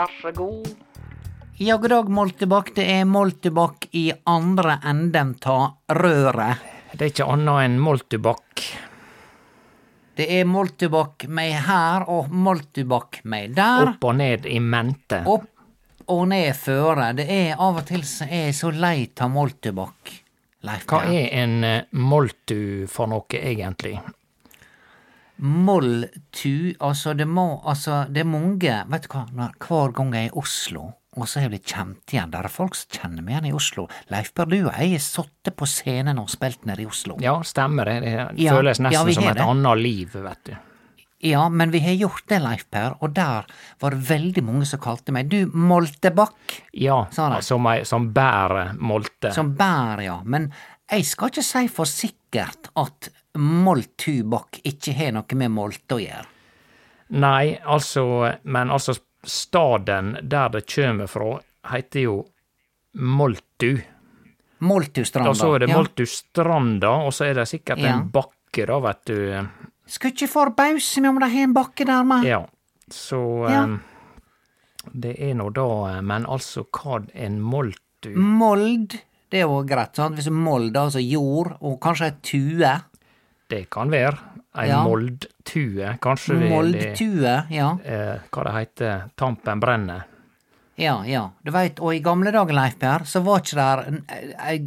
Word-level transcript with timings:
Vær 0.00 0.12
så 0.22 0.32
god. 0.32 0.68
ja, 1.56 1.76
god 1.76 1.90
dag, 1.90 2.08
Moltebakk. 2.08 2.72
Det 2.74 2.86
er 2.88 3.04
Moltebakk 3.04 3.88
i 3.92 4.10
andre 4.24 4.78
enden 4.86 5.34
ta 5.42 5.58
røret. 5.92 6.68
Det 6.92 7.04
er 7.04 7.12
ikke 7.12 7.26
annet 7.30 7.64
enn 7.66 7.76
moltebakk. 7.84 8.62
Det 10.16 10.26
er 10.38 10.48
Moltebakk 10.48 11.26
meg 11.28 11.54
her 11.66 12.06
og 12.08 12.32
Moltebakk 12.32 13.20
meg 13.24 13.54
der. 13.56 13.92
Opp 13.92 14.08
og 14.08 14.16
ned 14.18 14.48
i 14.48 14.58
mente. 14.60 15.20
Opp 15.28 16.08
og 16.10 16.24
ned 16.32 16.56
føre. 16.56 17.12
Det 17.16 17.28
er 17.30 17.60
av 17.60 17.82
og 17.82 17.86
til 17.88 18.04
så 18.08 18.26
er 18.26 18.48
jeg 18.48 18.56
så 18.56 18.72
lei 18.74 19.10
av 19.20 19.30
Moltebakk. 19.36 20.16
Leif 20.66 20.88
Hva 20.88 21.04
er 21.08 21.30
en 21.40 21.62
eh, 21.64 21.84
moltu 21.96 22.88
for 22.90 23.08
noe, 23.08 23.38
egentlig? 23.38 23.94
Molltu, 25.40 26.74
altså 26.84 27.14
det 27.16 27.26
må 27.28 27.46
Altså, 27.68 28.04
det 28.12 28.22
er 28.24 28.28
mange 28.28 28.74
Vet 28.92 29.06
du 29.06 29.12
hva, 29.14 29.26
når, 29.36 29.54
hver 29.66 29.92
gang 29.96 30.14
jeg 30.16 30.28
er 30.28 30.32
i 30.32 30.38
Oslo, 30.40 30.82
og 31.16 31.26
så 31.28 31.40
har 31.40 31.46
jeg 31.48 31.54
blitt 31.56 31.72
kjent 31.72 32.14
igjen 32.14 32.32
Der 32.34 32.46
er 32.48 32.52
folk 32.52 32.76
som 32.78 32.90
kjenner 32.98 33.24
meg 33.26 33.34
igjen 33.36 33.48
i 33.50 33.54
Oslo. 33.56 33.86
Leif 34.12 34.32
Per, 34.36 34.50
du 34.50 34.58
og 34.60 34.72
jeg 34.76 34.92
har 34.96 35.04
sittet 35.04 35.56
på 35.58 35.68
scenen 35.68 36.20
og 36.22 36.30
spilt 36.32 36.66
nede 36.68 36.84
i 36.84 36.88
Oslo. 36.90 37.16
Ja, 37.24 37.38
stemmer 37.46 37.88
det. 37.90 37.96
Det 38.04 38.12
Ja, 38.44 38.56
føles 38.56 38.80
nesten 38.82 38.92
ja, 39.10 39.14
som 39.16 39.30
et 39.30 39.38
det. 39.40 39.46
annet 39.46 39.80
liv, 39.82 40.14
vet 40.26 40.44
du. 40.50 40.52
Ja, 41.20 41.42
men 41.52 41.68
vi 41.74 41.82
har 41.84 41.92
gjort 42.00 42.22
det, 42.32 42.38
Leif 42.40 42.62
Per, 42.72 42.94
og 43.04 43.12
der 43.16 43.44
var 43.82 43.92
det 43.96 44.04
veldig 44.08 44.44
mange 44.46 44.64
som 44.70 44.80
kalte 44.80 45.12
meg 45.12 45.28
Du, 45.28 45.42
Moltebakk, 45.52 46.60
Ja, 46.80 47.02
Sa 47.12 47.26
de. 47.34 47.42
som, 47.44 47.66
ei, 47.68 47.82
som 47.84 48.06
bærer 48.16 48.72
molte. 48.80 49.32
som 49.36 49.50
bærer, 49.58 50.04
ja. 50.06 50.20
Men 50.24 50.46
jeg 50.90 51.04
skal 51.10 51.28
ikke 51.28 51.44
si 51.44 51.66
for 51.68 51.84
sikkert 51.90 52.70
at 52.80 53.10
Moltubakk 53.38 54.60
ikke 54.66 54.94
har 54.96 55.12
noe 55.14 55.36
med 55.38 55.52
Molte 55.54 55.96
å 55.96 56.02
gjøre. 56.02 56.26
Nei, 57.20 57.58
altså, 57.66 58.04
men 58.44 58.70
altså, 58.70 58.94
staden 59.26 60.16
der 60.30 60.48
det 60.54 60.64
kjem 60.70 61.02
fra, 61.10 61.36
heter 61.72 62.04
jo 62.06 62.16
Moltu. 62.98 63.74
Moltustranda. 64.60 65.30
Og 65.32 65.36
så 65.38 65.48
er 65.56 65.64
det 65.64 65.70
ja. 65.70 65.76
Moltustranda, 65.78 66.90
og 67.06 67.12
så 67.16 67.28
er 67.30 67.34
det 67.40 67.48
sikkert 67.50 67.78
Ja. 67.82 67.94
en 67.96 68.08
bakke, 68.12 68.66
da, 68.66 68.78
vet 68.80 69.04
du. 69.06 69.48
Skulle 69.86 70.12
ikke 70.14 70.28
forbause 70.30 71.00
meg 71.02 71.10
om 71.10 71.18
de 71.20 71.28
har 71.30 71.42
en 71.48 71.54
bakke 71.54 71.86
der, 71.86 72.04
med. 72.04 72.24
Ja, 72.24 72.46
så 72.90 73.48
Ja. 73.50 73.62
eh, 73.64 73.78
Det 74.96 75.16
er 75.20 75.34
nå 75.34 75.50
da, 75.52 76.00
men 76.00 76.24
altså, 76.24 76.64
hva 76.72 77.06
en 77.14 77.38
moltu 77.40 78.14
Mold, 78.16 78.94
det 79.30 79.40
er 79.40 79.42
jo 79.42 79.62
greit, 79.62 79.94
sant? 79.94 80.16
Hvis 80.16 80.30
mold, 80.30 80.72
altså 80.74 81.00
jord, 81.06 81.58
og 81.60 81.78
kanskje 81.80 82.06
ei 82.06 82.16
tue. 82.22 82.82
Det 83.50 83.64
kan 83.70 83.90
være. 83.90 84.18
Ei 84.60 84.68
Ja. 84.68 84.80
moldtue, 84.82 85.96
kanskje 86.02 86.34
Moldtue, 86.50 87.34
ja. 87.54 87.68
eh, 87.84 88.18
Hva 88.30 88.44
det 88.44 88.52
heter 88.56 89.02
Tampen 89.16 89.60
brenner. 89.62 90.02
Ja, 90.80 91.04
ja. 91.06 91.30
Du 91.44 91.50
veit, 91.52 91.78
og 91.80 91.92
i 91.94 92.00
gamle 92.00 92.32
dager, 92.32 92.54
Leif 92.56 92.78
Per, 92.80 93.04
så 93.04 93.20
var 93.22 93.40
ikke 93.42 93.54
der 93.58 93.82
en- 93.86 94.04
ei 94.40 94.58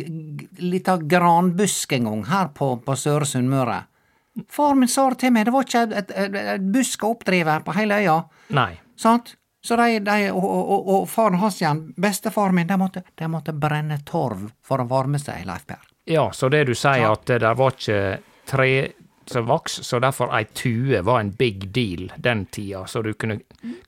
lita 0.60 0.98
granbusk 0.98 1.92
engang 1.98 2.26
her 2.30 2.48
på, 2.54 2.76
på 2.86 2.96
Søre 2.96 3.26
Sunnmøre. 3.26 3.84
Far 4.50 4.76
min 4.76 4.88
sa 4.90 5.10
det 5.10 5.20
til 5.20 5.32
meg, 5.32 5.46
det 5.46 5.54
var 5.54 5.64
ikke 5.64 5.82
et, 5.98 6.12
et, 6.12 6.36
et 6.36 6.62
busk 6.74 7.04
å 7.04 7.12
oppdrive 7.16 7.60
på 7.66 7.74
hele 7.74 7.94
øya, 8.02 8.24
Nei. 8.50 8.80
sant? 8.96 9.36
Så 9.64 9.76
de, 9.80 10.00
de 10.04 10.32
og, 10.32 10.44
og, 10.44 10.88
og, 10.88 11.08
faren 11.10 11.38
hans 11.40 11.62
igjen, 11.62 11.94
bestefaren 11.98 12.54
min, 12.56 12.68
de 12.68 12.78
måtte, 12.78 13.04
de 13.16 13.28
måtte 13.28 13.54
brenne 13.54 14.00
torv 14.06 14.50
for 14.62 14.78
å 14.84 14.88
varme 14.90 15.20
seg, 15.20 15.46
Leif 15.46 15.66
Per. 15.68 15.80
Ja, 16.06 16.30
så 16.32 16.50
det 16.50 16.66
du 16.68 16.74
sier, 16.76 17.12
at 17.12 17.26
det 17.26 17.42
var 17.58 17.72
ikke 17.72 18.20
tre 18.46 18.92
som 19.26 19.46
vaks, 19.48 19.80
så 19.88 20.00
derfor 20.04 20.34
ei 20.36 20.44
tue 20.52 21.00
var 21.02 21.20
en 21.24 21.30
big 21.32 21.70
deal 21.74 22.10
den 22.18 22.46
tida, 22.52 22.86
så 22.88 23.02
du 23.02 23.14
kunne 23.14 23.40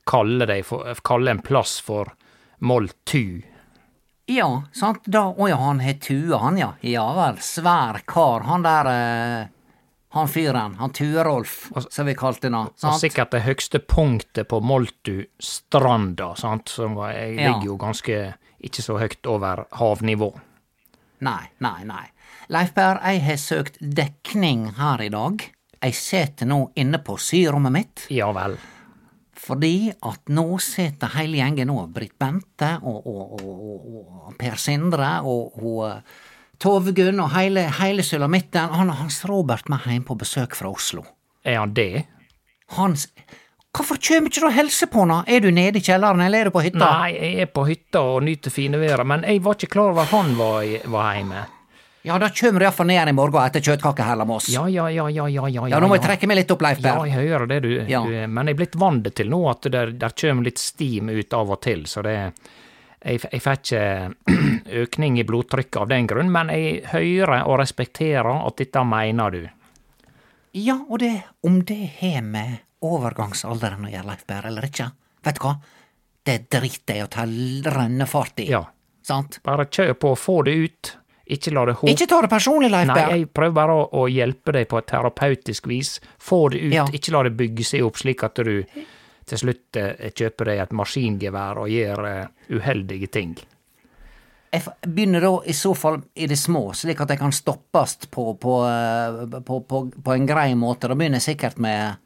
kalle, 0.08 0.62
for, 0.64 0.94
kalle 1.04 1.30
en 1.34 1.42
plass 1.44 1.78
for 1.84 2.14
Moltu. 2.64 3.42
Ja, 4.26 4.62
sant, 4.72 5.04
da, 5.04 5.26
å 5.28 5.48
ja, 5.48 5.56
han 5.60 5.80
har 5.84 5.98
tue, 6.02 6.34
han, 6.40 6.56
ja. 6.58 6.72
Ja 6.80 7.04
vel, 7.14 7.36
svær 7.44 8.00
kar, 8.08 8.40
han 8.48 8.64
der, 8.64 8.88
eh, 8.90 9.46
han 10.16 10.28
fyren, 10.32 10.74
han 10.80 10.90
Tue-Rolf, 10.96 11.68
som 11.90 12.06
vi 12.08 12.14
kalte 12.16 12.48
han, 12.50 12.72
Og 12.72 12.98
sikkert 12.98 13.30
det 13.36 13.42
høgste 13.44 13.78
punktet 13.78 14.48
på 14.48 14.62
Moltu-stranda, 14.64 16.34
sant, 16.36 16.68
som 16.68 16.94
var- 16.94 17.12
jeg 17.12 17.36
Ja. 17.36 17.52
ligger 17.52 17.66
jo 17.66 17.76
ganske 17.76 18.34
ikke 18.64 18.82
så 18.82 18.98
høgt 18.98 19.26
over 19.26 19.66
havnivå. 19.72 20.32
Nei, 21.20 21.50
nei, 21.60 21.84
nei. 21.84 22.06
Leif 22.52 22.72
Per, 22.76 23.00
jeg 23.02 23.22
har 23.26 23.38
søkt 23.42 23.78
dekning 23.80 24.68
her 24.78 25.02
i 25.02 25.10
dag. 25.10 25.42
Jeg 25.82 25.94
sitter 25.98 26.46
nå 26.48 26.60
inne 26.78 27.00
på 27.04 27.16
syrommet 27.20 27.74
mitt, 27.74 28.04
Ja 28.10 28.30
vel. 28.34 28.56
fordi 29.36 29.92
at 30.02 30.30
nå 30.32 30.58
sitter 30.62 31.10
hele 31.18 31.36
gjengen 31.40 31.68
nå, 31.70 31.76
Britt 31.92 32.16
Bente 32.18 32.70
og, 32.82 33.06
og, 33.06 33.42
og, 33.42 33.90
og, 34.26 34.32
Per 34.38 34.56
Sindre 34.58 35.10
og, 35.22 35.58
eh, 35.86 36.00
Tove 36.58 36.94
Gunn 36.96 37.20
og 37.20 37.34
hele, 37.34 37.66
hele 37.80 38.02
sulamitten. 38.02 38.70
Han 38.72 38.90
og 38.90 38.96
Hans 39.02 39.24
Robert 39.28 39.68
med 39.68 39.84
hjem 39.84 40.06
på 40.08 40.16
besøk 40.16 40.56
fra 40.56 40.70
Oslo. 40.72 41.04
Er 41.44 41.58
han 41.60 41.74
det? 41.76 42.06
Hans 42.78 43.08
Hvorfor 43.76 43.98
kjem 44.00 44.30
ikke 44.30 44.40
du 44.40 44.46
og 44.48 44.54
hilser 44.56 44.88
på 44.88 45.02
han? 45.04 45.26
Er 45.28 45.42
du 45.44 45.50
nede 45.52 45.76
i 45.76 45.84
kjelleren, 45.84 46.22
eller 46.24 46.46
er 46.46 46.48
du 46.48 46.54
på 46.54 46.62
hytta? 46.64 46.80
Nei, 46.80 47.10
jeg 47.12 47.42
er 47.44 47.50
på 47.52 47.66
hytta 47.68 48.00
og 48.00 48.22
nyter 48.24 48.50
fine 48.54 48.80
været, 48.80 49.04
men 49.04 49.26
jeg 49.28 49.42
var 49.44 49.58
ikke 49.58 49.68
klar 49.74 49.90
over 49.90 50.06
at 50.06 50.14
han 50.14 50.32
var, 50.38 50.64
var 50.88 51.10
hjemme. 51.18 51.42
Ja, 52.06 52.20
da 52.22 52.28
kjem 52.30 52.60
du 52.60 52.62
iallfall 52.62 52.86
ned 52.86 53.08
i 53.10 53.12
morgen 53.16 53.42
etter 53.42 53.64
kjøtkakehelga 53.66 54.24
med 54.28 54.36
oss. 54.36 54.46
Ja, 54.54 54.68
ja, 54.70 54.84
ja, 54.94 55.08
ja, 55.10 55.24
ja, 55.26 55.48
ja. 55.50 55.64
Ja, 55.72 55.80
nå 55.82 55.88
må 55.90 55.96
jeg 55.98 56.04
trekke 56.04 56.28
meg 56.30 56.38
litt 56.38 56.52
opp, 56.54 56.60
Leif 56.62 56.78
Ja, 56.84 57.00
jeg 57.02 57.16
hører 57.18 57.48
det, 57.50 57.56
du. 57.64 57.72
Ja. 57.90 58.04
du 58.06 58.14
men 58.30 58.46
jeg 58.46 58.54
er 58.54 58.60
blitt 58.60 58.76
vant 58.78 59.08
til 59.18 59.32
nå 59.32 59.40
at 59.50 59.66
der, 59.74 59.90
der 59.98 60.14
kjem 60.14 60.44
litt 60.46 60.62
stim 60.62 61.10
ut 61.10 61.34
av 61.34 61.50
og 61.56 61.58
til, 61.66 61.82
så 61.90 62.04
det 62.06 62.14
Jeg, 63.06 63.20
jeg 63.30 63.42
får 63.42 63.58
ikke 63.58 63.80
økning 64.82 65.18
i 65.18 65.24
blodtrykket 65.26 65.80
av 65.82 65.88
den 65.90 66.06
grunn, 66.10 66.30
men 66.32 66.48
jeg 66.50 66.84
hører 66.90 67.42
og 67.44 67.58
respekterer 67.60 68.30
at 68.46 68.56
dette 68.58 68.84
mener 68.86 69.34
du. 69.34 69.42
Ja, 70.56 70.78
og 70.88 70.98
det, 71.02 71.12
om 71.42 71.58
det 71.68 71.90
har 72.00 72.22
med 72.22 72.62
overgangsalderen 72.86 73.86
å 73.86 73.90
gjøre, 73.92 74.08
Leif 74.08 74.24
Berr, 74.26 74.46
eller 74.48 74.66
ikke, 74.70 74.88
vet 75.26 75.38
du 75.38 75.42
hva? 75.44 75.52
Det 76.26 76.38
driter 76.50 76.98
jeg 76.98 77.06
å 77.06 77.10
ta 77.12 77.26
rennefart 77.26 78.42
i. 78.42 78.48
Ja. 78.54 78.64
Sant? 79.06 79.38
Bare 79.46 79.68
kjør 79.70 79.92
på, 80.02 80.14
få 80.18 80.40
det 80.48 80.54
ut. 80.64 80.92
Ikke 81.26 81.50
la 81.50 81.64
det 81.66 81.74
hope 81.80 81.90
Ikke 81.90 82.06
ta 82.06 82.20
det 82.22 82.30
personlig, 82.30 82.68
Leif 82.70 82.86
Nei, 82.86 82.94
Berr. 82.94 83.14
jeg 83.16 83.28
prøver 83.34 83.54
bare 83.56 83.74
å, 83.74 83.86
å 83.98 84.04
hjelpe 84.06 84.52
deg 84.54 84.68
på 84.70 84.78
et 84.78 84.86
terapeutisk 84.86 85.66
vis. 85.66 85.96
Få 86.22 86.44
det 86.52 86.60
ut, 86.68 86.72
Ja. 86.76 86.84
ikke 86.92 87.10
la 87.16 87.22
det 87.26 87.32
bygge 87.36 87.64
seg 87.66 87.82
opp 87.82 87.98
slik 87.98 88.22
at 88.22 88.38
du 88.46 88.62
til 89.26 89.38
slutt 89.42 89.76
eh, 89.80 90.10
kjøper 90.14 90.52
deg 90.52 90.60
et 90.62 90.72
maskingevær 90.78 91.58
og 91.64 91.68
gjør 91.72 92.04
eh, 92.06 92.26
uheldige 92.54 93.08
ting. 93.10 93.32
Jeg 94.54 94.62
begynner 94.86 95.20
da 95.26 95.32
i 95.50 95.52
så 95.58 95.72
fall 95.76 95.98
i 96.14 96.28
det 96.30 96.38
små, 96.38 96.68
slik 96.78 97.00
at 97.02 97.10
jeg 97.12 97.18
kan 97.20 97.34
stoppes 97.34 97.96
på, 98.06 98.28
på, 98.40 98.54
eh, 98.70 99.40
på, 99.42 99.58
på, 99.66 99.80
på 99.90 100.14
en 100.14 100.28
grei 100.30 100.52
måte. 100.54 100.86
Da 100.88 100.94
begynner 100.94 101.18
jeg 101.18 101.32
sikkert 101.34 101.58
med 101.58 101.96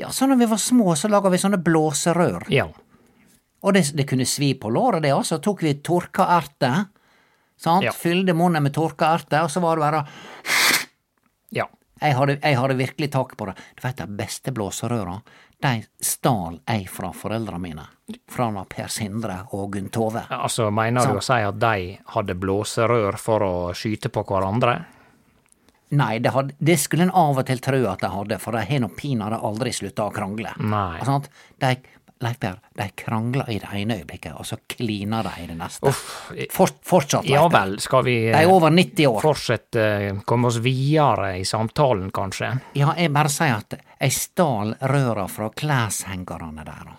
Ja, 0.00 0.08
sånn 0.08 0.32
da 0.32 0.38
vi 0.40 0.48
var 0.48 0.58
små, 0.58 0.96
så 0.96 1.10
laga 1.12 1.28
vi 1.30 1.38
sånne 1.38 1.60
blåserør. 1.62 2.48
Ja. 2.50 2.64
Og 3.62 3.76
det, 3.76 3.84
det 3.94 4.08
kunne 4.08 4.24
svi 4.26 4.54
på 4.58 4.72
låret, 4.72 5.02
det, 5.04 5.12
altså. 5.14 5.36
Tok 5.38 5.60
vi 5.62 5.74
tørka 5.84 6.24
erter, 6.40 6.88
sant, 7.62 7.84
Ja. 7.86 7.92
fylte 7.94 8.34
munnen 8.34 8.62
med 8.62 8.74
tørka 8.74 9.14
erter, 9.16 9.44
og 9.46 9.50
så 9.50 9.62
var 9.64 9.76
det 9.78 9.86
bare 9.86 10.04
Ja. 11.52 11.66
Jeg 12.02 12.16
hadde, 12.18 12.38
jeg 12.42 12.58
hadde 12.58 12.74
virkelig 12.76 13.10
tak 13.14 13.36
på 13.38 13.46
det. 13.46 13.54
Du 13.78 13.82
vet 13.86 13.96
de 14.00 14.06
beste 14.18 14.50
blåserøra, 14.50 15.20
de 15.62 15.84
stal 16.02 16.56
jeg 16.66 16.88
fra 16.90 17.12
foreldra 17.14 17.60
mine. 17.62 17.84
Fra 18.28 18.48
Per 18.68 18.88
Sindre 18.90 19.36
og 19.54 19.70
Gunn 19.76 19.88
Tove. 19.94 20.24
Altså, 20.28 20.66
mener 20.74 21.06
du 21.06 21.20
å 21.20 21.22
si 21.22 21.38
at 21.46 21.60
de 21.62 21.98
hadde 22.16 22.34
blåserør 22.34 23.18
for 23.22 23.44
å 23.46 23.52
skyte 23.72 24.10
på 24.10 24.24
hverandre? 24.26 24.80
Nei, 25.92 26.18
det, 26.24 26.32
hadde, 26.32 26.54
det 26.58 26.78
skulle 26.80 27.04
en 27.06 27.10
av 27.14 27.38
og 27.38 27.46
til 27.46 27.60
tro 27.62 27.78
at 27.86 28.00
de 28.00 28.08
hadde, 28.08 28.38
for 28.40 28.56
de 28.56 28.64
har 28.64 28.80
nå 28.80 28.88
pinadø 28.96 29.38
aldri 29.44 29.70
slutta 29.76 30.08
å 30.08 30.12
krangle. 30.14 30.54
Nei. 30.58 30.98
Altså. 31.04 31.20
De, 31.60 31.76
Leif 32.22 32.38
Per, 32.42 32.58
de 32.78 32.88
krangler 32.96 33.50
i 33.50 33.58
det 33.58 33.68
ene 33.74 33.96
øyeblikket, 34.00 34.32
og 34.38 34.46
så 34.46 34.56
kliner 34.70 35.26
de 35.26 35.32
i 35.42 35.46
det 35.50 35.56
neste. 35.58 35.90
Uff. 35.90 36.32
For, 36.54 36.70
fortsatt, 36.86 37.26
Leif 37.26 37.34
Ja 37.34 37.48
vel, 37.52 37.76
skal 37.82 38.04
vi 38.06 38.16
De 38.30 38.36
er 38.38 38.50
over 38.50 38.70
90 38.70 39.06
år. 39.10 39.20
fortsette, 39.24 39.82
eh, 39.82 40.20
komme 40.24 40.46
oss 40.48 40.60
videre 40.62 41.38
i 41.40 41.44
samtalen, 41.44 42.10
kanskje? 42.14 42.52
Ja, 42.78 42.94
jeg 42.98 43.12
bare 43.12 43.28
sier 43.32 43.58
at 43.58 43.74
jeg 44.00 44.12
stal 44.12 44.74
røra 44.80 45.28
fra 45.28 45.50
kleshengerne 45.50 46.64
der. 46.64 46.92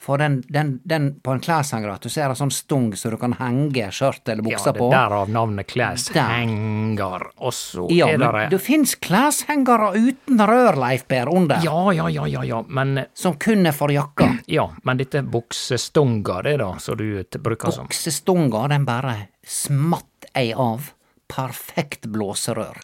For 0.00 0.16
den, 0.16 0.38
den, 0.48 0.80
den 0.88 1.10
på 1.20 1.34
en 1.34 1.40
kleshenger 1.44 1.90
at 1.92 2.00
du 2.00 2.08
ser 2.08 2.30
en 2.32 2.36
sånn 2.38 2.50
stung 2.50 2.86
så 2.96 3.10
du 3.12 3.18
kan 3.20 3.34
henge 3.36 3.90
skjørt 3.92 4.30
eller 4.32 4.40
buksa 4.46 4.72
på. 4.72 4.86
Ja, 4.88 4.94
det 4.94 4.96
er 4.96 5.10
derav 5.10 5.28
navnet 5.34 5.66
kleshenger. 5.68 7.26
Og 7.36 7.52
så 7.52 7.84
Ja, 7.92 8.08
er 8.08 8.18
det 8.22 8.46
det 8.54 8.60
fins 8.64 8.94
kleshengere 8.96 9.90
uten 9.98 10.40
rør, 10.40 10.78
Leif 10.80 11.04
Per, 11.08 11.28
under, 11.28 11.60
Ja, 11.64 11.90
ja, 11.92 12.08
ja, 12.08 12.24
ja, 12.26 12.42
ja, 12.48 12.62
men 12.68 13.04
som 13.14 13.36
kun 13.36 13.66
er 13.68 13.76
for 13.76 13.92
jakka. 13.92 14.30
Ja, 14.50 14.64
men 14.82 14.98
dette 14.98 15.20
buksestunga, 15.22 16.40
det 16.42 16.56
da, 16.58 16.72
som 16.82 16.96
du 16.98 17.22
bruker 17.38 17.70
som 17.70 17.86
Buksestunga, 17.86 18.64
den 18.72 18.84
bare 18.88 19.28
smatt 19.46 20.26
ei 20.34 20.52
av. 20.56 20.88
Perfekt 21.30 22.08
blåserør. 22.10 22.80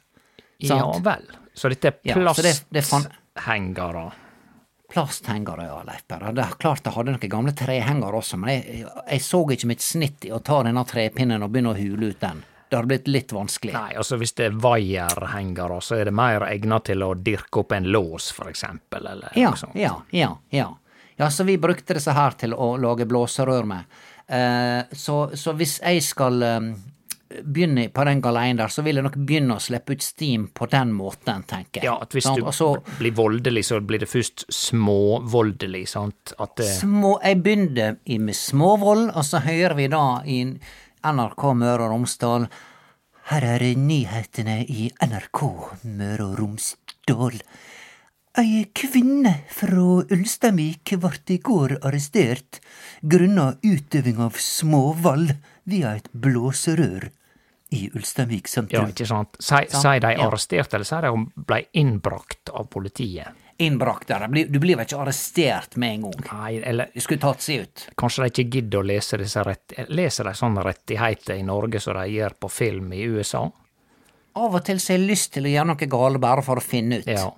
Ja 0.62 0.92
vel. 1.02 1.24
Så 1.56 1.68
dette 1.72 1.88
er 1.88 1.98
Ja, 2.06 2.14
så 2.34 2.42
det- 2.42 2.64
det 2.70 2.84
fan- 2.84 3.08
plasthengere. 3.34 4.12
Plasthengere, 4.92 5.66
ja, 5.66 5.80
Leif 5.86 6.04
Berre. 6.08 6.32
Det 6.36 6.42
er 6.44 6.58
klart 6.62 6.84
jeg 6.86 6.94
hadde 6.94 7.14
noen 7.16 7.30
gamle 7.32 7.52
trehengere 7.58 8.20
også, 8.20 8.38
men 8.38 8.52
jeg, 8.54 8.84
jeg 9.10 9.24
så 9.26 9.40
ikke 9.56 9.70
mitt 9.72 9.82
snitt 9.84 10.26
i 10.28 10.32
å 10.32 10.38
ta 10.44 10.60
denne 10.66 10.84
trepinnen 10.86 11.42
og 11.42 11.50
begynne 11.54 11.72
å 11.74 11.78
hule 11.78 12.12
ut 12.14 12.20
den. 12.22 12.42
Det 12.68 12.74
hadde 12.80 12.90
blitt 12.90 13.08
litt 13.10 13.32
vanskelig. 13.34 13.74
Nei, 13.76 13.92
altså 13.98 14.16
hvis 14.18 14.32
det 14.38 14.48
er 14.48 14.56
vaierhengere, 14.62 15.76
så 15.82 16.00
er 16.00 16.08
det 16.08 16.14
mer 16.18 16.42
egnet 16.48 16.88
til 16.88 17.04
å 17.06 17.12
dirke 17.14 17.62
opp 17.62 17.72
en 17.76 17.86
lås, 17.94 18.30
for 18.34 18.50
eksempel, 18.50 19.06
eller 19.12 19.36
Ja, 19.38 19.52
noe 19.54 19.60
sånt. 19.60 19.76
ja, 19.78 19.92
ja, 20.10 20.32
ja. 20.50 20.72
Ja, 21.16 21.30
så 21.32 21.46
vi 21.48 21.54
brukte 21.62 21.94
disse 21.96 22.12
her 22.12 22.34
til 22.36 22.52
å 22.52 22.74
lage 22.76 23.06
blåserør 23.08 23.64
med. 23.70 23.86
Eh, 24.28 24.82
så, 24.92 25.30
så 25.38 25.54
hvis 25.56 25.78
jeg 25.80 26.02
skal 26.04 26.42
begynne 27.42 27.88
på 27.94 28.04
den 28.08 28.20
galeien 28.24 28.58
der, 28.58 28.72
så 28.72 28.84
vil 28.86 29.00
jeg 29.00 29.06
nok 29.06 29.18
begynne 29.28 29.56
å 29.56 29.62
slippe 29.62 29.96
ut 29.96 30.04
steam 30.04 30.48
på 30.54 30.68
den 30.72 30.92
måten, 30.96 31.44
tenker 31.48 31.82
jeg. 31.82 31.88
Ja, 31.88 31.96
at 32.02 32.16
hvis 32.16 32.28
Sant? 32.28 32.40
du 32.40 32.50
så 32.54 32.70
blir 32.98 33.14
voldelig, 33.16 33.66
så 33.68 33.80
blir 33.84 34.02
det 34.02 34.10
først 34.10 34.46
småvoldelig, 34.52 35.84
sant? 35.92 36.34
At 36.38 36.56
det 36.60 36.68
små, 36.78 37.16
Jeg 37.22 37.42
begynte 37.42 37.96
i 38.04 38.18
med 38.18 38.36
småvold, 38.36 39.10
og 39.14 39.24
så 39.24 39.42
hører 39.44 39.76
vi 39.78 39.88
da 39.92 40.06
i 40.24 40.40
NRK 41.06 41.46
Møre 41.54 41.86
og 41.86 41.92
Romsdal 41.94 42.48
Her 43.30 43.42
er 43.42 43.62
nyhetene 43.74 44.60
i 44.70 44.90
NRK 45.02 45.40
Møre 45.82 46.28
og 46.28 46.38
Romsdal. 46.38 47.40
Ei 48.36 48.66
kvinne 48.76 49.30
fra 49.48 49.84
Ulsteinvik 50.12 50.92
ble 51.00 51.12
i 51.32 51.38
går 51.40 51.78
arrestert 51.80 52.58
grunnet 53.00 53.64
utøving 53.64 54.20
av 54.20 54.36
småvold 54.36 55.32
via 55.64 55.94
et 55.96 56.10
blåserør 56.12 57.08
i 57.70 57.90
Ulsteinvik 57.94 58.48
Ja, 58.70 58.84
ikke 58.86 59.06
sant? 59.06 59.36
Sier 59.42 59.66
si 59.70 59.98
de 60.02 60.12
ja. 60.14 60.26
arresterte, 60.26 60.78
eller 60.78 60.86
sier 60.86 61.08
de 61.08 61.42
ble 61.48 61.64
innbrakt 61.72 62.52
av 62.54 62.68
politiet? 62.70 63.42
Innbrakt 63.58 64.08
der. 64.08 64.26
Du 64.28 64.58
blir 64.60 64.76
vel 64.76 64.84
ikke 64.84 65.00
arrestert 65.00 65.78
med 65.80 65.94
en 65.94 66.02
gang? 66.06 66.26
Nei, 66.28 66.58
eller 66.60 66.90
Det 66.94 67.02
skulle 67.02 67.22
tatt 67.22 67.40
seg 67.40 67.62
ut. 67.64 67.86
kanskje 67.96 68.22
de 68.22 68.32
ikke 68.32 68.50
gidder 68.58 68.82
å 68.82 68.86
lese 68.86 69.18
disse 69.18 69.42
rett... 69.42 69.72
Leser 69.88 70.28
de 70.28 70.34
sånne 70.36 70.64
rettigheter 70.66 71.40
i 71.40 71.46
Norge 71.46 71.80
som 71.80 71.96
de 71.96 72.04
gjør 72.12 72.36
på 72.38 72.50
film 72.52 72.92
i 72.92 73.02
USA? 73.08 73.46
Av 74.36 74.54
og 74.54 74.64
til 74.64 74.80
så 74.80 74.92
har 74.92 75.00
jeg 75.00 75.08
lyst 75.08 75.32
til 75.32 75.48
å 75.48 75.54
gjøre 75.54 75.70
noe 75.72 75.88
galt 75.88 76.20
bare 76.20 76.44
for 76.44 76.60
å 76.60 76.64
finne 76.64 77.00
ut. 77.00 77.08
Ja. 77.08 77.30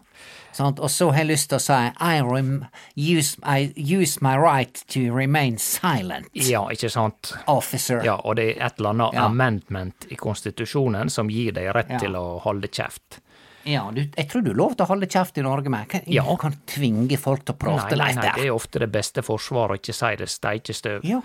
Sant? 0.53 0.81
Og 0.81 0.91
så 0.91 1.11
har 1.13 1.19
jeg 1.23 1.29
lyst 1.29 1.49
til 1.51 1.59
å 1.59 1.61
si 1.63 1.73
I, 2.01 2.21
rem 2.25 2.65
use, 2.97 3.37
I 3.45 3.73
use 3.77 4.19
my 4.25 4.35
right 4.37 4.81
to 4.89 5.13
remain 5.15 5.59
silent, 5.59 6.29
Ja, 6.35 6.65
ikke 6.73 6.91
sant? 6.91 7.33
officer. 7.47 8.01
Ja, 8.05 8.17
og 8.25 8.37
det 8.37 8.57
er 8.57 8.67
et 8.67 8.79
eller 8.81 8.91
annet 8.91 9.13
Ja. 9.15 9.27
amendment 9.27 10.07
i 10.11 10.17
konstitusjonen 10.17 11.11
som 11.11 11.29
gir 11.31 11.53
deg 11.53 11.73
rett 11.75 11.91
Ja. 11.91 11.99
til 11.99 12.13
å 12.17 12.41
holde 12.43 12.69
kjeft. 12.69 13.21
Ja, 13.65 13.91
du, 13.93 14.01
jeg 14.17 14.29
tror 14.31 14.43
du 14.45 14.51
er 14.51 14.55
lov 14.55 14.75
til 14.77 14.87
å 14.87 14.89
holde 14.89 15.07
kjeft 15.07 15.37
i 15.39 15.43
Norge, 15.43 15.69
men 15.69 15.85
kan, 15.87 16.01
Ja. 16.07 16.25
kan 16.37 16.55
tvinge 16.67 17.19
folk 17.19 17.45
til 17.45 17.55
å 17.55 17.59
prate 17.59 17.97
Nei, 17.97 18.07
nei, 18.07 18.15
nei, 18.15 18.33
det 18.35 18.45
er 18.47 18.51
ofte 18.55 18.79
det 18.79 18.91
beste 18.91 19.21
forsvaret 19.23 19.71
å 19.71 19.79
ikke 19.79 19.95
si 19.95 20.17
det 20.17 20.29
steikestøv. 20.29 21.05
Ja. 21.05 21.21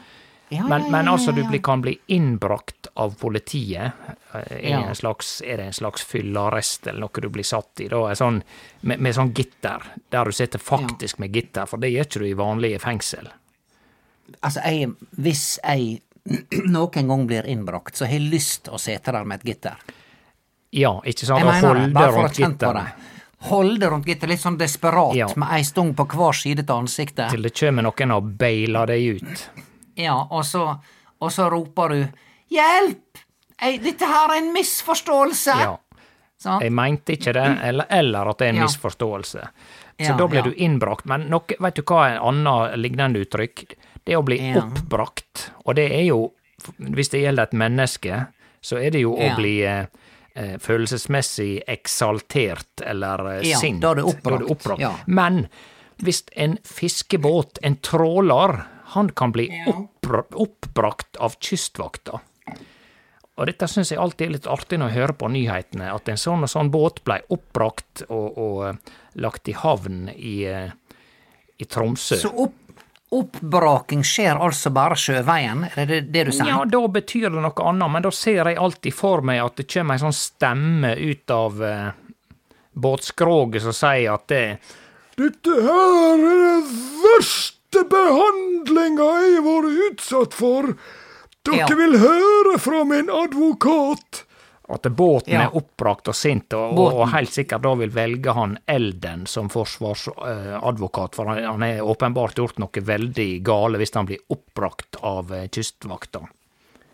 Ja, 0.53 0.67
Men, 0.69 0.85
men 0.91 1.07
altså, 1.07 1.31
du 1.31 1.41
blir, 1.47 1.59
kan 1.65 1.81
bli 1.81 1.95
innbrakt 2.13 2.88
av 2.93 3.15
politiet. 3.19 3.91
Er, 4.33 4.60
en 4.60 4.95
slags, 4.95 5.41
er 5.45 5.57
det 5.57 5.65
en 5.72 5.77
slags 5.77 6.03
fyllearrest 6.05 6.88
eller 6.88 7.05
noe 7.05 7.22
du 7.24 7.29
blir 7.33 7.48
satt 7.48 7.81
i? 7.81 7.88
Da, 7.91 8.01
sånn, 8.17 8.41
med, 8.81 9.01
med 9.01 9.15
sånn 9.17 9.33
gitter, 9.33 9.86
der 10.13 10.29
du 10.29 10.36
sitter 10.36 10.62
faktisk 10.62 11.22
med 11.24 11.33
gitter, 11.36 11.65
for 11.69 11.81
det 11.81 11.93
gjør 11.93 12.10
ikke 12.10 12.24
du 12.24 12.27
i 12.29 12.38
vanlige 12.38 12.81
fengsel. 12.83 13.31
Altså, 14.39 14.62
jeg, 14.65 14.93
hvis 15.19 15.45
jeg 15.63 16.01
noen 16.75 17.07
gang 17.10 17.25
blir 17.27 17.50
innbrakt, 17.50 17.98
så 17.98 18.05
har 18.07 18.15
jeg 18.17 18.29
lyst 18.31 18.65
til 18.67 18.77
å 18.77 18.81
sitte 18.81 19.12
der 19.15 19.25
med 19.27 19.41
et 19.41 19.53
gitter. 19.53 19.81
Ja, 20.74 20.95
ikke 21.05 21.27
sant? 21.27 21.43
Jeg 21.43 21.50
mener 21.50 21.62
det, 21.62 21.81
holde 21.83 21.98
bare 21.98 22.13
for 22.15 22.29
å 22.29 22.33
kjenne 22.33 22.62
på 22.62 22.72
det. 22.77 22.86
Holde 23.43 23.89
rundt 23.91 24.07
gitteret, 24.07 24.31
litt 24.31 24.41
sånn 24.41 24.57
desperat, 24.57 25.15
Ja. 25.19 25.27
med 25.36 25.51
ei 25.51 25.63
stung 25.67 25.91
på 25.93 26.05
hver 26.07 26.31
side 26.33 26.63
av 26.63 26.79
ansiktet. 26.86 27.29
til 27.29 27.41
det 27.43 27.51
kommer 27.60 27.83
noen 27.83 28.12
og 28.15 28.29
beiler 28.39 28.88
deg 28.88 29.19
ut. 29.19 29.50
Ja, 29.95 30.27
og 30.29 30.45
så, 30.45 30.79
og 31.19 31.31
så 31.31 31.50
roper 31.51 31.89
du 31.89 32.07
'hjelp! 32.50 33.17
Jeg, 33.62 33.79
dette 33.83 34.05
her 34.05 34.31
er 34.33 34.38
en 34.41 34.53
misforståelse!' 34.53 35.59
Ja. 35.59 35.77
Sant? 36.38 36.63
Jeg 36.63 36.71
mente 36.75 37.13
ikke 37.15 37.33
det, 37.33 37.45
eller, 37.63 37.85
eller 37.89 38.29
at 38.29 38.38
det 38.39 38.45
er 38.47 38.50
en 38.50 38.55
Ja. 38.55 38.63
misforståelse. 38.67 39.47
Så 40.00 40.09
Ja, 40.09 40.17
da 40.17 40.27
blir 40.27 40.41
ja. 40.41 40.43
du 40.43 40.53
innbrakt. 40.53 41.05
Men 41.05 41.21
nok, 41.29 41.53
vet 41.59 41.75
du 41.75 41.81
hva 41.83 42.07
er 42.09 42.15
en 42.17 42.47
annen 42.47 42.81
lignende 42.81 43.19
uttrykk? 43.23 43.75
Det 44.03 44.13
er 44.13 44.17
å 44.17 44.25
bli 44.25 44.39
oppbrakt. 44.57 45.51
Og 45.65 45.75
det 45.75 45.85
er 45.91 46.03
jo, 46.09 46.33
hvis 46.77 47.09
det 47.13 47.21
gjelder 47.21 47.43
et 47.43 47.53
menneske, 47.53 48.25
så 48.62 48.77
er 48.81 48.91
det 48.91 49.00
jo 49.05 49.13
å 49.15 49.35
bli 49.38 49.62
eh, 49.63 49.85
eh, 50.35 50.57
følelsesmessig 50.59 51.62
eksaltert 51.67 52.81
eller 52.83 53.38
eh, 53.38 53.55
sint. 53.55 53.81
da 53.81 53.91
er 53.91 54.01
du 54.01 54.03
oppbrakt, 54.51 54.81
ja. 54.81 54.91
Men 55.05 55.47
hvis 56.03 56.23
en 56.35 56.57
fiskebåt, 56.65 57.59
en 57.62 57.75
tråler, 57.77 58.65
han 58.93 59.09
kan 59.12 59.33
bli 59.35 59.50
oppbra 59.67 60.23
oppbrakt 60.31 61.17
av 61.17 61.35
kystvakta. 61.39 62.19
Og 63.33 63.47
dette 63.50 63.67
syns 63.69 63.89
jeg 63.89 64.01
alltid 64.01 64.27
er 64.27 64.33
litt 64.35 64.50
artig 64.51 64.77
når 64.77 64.91
jeg 64.91 65.01
hører 65.01 65.15
på 65.17 65.29
nyhetene, 65.33 65.89
at 65.89 66.09
en 66.09 66.19
sånn 66.21 66.45
og 66.45 66.51
sånn 66.51 66.69
båt 66.73 67.01
ble 67.05 67.17
oppbrakt 67.33 68.03
og, 68.09 68.27
og 68.38 68.59
eh, 68.67 68.91
lagt 69.25 69.50
i 69.50 69.55
havn 69.57 70.05
i, 70.13 70.35
eh, 70.45 71.00
i 71.57 71.65
Tromsø. 71.65 72.19
Så 72.21 72.29
opp, 72.45 72.59
oppbraking 73.13 74.05
skjer 74.05 74.38
altså 74.38 74.69
bare 74.73 74.97
sjøveien, 75.00 75.65
er 75.73 75.89
det 75.89 76.00
det 76.13 76.27
du 76.29 76.31
sier? 76.35 76.51
Ja, 76.51 76.62
da 76.69 76.83
betyr 76.93 77.31
det 77.31 77.41
noe 77.41 77.67
annet, 77.71 77.93
men 77.95 78.05
da 78.05 78.13
ser 78.13 78.51
jeg 78.51 78.62
alltid 78.62 78.97
for 78.97 79.25
meg 79.25 79.41
at 79.41 79.57
det 79.57 79.65
kommer 79.73 79.97
ei 79.97 80.05
sånn 80.05 80.17
stemme 80.17 80.93
ut 81.01 81.33
av 81.33 81.65
eh, 81.65 81.89
båtskroget 82.73 83.65
som 83.65 83.73
sier 83.77 84.13
at 84.13 84.29
det 84.29 84.45
Dette 85.13 85.57
her 85.62 86.21
er 86.25 86.39
det 86.41 86.77
verste 87.01 87.62
verste 87.74 87.89
behandlinga 87.89 89.08
jeg 89.24 89.39
har 89.39 89.46
vært 89.46 89.80
utsatt 89.89 90.34
for. 90.34 90.74
Dere 91.44 91.58
Ja. 91.58 91.75
vil 91.75 91.98
høre 92.00 92.60
fra 92.60 92.84
min 92.86 93.10
advokat. 93.10 94.25
At 94.70 94.84
båten 94.84 95.27
Ja. 95.34 95.42
er 95.44 95.56
oppbrakt 95.56 96.08
og 96.08 96.15
sint, 96.15 96.53
og, 96.53 96.77
og, 96.77 96.94
og 97.01 97.10
helt 97.12 97.30
sikkert 97.30 97.62
da 97.63 97.75
vil 97.75 97.89
velge 97.89 98.32
han 98.34 98.58
Elden 98.65 99.25
som 99.27 99.50
forsvarsadvokat, 99.50 101.15
for 101.15 101.25
han 101.25 101.44
han 101.44 101.62
har 101.62 101.82
åpenbart 101.82 102.36
gjort 102.36 102.58
noe 102.60 102.70
veldig 102.82 103.44
gale 103.44 103.77
hvis 103.77 103.94
han 103.94 104.06
blir 104.06 104.20
oppbrakt 104.30 104.96
av 105.03 105.34
eh, 105.34 105.48
kystvakta. 105.50 106.22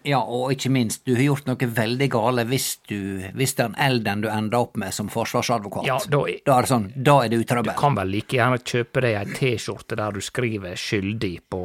Ja, 0.10 0.20
og 0.26 0.52
ikke 0.56 0.72
minst, 0.74 1.04
du 1.06 1.14
har 1.16 1.22
gjort 1.24 1.46
noe 1.50 1.68
veldig 1.76 2.08
gale 2.12 2.46
hvis 2.50 2.68
du 2.90 2.98
Hvis 3.38 3.54
den 3.60 3.76
elden 3.78 4.24
du 4.26 4.30
ender 4.32 4.58
opp 4.64 4.78
med 4.82 4.94
som 4.96 5.10
forsvarsadvokat. 5.14 5.86
Ja, 5.86 6.00
da 6.10 6.24
er- 6.26 6.40
da 6.46 6.58
er 6.58 6.66
det 6.66 6.70
sånn, 6.72 6.88
da 6.96 7.20
er 7.24 7.30
det 7.30 7.40
i 7.44 7.62
Du 7.62 7.72
kan 7.78 7.96
vel 7.96 8.08
like 8.10 8.36
gjerne 8.38 8.58
kjøpe 8.64 9.02
deg 9.06 9.16
ei 9.20 9.26
T-skjorte 9.38 9.96
der 10.00 10.12
du 10.12 10.20
skriver 10.22 10.74
'skyldig' 10.76 11.40
på 11.50 11.64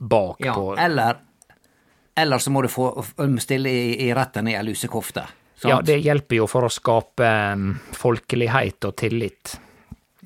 bak 0.00 0.40
Ja, 0.40 0.54
på 0.54 0.76
eller 0.78 1.16
Eller 2.16 2.38
så 2.38 2.50
må 2.50 2.62
du 2.62 2.68
få 2.68 3.04
stille 3.38 3.68
i, 3.70 4.08
i 4.08 4.14
retten 4.14 4.48
i 4.48 4.54
ei 4.54 4.62
lusekofte. 4.64 5.22
sant? 5.54 5.70
Ja, 5.70 5.80
det 5.80 6.02
hjelper 6.02 6.36
jo 6.36 6.46
for 6.46 6.62
å 6.62 6.68
skape 6.70 7.52
um, 7.52 7.78
folkelighet 7.92 8.84
og 8.84 8.96
tillit. 8.96 9.58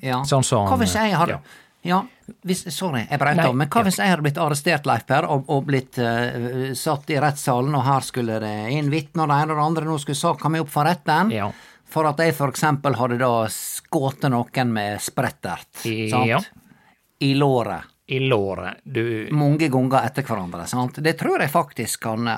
Ja. 0.01 0.23
Sånn 0.23 0.43
som 0.43 0.67
Hva 0.67 0.77
hvis 0.81 0.95
jeg 0.95 1.13
har 1.13 1.27
ja. 1.29 1.39
ja. 1.83 2.01
Hvis, 2.43 2.61
sorry, 2.75 3.05
jeg 3.09 3.19
brøt 3.19 3.39
av, 3.43 3.55
men 3.55 3.67
hva 3.67 3.83
hvis 3.83 3.97
jeg 3.99 4.09
hadde 4.13 4.23
blitt 4.25 4.37
arrestert, 4.39 4.85
Leif 4.87 5.05
Per, 5.09 5.25
og, 5.27 5.45
og 5.51 5.65
blitt 5.67 5.97
uh, 5.99 6.71
satt 6.77 7.09
i 7.11 7.19
rettssalen, 7.19 7.75
og 7.75 7.83
her 7.87 8.01
skulle 8.07 8.39
det 8.43 8.53
inn 8.71 8.89
vitner, 8.93 9.23
og 9.25 9.29
det 9.33 9.39
ene 9.43 9.53
og 9.55 9.59
det 9.61 9.65
andre, 9.67 9.85
nå 9.89 9.97
skulle 9.99 10.19
saka 10.19 10.49
mi 10.49 10.59
opp 10.63 10.69
for 10.73 10.87
retten, 10.87 11.31
Ja. 11.35 11.49
for 11.85 12.07
at 12.09 12.17
jeg 12.23 12.35
eksempel 12.47 12.95
hadde 12.99 13.17
da 13.21 13.31
skutt 13.51 14.23
noen 14.31 14.71
med 14.73 14.99
sprettert, 15.03 15.83
Ja. 15.85 16.39
sant? 16.39 16.49
I 17.19 17.33
låret. 17.35 17.83
I 18.07 18.19
låret. 18.19 18.81
Du 18.83 19.27
mange 19.31 19.69
ganger 19.71 20.03
etter 20.05 20.23
hverandre. 20.27 20.65
Sant? 20.67 20.97
Det 21.01 21.13
tror 21.17 21.39
jeg 21.39 21.49
faktisk 21.53 22.01
kan, 22.01 22.37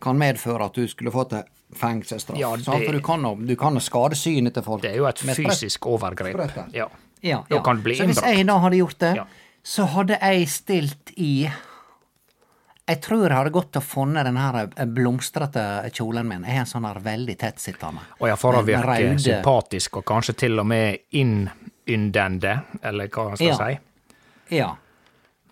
kan 0.00 0.18
medføre 0.18 0.66
at 0.66 0.74
du 0.74 0.86
skulle 0.86 1.10
fått 1.10 1.32
en 1.32 1.44
fengselsstraff. 1.74 2.38
Ja, 2.38 2.50
sant? 2.56 2.84
For 2.84 2.92
du 2.92 3.00
kan, 3.00 3.22
jo- 3.22 3.34
du 3.46 3.54
kan 3.56 3.74
jo 3.74 3.80
skade 3.80 4.16
synet 4.16 4.54
til 4.54 4.62
folk. 4.62 4.82
Det 4.82 4.92
er 4.92 4.96
jo 5.00 5.06
et 5.06 5.18
fysisk 5.18 5.86
overgrep. 5.86 6.72
Ja. 6.76 6.88
Ja, 7.22 7.44
ja. 7.50 7.62
kan 7.62 7.82
bli 7.82 7.96
Så 7.98 8.04
hvis 8.06 8.16
innbrakt. 8.18 8.36
jeg 8.36 8.46
da 8.46 8.58
hadde 8.58 8.76
gjort 8.76 8.98
det, 8.98 9.14
Ja. 9.16 9.24
så 9.64 9.84
hadde 9.86 10.18
jeg 10.20 10.48
stilt 10.48 11.12
i 11.16 11.48
Jeg 12.88 13.00
tror 13.04 13.26
jeg 13.28 13.36
hadde 13.36 13.50
gått 13.52 13.76
og 13.76 13.82
funnet 13.84 14.24
den 14.24 14.36
her 14.40 14.54
eh, 14.76 14.86
blomstrete 14.86 15.90
kjolen 15.92 16.24
min. 16.26 16.42
Jeg 16.44 16.54
har 16.54 16.60
en 16.60 16.66
sånn 16.70 16.86
her 16.88 17.00
veldig 17.04 17.34
tettsittende. 17.38 18.00
Og 18.20 18.28
ja, 18.30 18.36
for 18.40 18.54
å 18.56 18.62
virke 18.64 19.18
sympatisk, 19.20 19.98
og 20.00 20.04
kanskje 20.08 20.34
til 20.46 20.58
og 20.58 20.66
med 20.66 20.96
innyndende, 21.12 22.54
eller 22.82 23.08
hva 23.08 23.34
skal 23.36 23.46
jeg 23.46 23.56
Ja. 23.58 23.66
si. 23.66 24.56
Ja. 24.56 24.76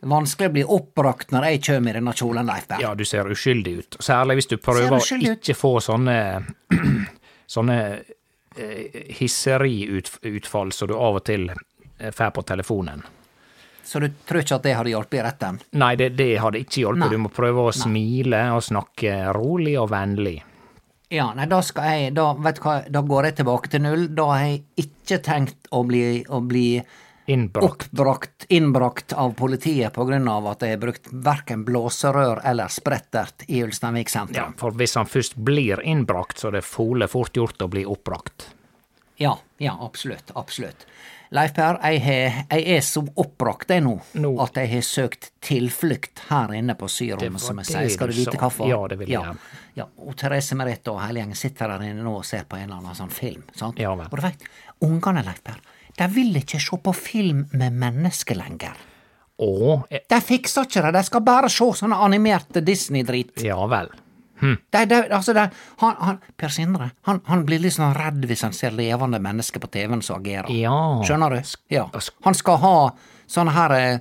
Vanskelig 0.03 0.49
å 0.49 0.53
bli 0.53 0.63
oppbrakt 0.65 1.29
når 1.33 1.45
jeg 1.51 1.61
kjem 1.63 1.89
i 1.89 1.93
denne 1.93 2.13
kjolen, 2.15 2.47
Leif 2.47 2.69
Berr. 2.69 2.81
Ja, 2.81 2.95
du 2.95 3.05
ser 3.05 3.25
uskyldig 3.25 3.79
ut. 3.79 3.97
Særlig 4.01 4.37
hvis 4.37 4.49
du 4.49 4.57
prøver 4.57 4.97
å 4.97 5.01
ikke 5.01 5.55
få 5.57 5.77
sånne 5.83 6.47
sånne 7.47 8.03
hisseriutfall 9.21 10.73
som 10.73 10.89
du 10.89 10.97
av 10.97 11.21
og 11.21 11.25
til 11.27 11.51
eh, 11.51 12.11
får 12.13 12.35
på 12.37 12.45
telefonen. 12.49 13.05
Så 13.87 14.01
du 14.03 14.09
tror 14.27 14.43
ikke 14.43 14.57
at 14.59 14.65
det 14.67 14.75
hadde 14.75 14.91
hjulpet 14.91 15.21
i 15.21 15.23
retten? 15.23 15.59
Nei, 15.79 15.93
det, 16.01 16.09
det 16.19 16.33
hadde 16.43 16.59
ikke 16.65 16.83
hjulpet. 16.83 17.05
Nei. 17.05 17.13
Du 17.15 17.23
må 17.23 17.31
prøve 17.31 17.69
å 17.69 17.75
smile 17.75 18.41
og 18.57 18.65
snakke 18.67 19.29
rolig 19.37 19.77
og 19.79 19.93
vennlig. 19.93 20.41
Ja, 21.15 21.29
nei, 21.39 21.47
da 21.47 21.61
skal 21.63 21.93
jeg 21.93 22.15
Da, 22.17 22.33
vet 22.35 22.59
du 22.59 22.65
hva, 22.65 22.81
da 22.91 23.03
går 23.07 23.29
jeg 23.29 23.37
tilbake 23.41 23.71
til 23.71 23.85
null. 23.85 24.09
Da 24.11 24.27
har 24.33 24.43
jeg 24.49 24.65
ikke 24.83 25.21
tenkt 25.23 25.71
å 25.71 25.85
bli, 25.87 26.03
å 26.27 26.41
bli 26.43 26.69
Innbrakt. 27.27 27.89
oppbrakt, 27.93 28.47
innbrakt 28.49 29.13
av 29.13 29.35
politiet 29.35 29.99
av 29.99 30.47
at 30.47 30.61
det 30.61 30.69
er 30.69 30.77
brukt 30.79 31.09
verken 31.11 31.65
blåserør 31.67 32.41
eller 32.45 32.71
sprettert 32.71 33.43
i 33.51 33.65
Ulsteinvik 33.67 34.11
Ja, 34.35 34.53
for 34.57 34.71
hvis 34.71 34.95
han 34.95 35.07
først 35.07 35.35
blir 35.35 35.83
innbrakt, 35.83 36.39
så 36.39 36.49
er 36.49 36.61
det 36.61 36.65
fole 36.65 37.09
fort 37.09 37.35
gjort 37.37 37.63
å 37.63 37.69
bli 37.69 37.85
oppbrakt. 37.85 38.51
Ja, 39.17 39.39
ja, 39.59 39.77
absolutt, 39.81 40.31
absolutt. 40.35 40.87
Leif 41.35 41.55
Per, 41.57 41.81
jeg, 41.83 42.01
he, 42.05 42.19
jeg 42.51 42.77
er 42.77 42.83
så 42.87 43.03
oppbrakt 43.03 43.73
jeg 43.75 43.83
nå, 43.83 43.97
Nå. 44.23 44.31
at 44.45 44.59
jeg 44.61 44.71
har 44.71 44.85
søkt 44.87 45.31
tilflukt 45.43 46.23
her 46.29 46.53
inne 46.55 46.77
på 46.79 46.87
syrommet, 46.91 47.43
som 47.43 47.59
jeg 47.63 47.71
sier. 47.73 47.89
Skal 47.91 48.13
du 48.13 48.19
vite 48.21 48.37
hvorfor? 48.39 48.69
Ja, 48.71 48.79
det 48.87 49.01
vil 49.01 49.11
jeg 49.11 49.19
ja. 49.19 49.33
ja. 49.75 49.89
Og 50.07 50.15
Therese 50.19 50.55
Merete 50.59 50.95
og 50.95 51.01
hele 51.03 51.25
gjengen 51.25 51.39
sitter 51.39 51.75
der 51.75 51.89
inne 51.89 52.07
nå 52.07 52.15
og 52.21 52.29
ser 52.29 52.47
på 52.47 52.61
en 52.61 52.69
eller 52.69 52.79
annen 52.79 52.99
sånn 52.99 53.11
film. 53.11 53.43
sant? 53.57 53.83
Ja 53.83 53.97
vel. 53.99 54.07
Og 54.07 54.21
du 54.21 54.23
veit, 54.29 54.47
ungene, 54.87 55.25
Leif 55.27 55.43
Per, 55.47 55.59
de 55.99 56.09
vil 56.13 56.37
ikke 56.43 56.61
se 56.61 56.77
på 56.83 56.93
film 56.97 57.47
med 57.57 57.77
mennesker 57.81 58.37
lenger. 58.39 58.77
Å, 59.37 59.83
eh, 59.91 60.01
De 60.09 60.19
fikser 60.25 60.65
ikke 60.65 60.83
det, 60.87 60.93
de 60.97 61.05
skal 61.05 61.25
bare 61.25 61.49
se 61.53 61.71
sånne 61.83 61.99
animerte 62.01 62.63
Disney-drit. 62.65 63.37
ja 63.45 63.59
vel. 63.67 63.89
De, 64.37 64.85
de, 64.85 64.97
altså 65.17 65.33
de, 65.33 65.47
han, 65.81 65.95
han, 65.97 66.19
per 66.37 66.53
Sindre 66.53 66.91
han, 67.09 67.23
han 67.25 67.45
blir 67.49 67.63
litt 67.65 67.73
sånn 67.73 67.95
redd 67.97 68.21
hvis 68.29 68.43
han 68.45 68.53
ser 68.53 68.75
levende 68.77 69.17
mennesker 69.25 69.63
på 69.63 69.71
TV-en 69.73 70.03
som 70.05 70.19
agerer. 70.21 70.51
Ja. 70.53 71.01
Skjønner 71.09 71.33
du? 71.39 71.55
Ja. 71.73 71.87
Han 72.27 72.37
skal 72.37 72.59
ha 72.61 72.75
sånne 73.33 73.55
her 73.57 73.75
eh, 73.79 73.97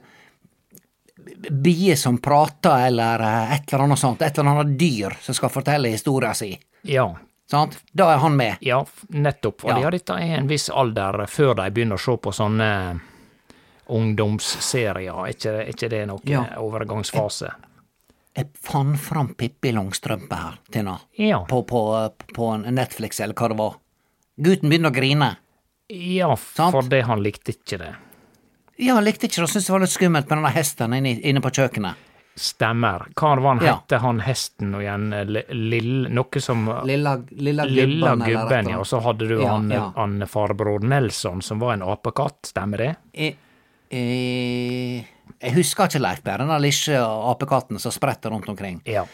bier 1.49 1.95
som 1.95 2.17
prater, 2.19 2.87
eller 2.89 3.23
eh, 3.23 3.53
et 3.55 3.71
eller 3.71 3.85
annet 3.87 4.01
sånt. 4.01 4.21
Et 4.27 4.37
eller 4.37 4.51
annet 4.57 4.75
dyr 4.79 5.15
som 5.23 5.37
skal 5.37 5.53
fortelle 5.53 5.93
historia 5.93 6.33
si. 6.35 6.51
Ja. 6.83 7.07
Sant? 7.51 7.77
Da 7.93 8.07
er 8.15 8.17
han 8.23 8.35
med. 8.37 8.57
Ja, 8.65 8.79
nettopp. 9.13 9.63
Og 9.65 9.69
Ja. 9.69 9.79
ja. 9.85 9.89
dette 9.93 10.13
er 10.17 10.37
en 10.39 10.47
viss 10.49 10.69
alder 10.69 11.25
før 11.29 11.53
de 11.55 11.69
begynner 11.71 11.99
å 11.99 12.01
se 12.01 12.15
på 12.17 12.31
sånne 12.33 12.99
ungdomsserier. 13.87 15.13
Er 15.27 15.33
ikke, 15.35 15.53
er 15.61 15.69
ikke 15.73 15.89
det 15.89 16.03
noen 16.09 16.21
Ja. 16.29 16.43
overgangsfase? 16.57 17.51
Jeg 18.35 18.49
fant 18.59 18.97
fram 18.99 19.29
Pippi 19.35 19.71
Langstrømpe 19.71 20.35
her, 20.35 20.57
Tina. 20.71 20.97
Ja. 21.17 21.45
På, 21.45 21.61
på, 21.63 22.11
på 22.33 22.49
Netflix, 22.71 23.19
eller 23.23 23.33
hva 23.33 23.47
det 23.49 23.57
var. 23.57 23.75
Gutten 24.37 24.69
begynner 24.69 24.91
å 24.91 24.95
grine. 24.95 25.29
Ja, 25.87 26.35
Sant? 26.35 26.73
fordi 26.75 27.01
han 27.05 27.21
likte 27.23 27.53
ikke 27.53 27.77
det. 27.79 27.93
Ja, 28.77 28.95
han 28.97 29.05
likte 29.05 29.29
ikke 29.29 29.45
det, 29.45 29.51
syntes 29.53 29.69
det 29.69 29.71
var 29.71 29.79
litt 29.85 29.93
skummelt 29.93 30.27
med 30.27 30.37
denne 30.41 30.51
hesten 30.51 30.93
inne, 30.97 31.13
inne 31.21 31.39
på 31.45 31.51
kjøkkenet. 31.55 31.95
Stemmer. 32.35 33.05
Hva 33.15 33.29
var 33.39 33.55
han 33.55 33.61
Ja. 33.63 33.75
hette 33.77 33.97
han 34.03 34.19
hesten 34.19 34.73
og 34.75 34.81
igjen? 34.83 35.05
Lill... 35.55 36.07
Noe 36.11 36.41
som 36.43 36.65
Lilla, 36.83 37.13
lilla 37.31 37.63
Lilla 37.63 38.15
gubben, 38.15 38.27
gubben, 38.27 38.69
ja. 38.73 38.79
Og 38.81 38.87
så 38.89 38.99
hadde 39.05 39.27
du 39.29 39.37
Ja, 39.41 39.53
han, 39.53 39.69
ja. 39.71 39.85
han 39.95 40.17
farbror 40.27 40.83
Nelson, 40.83 41.41
som 41.41 41.59
var 41.63 41.73
en 41.77 41.85
apekatt, 41.87 42.41
stemmer 42.51 42.77
det? 42.83 42.89
Jeg, 43.15 43.37
jeg, 43.89 45.07
jeg 45.39 45.55
husker 45.55 45.87
ikke 45.87 46.01
Leif 46.03 46.21
Per, 46.25 46.43
den 46.43 46.51
lille 46.61 46.99
apekatten 47.31 47.79
som 47.79 47.93
spretter 47.95 48.29
rundt 48.35 48.49
omkring. 48.51 48.81
Ja. 48.85 49.05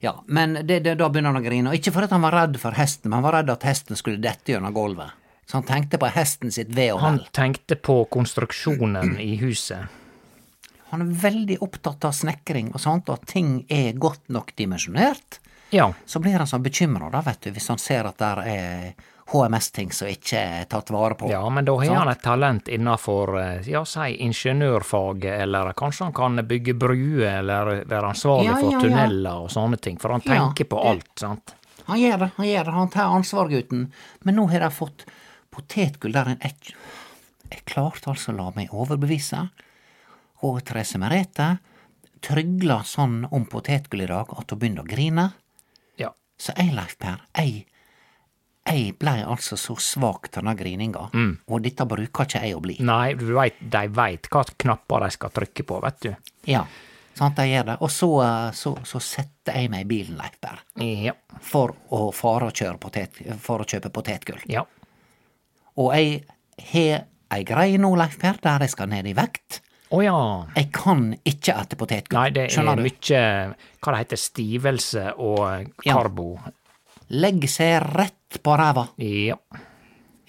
Ja, 0.00 0.14
Men 0.26 0.54
det, 0.64 0.78
det, 0.80 0.94
da 0.96 1.10
begynner 1.12 1.34
han 1.34 1.42
å 1.42 1.44
grine. 1.44 1.68
Og 1.68 1.76
ikke 1.76 1.92
fordi 1.92 2.08
han 2.14 2.22
var 2.24 2.32
redd 2.32 2.56
for 2.62 2.72
hesten, 2.72 3.10
men 3.10 3.18
han 3.18 3.26
var 3.26 3.34
redd 3.42 3.50
at 3.52 3.66
hesten 3.68 3.98
skulle 4.00 4.16
dette 4.24 4.54
gjennom 4.54 4.72
gulvet. 4.72 5.12
Så 5.44 5.58
han 5.58 5.66
tenkte 5.68 5.98
på 6.00 6.08
hesten 6.14 6.52
sitt 6.54 6.70
ve 6.72 6.86
og 6.94 7.02
vel. 7.02 7.04
Han 7.04 7.18
tenkte 7.36 7.76
på 7.76 8.04
konstruksjonen 8.08 9.18
i 9.20 9.34
huset. 9.42 9.90
Han 10.90 11.04
er 11.04 11.12
veldig 11.22 11.60
opptatt 11.62 12.04
av 12.08 12.14
snekring 12.16 12.72
og 12.74 12.82
sånt, 12.82 13.08
og 13.08 13.20
at 13.20 13.30
ting 13.30 13.60
er 13.70 13.94
godt 13.98 14.28
nok 14.32 14.52
dimensjonert. 14.58 15.40
Ja. 15.70 15.92
Så 16.06 16.18
blir 16.18 16.38
han 16.40 16.50
sånn 16.50 16.64
bekymra, 16.64 17.12
da, 17.12 17.22
vet 17.22 17.46
du, 17.46 17.52
hvis 17.54 17.70
han 17.70 17.78
ser 17.78 18.08
at 18.10 18.18
der 18.18 18.42
er 18.42 19.08
HMS-ting 19.30 19.92
som 19.94 20.10
ikke 20.10 20.40
er 20.40 20.64
tatt 20.70 20.90
vare 20.90 21.14
på. 21.14 21.28
Ja, 21.30 21.44
men 21.54 21.68
da 21.68 21.76
har 21.78 21.94
han 21.94 22.10
et 22.10 22.22
talent 22.24 22.68
innafor, 22.68 23.36
ja, 23.70 23.84
si 23.86 24.16
ingeniørfaget, 24.26 25.30
eller 25.44 25.70
kanskje 25.78 26.08
han 26.08 26.16
kan 26.16 26.42
bygge 26.50 26.74
bruer, 26.74 27.28
eller 27.38 27.72
være 27.86 28.10
ansvarlig 28.10 28.50
Ja, 28.50 28.58
for 28.58 28.74
ja, 28.74 28.82
tunneler 28.82 29.46
og 29.46 29.50
sånne 29.54 29.78
ting, 29.78 30.00
for 30.02 30.16
han 30.16 30.26
tenker 30.26 30.66
på 30.74 30.82
alt, 30.90 31.12
sant? 31.22 31.54
Han 31.86 31.98
gjør 32.02 32.24
det, 32.24 32.32
han 32.36 32.50
gjør 32.50 32.66
det, 32.66 32.74
han 32.74 32.90
tar 32.90 33.14
ansvar, 33.14 33.50
gutten. 33.50 33.86
Men 34.26 34.38
nå 34.38 34.50
har 34.50 34.66
de 34.66 34.74
fått 34.74 35.06
potetgull 35.54 36.14
der 36.14 36.34
en 36.34 36.42
jeg 37.50 37.64
klarte 37.66 38.12
altså 38.12 38.30
å 38.30 38.36
la 38.36 38.50
meg 38.54 38.70
overbevise. 38.70 39.48
Og 40.46 40.62
Therese 40.64 40.98
Merete 41.00 41.50
trygla 42.24 42.82
sånn 42.84 43.22
om 43.32 43.44
potetgull 43.48 44.02
i 44.04 44.08
dag 44.10 44.28
at 44.36 44.50
hun 44.52 44.58
begynte 44.60 44.82
å 44.84 44.88
grine. 44.88 45.26
Ja. 46.00 46.10
Så 46.40 46.52
jeg, 46.56 46.72
Leif 46.76 46.96
Per, 47.00 47.22
jeg, 47.36 47.64
jeg 48.68 48.92
blei 49.00 49.22
altså 49.24 49.56
så 49.60 49.76
svak 49.80 50.28
til 50.28 50.42
denne 50.42 50.54
grininga, 50.58 51.06
og 51.48 51.62
dette 51.64 51.86
bruker 51.88 52.28
ikke 52.28 52.42
jeg 52.44 52.56
å 52.56 52.60
bli. 52.64 52.76
Nei, 52.84 53.14
du 53.20 53.30
veit, 53.36 53.56
de 53.60 53.82
veit 53.96 54.28
hva 54.32 54.44
knapper 54.52 55.06
de 55.06 55.10
skal 55.16 55.32
trykke 55.36 55.64
på, 55.68 55.80
vet 55.84 56.00
du. 56.04 56.10
Ja, 56.52 56.64
sant, 57.16 57.40
jeg 57.40 57.54
gjør 57.54 57.70
det. 57.72 57.78
Og 57.84 57.90
så, 57.92 58.10
eh, 58.24 58.50
så, 58.56 58.74
så 58.86 59.00
setter 59.04 59.56
jeg 59.60 59.72
meg 59.72 59.84
i 59.86 59.90
bilen, 59.94 60.20
Leif 60.20 60.36
Per, 60.44 60.60
Ja. 60.84 61.16
for 61.40 61.72
å 61.92 62.10
fare 62.16 62.52
og 62.52 62.80
potet, 62.80 63.16
for 63.40 63.64
å 63.64 63.68
kjøpe 63.68 63.90
potetgull. 63.92 64.44
Ja. 64.48 64.64
Og 65.80 65.92
jeg 65.96 66.22
har 66.72 67.06
ei 67.32 67.44
greie 67.48 67.78
nå, 67.80 67.94
Leif 67.96 68.18
Per, 68.20 68.36
der 68.44 68.60
jeg 68.64 68.70
skal 68.76 68.88
ned 68.92 69.06
i 69.08 69.16
vekt. 69.16 69.60
Å 69.90 70.00
ja. 70.04 70.18
Jeg 70.54 70.68
kan 70.72 71.16
ikke 71.26 71.54
ete 71.64 71.76
potetgull. 71.76 72.20
Nei, 72.20 72.30
det 72.30 72.44
er 72.54 72.64
mye 72.78 73.22
Hva 73.82 73.92
det 73.94 73.98
heter 74.04 74.20
stivelse 74.22 75.06
og 75.18 75.70
Ja. 75.84 75.94
karbo. 75.96 76.38
Legg 77.10 77.42
seg 77.50 77.82
rett 77.96 78.38
på 78.42 78.56
ræva. 78.56 78.88
Ja, 79.02 79.36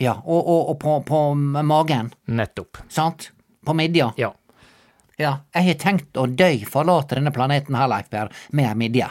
Ja, 0.02 0.16
og, 0.26 0.48
og, 0.50 0.70
og 0.72 0.80
på, 0.82 0.96
på 1.06 1.36
magen. 1.64 2.12
nettopp. 2.28 2.78
Sant? 2.90 3.30
På 3.64 3.76
midja. 3.78 4.12
Ja. 4.18 4.32
Ja, 5.20 5.36
jeg 5.54 5.68
har 5.68 5.74
tenkt 5.78 6.18
å 6.18 6.26
dø, 6.26 6.48
forlate 6.66 7.20
denne 7.20 7.30
planeten 7.32 7.76
her, 7.78 7.88
Leif 7.88 8.10
Per, 8.10 8.32
med 8.58 8.66
ei 8.66 8.74
midje. 8.74 9.10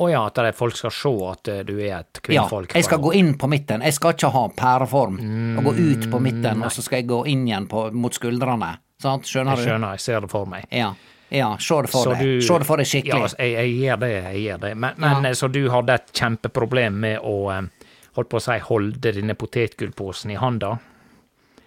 Å 0.00 0.06
ja, 0.08 0.20
at 0.28 0.34
det 0.38 0.52
folk 0.54 0.76
skal 0.78 0.92
se 0.94 1.10
at 1.32 1.48
eh, 1.50 1.64
du 1.66 1.74
er 1.82 1.96
et 2.04 2.20
kvinnfolk? 2.22 2.70
Ja, 2.70 2.78
jeg 2.78 2.84
skal 2.86 3.00
gå 3.02 3.10
inn 3.18 3.34
på 3.36 3.48
midten. 3.50 3.82
Jeg 3.82 3.92
skal 3.98 4.14
ikke 4.14 4.30
ha 4.32 4.44
pæreform 4.54 5.18
og 5.58 5.64
gå 5.66 5.72
ut 5.74 6.06
på 6.12 6.20
Mm, 6.20 6.22
midten, 6.22 6.62
og 6.62 6.70
så 6.72 6.80
skal 6.86 7.00
jeg 7.02 7.08
gå 7.10 7.18
inn 7.26 7.42
igjen 7.48 7.66
på, 7.66 7.88
mot 7.92 8.14
skuldrene. 8.14 8.70
Sant? 9.00 9.24
Skjønner 9.28 9.56
Jeg 9.56 9.66
skjønner, 9.68 9.94
jeg 9.96 10.00
ser 10.04 10.20
det 10.26 10.30
for 10.30 10.46
meg. 10.50 10.66
Ja. 10.70 10.92
Ja, 11.30 11.52
se 11.62 11.76
det 11.82 11.90
for 11.92 12.04
Så 12.04 12.10
deg. 12.16 12.20
du- 12.26 12.42
Se 12.42 12.58
det 12.58 12.66
for 12.66 12.76
deg 12.76 12.86
skikkelig. 12.90 13.28
Ja, 13.38 13.44
jeg, 13.44 13.52
jeg 13.54 13.74
gjør 13.84 13.98
det, 14.02 14.10
jeg 14.24 14.40
gjør 14.44 14.60
det. 14.60 14.76
Men, 14.76 14.94
men 14.98 15.22
Ja. 15.24 15.28
eh, 15.30 15.34
så 15.38 15.48
du 15.52 15.60
hadde 15.70 15.94
et 15.94 16.12
kjempeproblem 16.12 16.92
med 17.00 17.20
å 17.22 17.34
eh, 17.54 17.68
holdt 18.16 18.28
på 18.28 18.36
å 18.40 18.42
si, 18.42 18.58
holde 18.58 18.98
denne 19.00 19.34
potetgullposen 19.38 20.32
i 20.32 20.38
handa? 20.42 20.72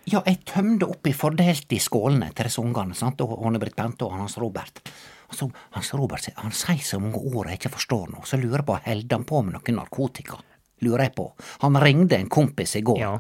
Ja, 0.06 0.20
jeg 0.28 0.42
tømde 0.44 0.84
oppi 0.92 1.14
fordelt 1.16 1.72
i 1.72 1.80
skålene 1.80 2.34
til 2.36 2.44
disse 2.50 2.60
ungene, 2.60 2.94
sant, 2.94 3.22
og 3.24 3.38
Anne-Britt 3.48 3.76
Bente 3.78 4.04
og 4.04 4.12
Hans 4.20 4.36
Robert. 4.38 4.82
Altså, 5.32 5.48
Hans 5.72 5.94
Robert 5.96 6.28
han 6.36 6.52
sier 6.52 6.84
så 6.84 7.00
mange 7.00 7.16
ord 7.34 7.48
jeg 7.48 7.58
ikke 7.62 7.72
forstår 7.78 8.12
nå, 8.12 8.26
så 8.28 8.36
lurer 8.38 8.60
jeg 8.60 8.66
på, 8.68 8.76
holder 8.86 9.16
han 9.16 9.24
på 9.24 9.42
med 9.46 9.54
noe 9.56 9.76
narkotika? 9.80 10.42
Lurer 10.84 11.06
jeg 11.08 11.16
på. 11.16 11.30
Han 11.64 11.80
ringte 11.80 12.18
en 12.20 12.28
kompis 12.28 12.76
i 12.76 12.82
går, 12.84 13.00
Ja. 13.00 13.14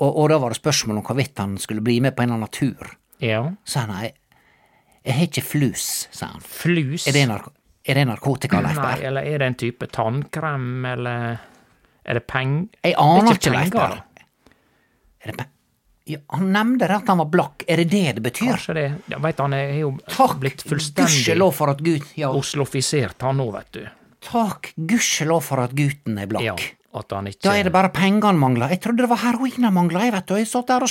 og, 0.00 0.16
og 0.16 0.28
da 0.32 0.38
var 0.38 0.48
det 0.56 0.62
spørsmål 0.62 0.96
om 1.02 1.04
hvorvidt 1.04 1.36
han 1.38 1.58
skulle 1.58 1.82
bli 1.84 2.00
med 2.00 2.16
på 2.16 2.22
en 2.24 2.30
eller 2.32 2.40
annen 2.46 2.48
tur. 2.56 2.96
Ja. 3.22 3.42
Så 3.64 3.84
han 3.84 3.92
nei, 3.94 4.10
jeg 5.02 5.16
har 5.16 5.26
ikke 5.28 5.44
flus, 5.46 5.86
sa 6.14 6.32
han. 6.34 6.42
Flus? 6.46 7.06
Er 7.10 7.16
det, 7.16 7.24
narko 7.30 7.52
er 7.82 7.98
det 7.98 8.04
narkotika, 8.06 8.60
Leif 8.62 8.76
Nei, 8.78 8.98
eller 9.08 9.26
er 9.26 9.42
det 9.42 9.46
en 9.50 9.56
type 9.58 9.88
tannkrem, 9.90 10.68
eller 10.86 11.40
er 12.04 12.18
det 12.18 12.22
penger? 12.30 12.68
Jeg 12.86 12.94
aner 13.02 13.32
er 13.32 13.40
ikke, 13.40 13.54
Leif 13.56 13.72
Berr. 13.74 13.96
Er 15.22 15.32
det 15.32 15.36
penger? 15.40 15.50
ja, 16.04 16.18
han 16.34 16.48
nevnte 16.52 16.88
at 16.90 17.10
han 17.10 17.20
var 17.22 17.28
blakk, 17.30 17.64
er 17.70 17.82
det 17.82 17.90
det 17.92 18.14
det 18.18 18.22
betyr? 18.24 18.52
Kanskje 18.52 18.74
det. 18.74 18.86
Ja, 19.12 19.18
veit, 19.22 19.38
han 19.38 19.54
er 19.54 19.74
jo 19.78 19.92
Takk, 20.10 20.38
blitt 20.42 20.64
fullstendig 20.66 21.36
Ja, 22.18 22.30
oslofisert, 22.34 23.22
han 23.22 23.38
nå, 23.38 23.48
vet 23.54 23.70
du. 23.76 23.82
takk, 24.22 24.72
gudskjelov 24.76 25.42
for 25.46 25.62
at 25.62 25.74
gutten 25.78 26.18
er 26.18 26.30
blakk. 26.30 26.46
Ja, 26.46 26.56
at 26.94 27.12
han 27.16 27.26
ikke 27.30 27.42
Da 27.46 27.54
er 27.56 27.64
det 27.64 27.72
bare 27.72 27.88
penger 27.94 28.26
han 28.28 28.38
mangler. 28.40 28.68
Jeg 28.74 28.80
trodde 28.84 29.02
det 29.06 29.08
var 29.08 29.22
heroin 29.22 29.64
han 29.64 29.72
mangla, 29.74 30.02
jeg 30.04 30.12
vet 30.12 30.26
du. 30.28 30.34
Jeg 30.36 30.48
satt 30.50 30.66
der 30.68 30.84
og 30.84 30.90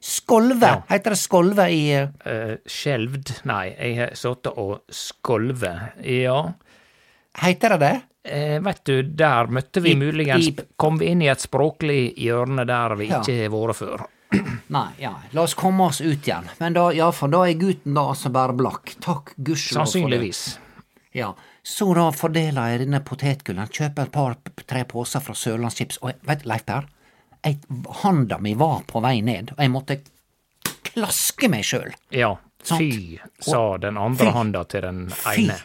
skolve. 0.00 0.70
Ja. 0.70 0.78
Heter 0.88 1.12
det 1.12 1.18
skolve 1.20 1.66
i 1.72 1.82
uh, 2.00 2.54
Skjelvd? 2.66 3.34
Nei, 3.50 3.66
jeg 3.76 3.98
har 4.00 4.14
sittet 4.16 4.56
og 4.56 4.80
skolve, 4.88 5.74
Ja. 6.04 6.38
Heter 7.42 7.76
det 7.76 7.78
det? 7.80 7.92
Eh, 8.28 8.58
vet 8.62 8.80
du, 8.86 9.02
der 9.02 9.48
møtte 9.50 9.80
vi 9.82 9.92
I- 9.92 9.96
muligens 9.98 10.46
i- 10.48 10.56
Kom 10.78 10.98
vi 11.00 11.06
inn 11.10 11.22
i 11.24 11.28
et 11.32 11.40
språklig 11.42 12.14
hjørne 12.20 12.64
der 12.68 12.94
vi 12.94 13.06
Ja. 13.08 13.20
ikke 13.20 13.38
har 13.42 13.50
vært 13.50 13.74
før. 13.76 14.04
Nei, 14.76 14.88
ja. 15.00 15.14
La 15.32 15.42
oss 15.42 15.54
komme 15.54 15.80
oss 15.88 16.00
ut 16.00 16.22
igjen. 16.28 16.44
Men 16.60 16.72
da, 16.76 16.90
ja, 16.92 17.10
for 17.10 17.28
da 17.32 17.42
er 17.48 17.54
gutten 17.58 17.94
da 17.94 18.04
altså 18.12 18.30
bare 18.32 18.52
blakk. 18.56 18.94
Takk 19.00 19.32
gudskjelov. 19.36 19.86
Sannsynligvis. 19.88 20.58
Ja. 21.12 21.32
Så 21.64 21.92
da 21.94 22.08
fordeler 22.10 22.72
jeg 22.72 22.80
denne 22.86 22.98
potetgullen, 23.06 23.68
kjøper 23.70 24.08
et 24.08 24.12
par-tre 24.14 24.82
poser 24.90 25.22
fra 25.22 25.34
Sørlandschips, 25.38 26.00
og 26.02 26.10
jeg, 26.10 26.18
vet 26.26 26.42
du, 26.42 26.48
Leif 26.50 26.64
Per, 26.66 26.88
handa 28.02 28.38
mi 28.42 28.54
var 28.58 28.82
på 28.90 29.00
vei 29.02 29.20
ned, 29.22 29.52
og 29.54 29.62
jeg 29.62 29.70
måtte 29.70 29.96
klaske 30.92 31.48
meg 31.52 31.62
sjøl. 31.66 31.92
Ja. 32.14 32.32
Fy, 32.62 33.18
sa 33.42 33.76
den 33.82 33.96
andre 33.98 34.28
Fy. 34.28 34.34
handa 34.36 34.64
til 34.70 34.84
den 34.86 35.04
Fy! 35.10 35.44
ene. 35.46 35.56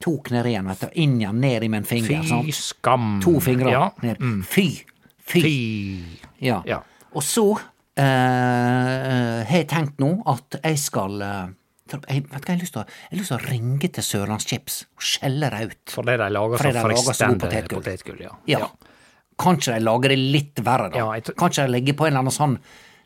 Tok 0.00 0.30
ned 0.32 0.46
igjen, 0.48 0.68
vet 0.68 0.80
du, 0.86 0.88
inn 1.04 1.18
igjen, 1.20 1.40
ned 1.40 1.64
i 1.64 1.68
min 1.72 1.84
finger. 1.84 2.22
Fy 2.24 2.28
sant? 2.28 2.54
skam. 2.56 3.06
To 3.24 3.36
fingre 3.44 3.70
Ja. 3.72 3.90
ned. 4.04 4.20
Mm. 4.20 4.42
Fy! 4.48 4.66
Fy! 5.20 5.40
Fy. 5.44 5.52
Ja. 6.44 6.62
Ja. 6.68 6.80
Og 7.12 7.22
så 7.24 7.44
eh, 8.00 9.44
har 9.44 9.56
jeg 9.60 9.68
tenkt 9.68 10.00
nå 10.00 10.14
at 10.30 10.56
jeg 10.62 10.78
skal 10.80 11.20
eh, 11.24 11.48
for 11.90 12.00
jeg, 12.08 12.22
vet 12.22 12.30
hva, 12.30 12.40
jeg 12.46 12.56
har 12.56 12.62
lyst 12.62 12.72
til 12.76 12.82
å, 12.82 12.86
jeg 12.86 13.10
har 13.10 13.18
lyst 13.22 13.32
til 13.34 13.38
å 13.38 13.50
ringe 13.50 13.88
til 13.98 14.04
Sørlandschips 14.10 14.76
og 14.96 15.02
skjelle 15.10 15.50
dem 15.50 15.70
ut. 15.74 15.94
Fordi 15.96 16.16
de 16.16 16.30
lager 16.30 16.56
Fordi 16.62 16.70
så 16.70 16.76
de 16.76 16.84
lager 16.84 16.96
så 17.02 17.10
fristende 17.10 17.40
potetgull. 17.46 17.82
potetgull. 17.82 18.20
Ja. 18.20 18.36
Ja. 18.46 18.70
Kanskje 19.40 19.74
de 19.74 19.80
lager 19.84 20.08
det 20.12 20.18
litt 20.20 20.60
verre, 20.62 20.90
da. 20.92 20.98
Ja, 20.98 21.34
Kanskje 21.36 21.66
de 21.66 21.72
legger 21.72 21.94
på 21.96 22.06
en 22.06 22.12
eller 22.12 22.24
annen 22.26 22.36
sånn 22.36 22.58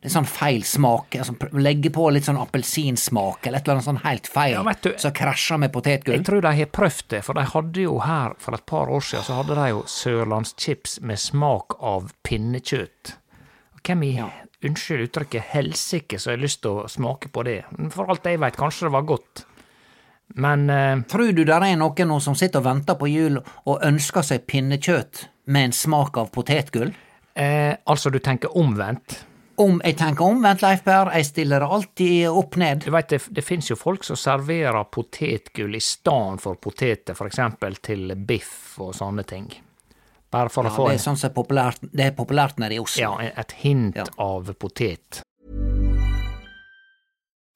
litt 0.04 0.12
sånn 0.12 0.26
feil 0.28 0.60
smak. 0.68 1.14
Altså, 1.16 1.32
legge 1.56 1.88
på 1.94 2.10
litt 2.12 2.26
sånn 2.26 2.36
appelsinsmak, 2.36 3.46
eller 3.46 3.56
et 3.62 3.64
eller 3.64 3.78
annet 3.78 3.86
sånn 3.86 4.02
helt 4.04 4.26
feil, 4.28 4.52
Ja, 4.52 4.72
du- 4.82 4.98
som 4.98 5.12
krasjer 5.12 5.58
med 5.58 5.72
potetgull. 5.72 6.16
Jeg 6.18 6.24
tror 6.26 6.42
de 6.42 6.52
har 6.58 6.66
prøvd 6.66 7.08
det, 7.08 7.24
for 7.24 7.32
de 7.34 7.40
hadde 7.44 7.80
jo 7.80 7.98
her 8.00 8.34
for 8.38 8.52
et 8.54 8.66
par 8.66 8.86
år 8.92 9.00
siden, 9.00 9.24
så 9.24 9.34
hadde 9.42 9.54
de 9.54 9.68
jo 9.70 9.82
sørlandschips 9.88 11.00
med 11.00 11.16
smak 11.18 11.78
av 11.80 12.12
pinnekjøtt. 12.22 13.14
Hvem 13.82 14.02
i, 14.04 14.16
Ja. 14.16 14.28
Unnskyld 14.68 15.08
uttrykket, 15.08 15.50
helsike 15.54 16.18
jeg 16.18 16.32
har 16.32 16.40
lyst 16.42 16.62
til 16.64 16.80
å 16.82 16.88
smake 16.90 17.30
på 17.34 17.44
det? 17.46 17.60
For 17.94 18.08
alt 18.10 18.26
jeg 18.26 18.40
veit, 18.42 18.56
kanskje 18.58 18.88
det 18.88 18.94
var 18.96 19.06
godt. 19.08 19.44
Men 20.40 20.70
uh, 20.70 21.02
Tror 21.10 21.32
du 21.32 21.44
det 21.44 21.54
er 21.54 21.76
noen 21.78 22.10
nå 22.10 22.18
som 22.22 22.36
sitter 22.38 22.62
og 22.62 22.68
venter 22.68 22.98
på 22.98 23.10
jul 23.10 23.38
og 23.40 23.84
ønsker 23.84 24.24
seg 24.24 24.46
pinnekjøtt 24.50 25.28
med 25.52 25.70
en 25.70 25.76
smak 25.76 26.18
av 26.18 26.32
potetgull? 26.34 26.94
Uh, 27.34 27.74
altså, 27.90 28.10
du 28.10 28.20
tenker 28.22 28.56
omvendt. 28.56 29.20
Om 29.60 29.78
jeg 29.84 29.94
tenker 30.00 30.26
omvendt, 30.26 30.64
Leif 30.64 30.82
Per, 30.82 31.12
jeg 31.14 31.28
stiller 31.28 31.62
det 31.62 31.74
alltid 31.76 32.24
opp 32.26 32.56
ned. 32.58 32.82
Du 32.82 32.90
veit, 32.90 33.12
det, 33.12 33.20
det 33.30 33.44
fins 33.46 33.68
jo 33.70 33.78
folk 33.78 34.02
som 34.06 34.18
serverer 34.18 34.90
potetgull 34.90 35.78
i 35.78 35.82
stedet 35.82 36.42
for 36.42 36.58
poteter, 36.58 37.14
for 37.14 37.30
eksempel 37.30 37.78
til 37.78 38.16
biff 38.18 38.80
og 38.82 38.96
sånne 38.98 39.22
ting. 39.28 39.46
Bare 40.34 40.50
for 40.50 40.64
Ja, 40.66 40.70
å 40.70 40.74
få 40.74 40.88
det 40.90 40.96
er 40.98 41.02
sånn 41.04 41.16
som 41.20 41.30
er 41.30 41.34
populært, 41.36 41.78
det 41.94 42.06
er 42.08 42.14
populært 42.18 42.58
nede 42.58 42.74
i 42.74 42.80
Oslo. 42.82 43.00
ja, 43.22 43.30
et 43.38 43.52
hint 43.62 43.94
Ja. 43.96 44.04
av 44.18 44.50
potet. 44.58 45.22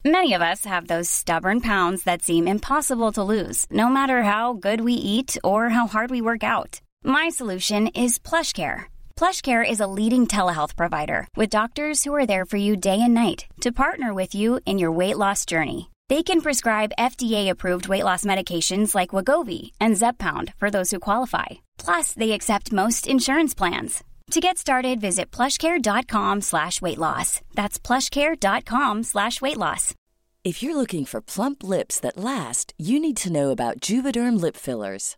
Many 0.05 0.33
of 0.33 0.43
us 0.43 0.65
have 0.65 0.87
those 0.87 1.11
stubborn 1.11 1.61
pounds 1.61 2.05
that 2.05 2.23
seem 2.23 2.47
impossible 2.47 3.11
to 3.13 3.23
lose, 3.25 3.67
no 3.71 3.89
matter 3.89 4.23
how 4.23 4.53
good 4.55 4.81
we 4.81 4.93
eat 4.93 5.37
or 5.43 5.71
how 5.71 5.87
hard 5.89 6.11
we 6.11 6.21
work 6.23 6.45
out. 6.45 6.81
My 7.03 7.31
solution 7.31 7.89
is 7.89 8.19
PlushCare. 8.21 8.85
PlushCare 9.17 9.69
is 9.69 9.81
a 9.81 9.87
leading 9.89 10.27
telehealth 10.29 10.77
provider 10.77 11.27
with 11.37 11.51
doctors 11.51 12.05
who 12.05 12.15
are 12.15 12.27
there 12.27 12.45
for 12.47 12.59
you 12.59 12.77
day 12.77 13.01
and 13.03 13.13
night 13.15 13.47
to 13.61 13.73
partner 13.73 14.15
with 14.15 14.35
you 14.37 14.61
in 14.67 14.79
your 14.79 14.93
weight 14.93 15.19
loss 15.19 15.45
journey. 15.45 15.91
They 16.09 16.23
can 16.23 16.41
prescribe 16.41 16.93
FDA-approved 16.99 17.89
weight 17.89 18.05
loss 18.05 18.25
medications 18.25 18.95
like 18.95 19.11
Wagovi 19.11 19.73
and 19.79 19.95
Zepbound 19.95 20.55
for 20.55 20.71
those 20.71 20.91
who 20.91 21.01
qualify. 21.01 21.47
Plus, 21.77 22.15
they 22.15 22.33
accept 22.33 22.73
most 22.73 23.07
insurance 23.07 23.55
plans. 23.55 24.03
To 24.31 24.41
get 24.41 24.57
started, 24.57 25.01
visit 25.01 25.31
plushcare.com 25.31 26.41
slash 26.41 26.81
weight 26.81 26.99
loss. 26.99 27.43
That's 27.55 27.79
plushcare.com 27.79 29.03
slash 29.03 29.43
weight 29.43 29.59
loss. 29.59 29.95
If 30.45 30.63
you're 30.63 30.77
looking 30.77 31.05
for 31.05 31.21
plump 31.21 31.63
lips 31.63 32.01
that 32.01 32.17
last, 32.17 32.73
you 32.79 33.01
need 33.01 33.19
to 33.19 33.33
know 33.33 33.51
about 33.51 33.81
Juvederm 33.81 34.41
lip 34.41 34.57
fillers. 34.57 35.18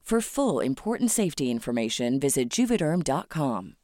For 0.11 0.21
full 0.21 0.65
important 0.65 1.11
safety 1.11 1.43
information, 1.49 2.19
visit 2.19 2.59
juvederm.com. 2.59 3.75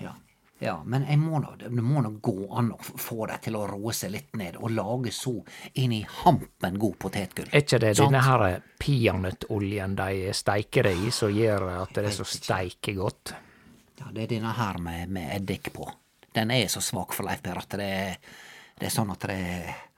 Ja, 0.00 0.14
ja 0.58 0.74
men 0.84 1.02
jeg 1.08 1.18
må 1.18 1.40
nå, 1.42 1.56
det 1.58 1.82
må 1.82 2.04
nå 2.04 2.12
gå 2.22 2.46
an 2.60 2.68
å 2.76 2.78
få 2.78 3.26
det 3.26 3.40
til 3.48 3.58
å 3.58 3.64
roe 3.66 3.90
seg 3.90 4.12
litt 4.14 4.38
ned 4.38 4.60
og 4.60 4.70
lage 4.76 5.10
så 5.10 5.34
inn 5.82 5.96
i 5.98 5.98
hampen 6.20 6.78
god 6.78 6.94
potetgull. 7.02 7.50
Er 7.50 7.64
ikke 7.64 7.82
det 7.82 7.96
denne 7.98 8.22
her 8.22 8.46
peanøttoljen 8.78 9.98
de 9.98 10.30
steiker 10.30 10.86
det 10.86 10.96
i, 11.02 11.10
som 11.10 11.34
gjør 11.34 11.66
at 11.80 11.98
det 11.98 12.06
er 12.12 12.18
så 12.20 12.30
steike 12.38 12.94
godt? 13.00 13.34
Ja, 13.98 14.14
det 14.14 14.28
er 14.28 14.34
denne 14.36 14.54
her 14.62 14.78
med, 14.78 15.10
med 15.10 15.40
eddik 15.40 15.72
på. 15.74 15.90
Den 16.30 16.54
er 16.54 16.70
så 16.70 16.78
svak 16.78 17.18
for 17.18 17.26
Leif 17.26 17.42
Per 17.42 17.58
at 17.66 17.80
det 17.82 17.94
er, 17.98 18.36
det 18.78 18.92
er 18.92 18.94
sånn 18.94 19.10
at 19.10 19.26
det 19.26 19.40
Det 19.42 19.58
er 19.58 19.91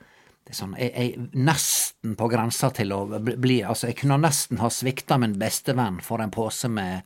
sånn, 0.53 0.75
jeg, 0.79 0.93
jeg 0.93 1.29
nesten 1.35 2.17
på 2.17 2.29
grensa 2.29 2.69
til 2.75 2.93
å 2.93 3.07
bli- 3.19 3.63
Altså, 3.65 3.87
jeg 3.89 3.97
kunne 3.97 4.19
nesten 4.21 4.59
ha 4.59 4.69
svikta 4.69 5.19
min 5.19 5.39
bestevenn 5.39 6.01
for 6.03 6.21
en 6.21 6.31
pose 6.31 6.69
med 6.69 7.03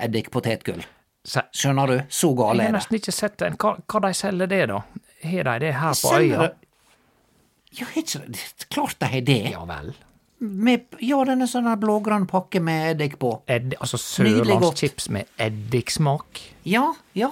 eddikpotetgull. 0.00 0.84
Skjønner 1.28 1.86
du? 1.86 1.98
Så 2.08 2.30
Jeg 2.30 2.36
gale 2.38 2.62
har 2.62 2.68
er 2.68 2.72
det. 2.72 2.78
nesten 2.78 2.96
ikke 2.98 3.12
sett 3.12 3.42
en. 3.42 3.56
Hva, 3.56 3.74
hva 3.86 4.00
de 4.00 4.14
selger 4.14 4.48
det, 4.48 4.66
da? 4.68 4.78
Har 5.24 5.44
de 5.44 5.58
det 5.66 5.74
her 5.74 5.92
på 5.92 6.12
øya? 6.16 6.38
det- 6.38 6.56
Ja, 7.78 7.84
er 7.94 8.00
ikke 8.02 8.32
det 8.32 8.66
Klart 8.70 8.98
de 8.98 9.06
har 9.06 9.20
det. 9.20 9.50
Ja 9.50 9.64
vel. 9.66 9.94
Med, 10.40 10.84
ja, 11.00 11.24
den 11.24 11.42
er 11.42 11.46
sånn 11.46 11.66
blågrønn 11.80 12.26
pakke 12.30 12.60
med 12.62 12.92
eddik 12.96 13.18
på. 13.18 13.42
Edd, 13.48 13.74
altså 13.80 13.98
sørlandschips 13.98 15.08
med 15.10 15.26
eddiksmak? 15.38 16.40
Ja, 16.64 16.94
ja. 17.14 17.30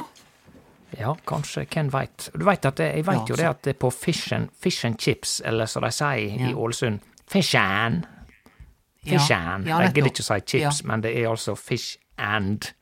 Ja, 0.99 1.15
kanskje. 1.27 1.67
Hvem 1.67 1.91
veit. 1.93 2.31
Du 2.35 2.45
veit 2.45 2.65
at 2.65 2.77
det, 2.81 2.91
jeg 2.97 3.07
veit 3.07 3.19
Ja, 3.19 3.25
jo 3.29 3.37
det 3.37 3.47
at 3.51 3.63
det 3.63 3.75
på 3.79 3.91
fish 3.93 4.33
and, 4.33 4.49
fish 4.61 4.85
and 4.87 4.99
chips, 5.01 5.41
eller 5.45 5.67
som 5.67 5.83
de 5.83 5.91
sier 5.93 6.17
i 6.37 6.51
Ja. 6.51 6.55
Ålesund, 6.57 7.01
fish 7.29 7.55
and. 7.57 8.07
Ja, 9.07 9.19
Fish 9.19 9.31
and. 9.31 9.67
ja, 9.69 9.81
jeg 9.85 9.93
gidder 9.95 10.09
ikke 10.11 10.23
å 10.25 10.27
si 10.27 10.41
chips, 10.41 10.81
Ja. 10.83 10.89
men 10.89 11.01
det 11.01 11.13
er 11.17 11.29
altså 11.31 11.55
fish 11.57 11.97
and 12.19 12.73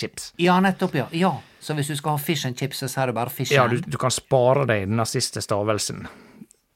chips. 0.00 0.32
Ja, 0.38 0.60
nettopp, 0.60 0.94
ja. 0.94 1.06
ja. 1.12 1.32
Så 1.60 1.74
hvis 1.74 1.88
du 1.88 1.96
skal 1.96 2.10
ha 2.16 2.16
fish 2.18 2.46
and 2.46 2.56
chips, 2.56 2.78
så 2.84 3.02
er 3.02 3.06
det 3.06 3.14
bare 3.14 3.30
fish 3.30 3.52
Ja, 3.52 3.64
and. 3.64 3.82
du, 3.82 3.90
du 3.90 3.98
kan 3.98 4.10
spare 4.10 4.64
deg 4.66 4.88
den 4.88 5.04
siste 5.06 5.42
stavelsen. 5.44 6.06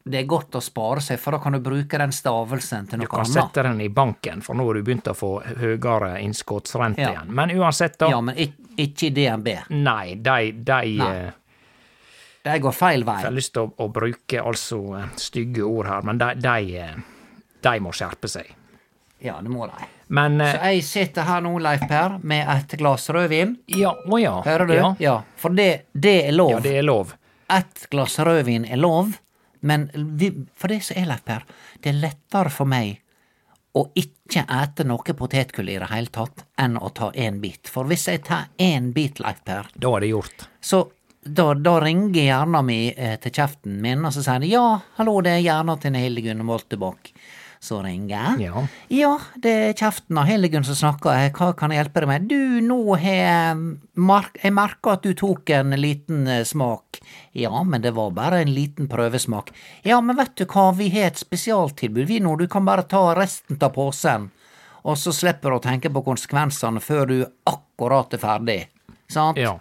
Det 0.09 0.21
er 0.23 0.27
godt 0.31 0.57
å 0.57 0.61
spare 0.65 1.01
seg, 1.05 1.19
for 1.21 1.37
da 1.37 1.39
kan 1.43 1.53
du 1.53 1.61
bruke 1.61 1.99
den 2.01 2.13
stavelsen 2.13 2.87
til 2.89 2.99
noe 2.99 3.05
annet. 3.05 3.09
Du 3.09 3.15
kan 3.17 3.25
annet. 3.25 3.35
sette 3.53 3.63
den 3.69 3.81
i 3.85 3.89
banken, 3.89 4.41
for 4.43 4.55
nå 4.59 4.65
har 4.67 4.75
du 4.79 4.83
begynt 4.87 5.11
å 5.11 5.15
få 5.19 5.31
høyere 5.61 6.15
innskuddsrente 6.25 7.01
Ja. 7.03 7.11
igjen. 7.13 7.35
Men 7.35 7.51
uansett, 7.59 7.99
da. 7.99 8.09
Ja, 8.11 8.21
men 8.21 8.39
ik 8.39 8.53
ikke 8.79 9.07
i 9.07 9.11
DNB. 9.11 9.49
Nei, 9.71 10.15
de, 10.15 10.53
de 10.53 10.81
Nei. 10.99 11.11
eh, 11.27 11.31
De 12.45 12.59
går 12.63 12.73
feil 12.73 13.03
vei. 13.05 13.17
Jeg 13.21 13.25
har 13.29 13.35
lyst 13.37 13.53
til 13.53 13.63
å, 13.67 13.73
å 13.85 13.89
bruke 13.93 14.41
altså 14.41 14.79
eh, 14.97 15.09
stygge 15.17 15.63
ord 15.67 15.87
her, 15.91 16.03
men 16.03 16.19
de, 16.19 16.29
de, 16.41 16.77
eh, 16.79 16.95
de 17.67 17.81
må 17.85 17.91
skjerpe 17.93 18.29
seg. 18.31 18.55
Ja, 19.21 19.41
det 19.43 19.51
må 19.51 19.67
de. 19.67 19.87
Men 20.15 20.39
Så 20.39 20.61
jeg 20.63 20.85
sitter 20.87 21.23
her 21.27 21.41
nå, 21.45 21.57
Leif 21.61 21.83
Per, 21.91 22.15
med 22.23 22.47
et 22.49 22.79
glass 22.79 23.09
rødvin. 23.13 23.57
Ja, 23.75 23.91
å 24.07 24.21
ja. 24.23 24.37
Hører 24.47 24.67
du? 24.71 24.75
Ja, 24.79 24.95
Ja, 25.03 25.17
for 25.37 25.51
det, 25.51 25.87
det 25.93 26.15
er 26.29 26.33
lov. 26.33 26.51
ja 26.55 26.61
det 26.65 26.77
er 26.79 26.87
lov. 26.87 27.17
Ett 27.51 27.89
glass 27.91 28.17
rødvin 28.23 28.65
er 28.71 28.77
lov, 28.81 29.11
men 29.61 29.89
vi, 29.95 30.33
for 30.55 30.73
det 30.73 30.83
som 30.87 30.99
er, 31.01 31.09
Leif 31.11 31.25
det 31.83 31.93
er 31.93 32.01
lettere 32.03 32.53
for 32.53 32.69
meg 32.71 33.01
å 33.79 33.87
ikke 33.95 34.45
ete 34.49 34.85
noe 34.89 35.15
potetgull 35.17 35.69
i 35.71 35.79
det 35.79 35.91
hele 35.93 36.13
tatt, 36.13 36.45
enn 36.59 36.77
å 36.77 36.91
ta 36.91 37.11
én 37.15 37.41
bit. 37.41 37.69
For 37.71 37.89
hvis 37.89 38.09
jeg 38.09 38.25
tar 38.27 38.49
én 38.59 38.93
bit, 38.93 39.21
Leif 39.21 39.45
Per, 39.45 39.69
Da 39.75 39.97
er 39.97 40.01
det 40.01 40.15
gjort. 40.15 40.49
så 40.61 40.89
da, 41.29 41.55
da 41.55 41.81
ringer 41.83 42.23
hjernen 42.23 42.65
min 42.65 42.95
eh, 42.97 43.19
til 43.21 43.35
kjeften 43.35 43.81
min, 43.83 44.05
og 44.07 44.15
så 44.15 44.23
sier 44.25 44.41
den 44.41 44.53
ja, 44.53 44.81
hallo, 44.97 45.19
det 45.25 45.35
er 45.37 45.45
hjernen 45.45 45.81
til 45.83 45.99
Hildegunn 45.99 46.45
Moltebakk. 46.47 47.13
Så 47.61 47.83
ringer. 47.83 48.37
Ja. 48.39 48.67
Ja, 48.89 49.15
det 49.35 49.51
er 49.51 49.73
kjeften 49.75 50.19
av 50.21 50.29
Helligun 50.29 50.65
som 50.65 50.77
snakker, 50.79 51.33
hva 51.35 51.51
kan 51.59 51.73
jeg 51.75 51.83
hjelpe 51.83 52.05
deg 52.05 52.11
med? 52.11 52.29
Du, 52.31 52.61
nå 52.63 52.79
har 53.03 53.59
mark 53.99 54.39
jeg 54.39 54.55
merka 54.55 54.95
at 54.95 55.03
du 55.03 55.11
tok 55.19 55.51
en 55.57 55.75
liten 55.75 56.27
eh, 56.31 56.45
smak. 56.47 57.01
Ja, 57.35 57.65
men 57.67 57.83
det 57.83 57.97
var 57.99 58.15
bare 58.15 58.43
en 58.45 58.55
liten 58.55 58.89
prøvesmak. 58.89 59.51
Ja, 59.83 60.01
men 60.01 60.17
vet 60.17 60.37
du 60.39 60.47
hva, 60.47 60.71
vi 60.79 60.91
har 60.95 61.11
et 61.11 61.19
spesialtilbud, 61.19 62.07
vi 62.07 62.21
nå, 62.23 62.37
du 62.39 62.47
kan 62.51 62.67
bare 62.69 62.87
ta 62.87 63.03
resten 63.19 63.59
av 63.59 63.75
posen. 63.75 64.31
Og 64.87 64.99
så 64.99 65.13
slipper 65.13 65.51
du 65.51 65.59
å 65.59 65.63
tenke 65.63 65.91
på 65.93 66.05
konsekvensene 66.07 66.81
før 66.81 67.09
du 67.11 67.17
akkurat 67.51 68.15
er 68.15 68.23
ferdig. 68.23 68.61
Sant? 69.11 69.41
Ja. 69.41 69.59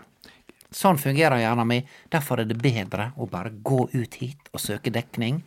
Sånn 0.71 0.99
fungerer 0.99 1.39
hjernen 1.41 1.67
min. 1.67 1.87
Derfor 2.11 2.43
er 2.43 2.49
det 2.49 2.59
bedre 2.61 3.11
å 3.17 3.25
bare 3.31 3.51
gå 3.51 3.87
ut 3.93 4.19
hit 4.21 4.51
og 4.53 4.61
søke 4.61 4.93
dekning 4.93 5.41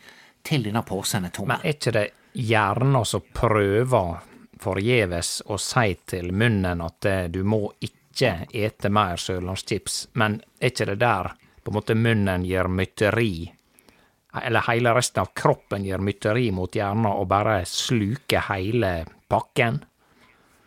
til 0.46 0.64
denne 0.64 0.82
posen 0.86 1.28
er 1.28 1.34
tom. 1.34 1.50
Men 1.52 1.62
er 1.62 1.76
ikke 1.76 1.94
det 1.94 2.06
hjernen 2.32 3.04
som 3.04 3.24
prøver 3.34 4.18
forgjeves 4.60 5.40
å 5.48 5.58
si 5.60 5.94
til 6.08 6.32
munnen 6.36 6.82
at 6.84 7.08
eh, 7.08 7.28
du 7.32 7.42
må 7.44 7.62
ikke 7.80 8.46
ete 8.52 8.90
mer 8.92 9.20
sørlandschips, 9.20 10.10
men 10.20 10.40
er 10.60 10.72
ikke 10.72 10.90
det 10.92 10.98
der 11.00 11.30
på 11.60 11.72
en 11.72 11.78
måte 11.78 11.96
munnen 11.96 12.44
gjør 12.44 12.68
mytteri, 12.72 13.34
eller 14.42 14.66
hele 14.68 14.94
resten 14.94 15.24
av 15.24 15.32
kroppen 15.36 15.86
gjør 15.86 16.04
mytteri 16.04 16.50
mot 16.54 16.76
hjernen 16.76 17.08
og 17.10 17.26
bare 17.30 17.62
sluker 17.66 18.46
hele 18.50 18.92
pakken? 19.30 19.80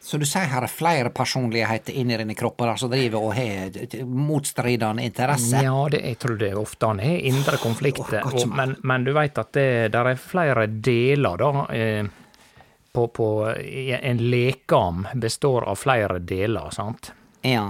Så 0.04 0.18
du 0.20 0.26
sier 0.28 0.50
her 0.52 0.66
er 0.66 0.72
flere 0.72 1.10
personligheter 1.16 1.96
inni 1.96 2.18
denne 2.20 2.36
kroppen 2.36 2.74
som 2.78 2.90
driver 2.92 3.24
og 3.24 3.36
har 3.38 4.04
motstridende 4.04 5.06
interesse? 5.08 5.62
Ja, 5.64 5.78
det, 5.90 6.02
jeg 6.04 6.18
tror 6.20 6.36
det 6.42 6.50
ofte 6.60 6.90
han 6.92 7.00
har 7.00 7.22
indre 7.30 7.58
konflikter, 7.62 8.20
Oh, 8.28 8.34
og, 8.36 8.50
men, 8.52 8.76
men 8.84 9.06
du 9.08 9.14
veit 9.16 9.38
at 9.40 9.54
det 9.56 9.70
der 9.96 10.10
er 10.12 10.20
flere 10.20 10.68
deler, 10.68 11.40
da. 11.40 11.64
Eh, 11.72 12.04
på, 12.94 13.08
på 13.16 13.28
En 13.56 14.20
lekam 14.30 15.08
består 15.16 15.64
av 15.72 15.80
flere 15.82 16.20
deler, 16.20 16.68
sant? 16.76 17.14
Ja. 17.42 17.70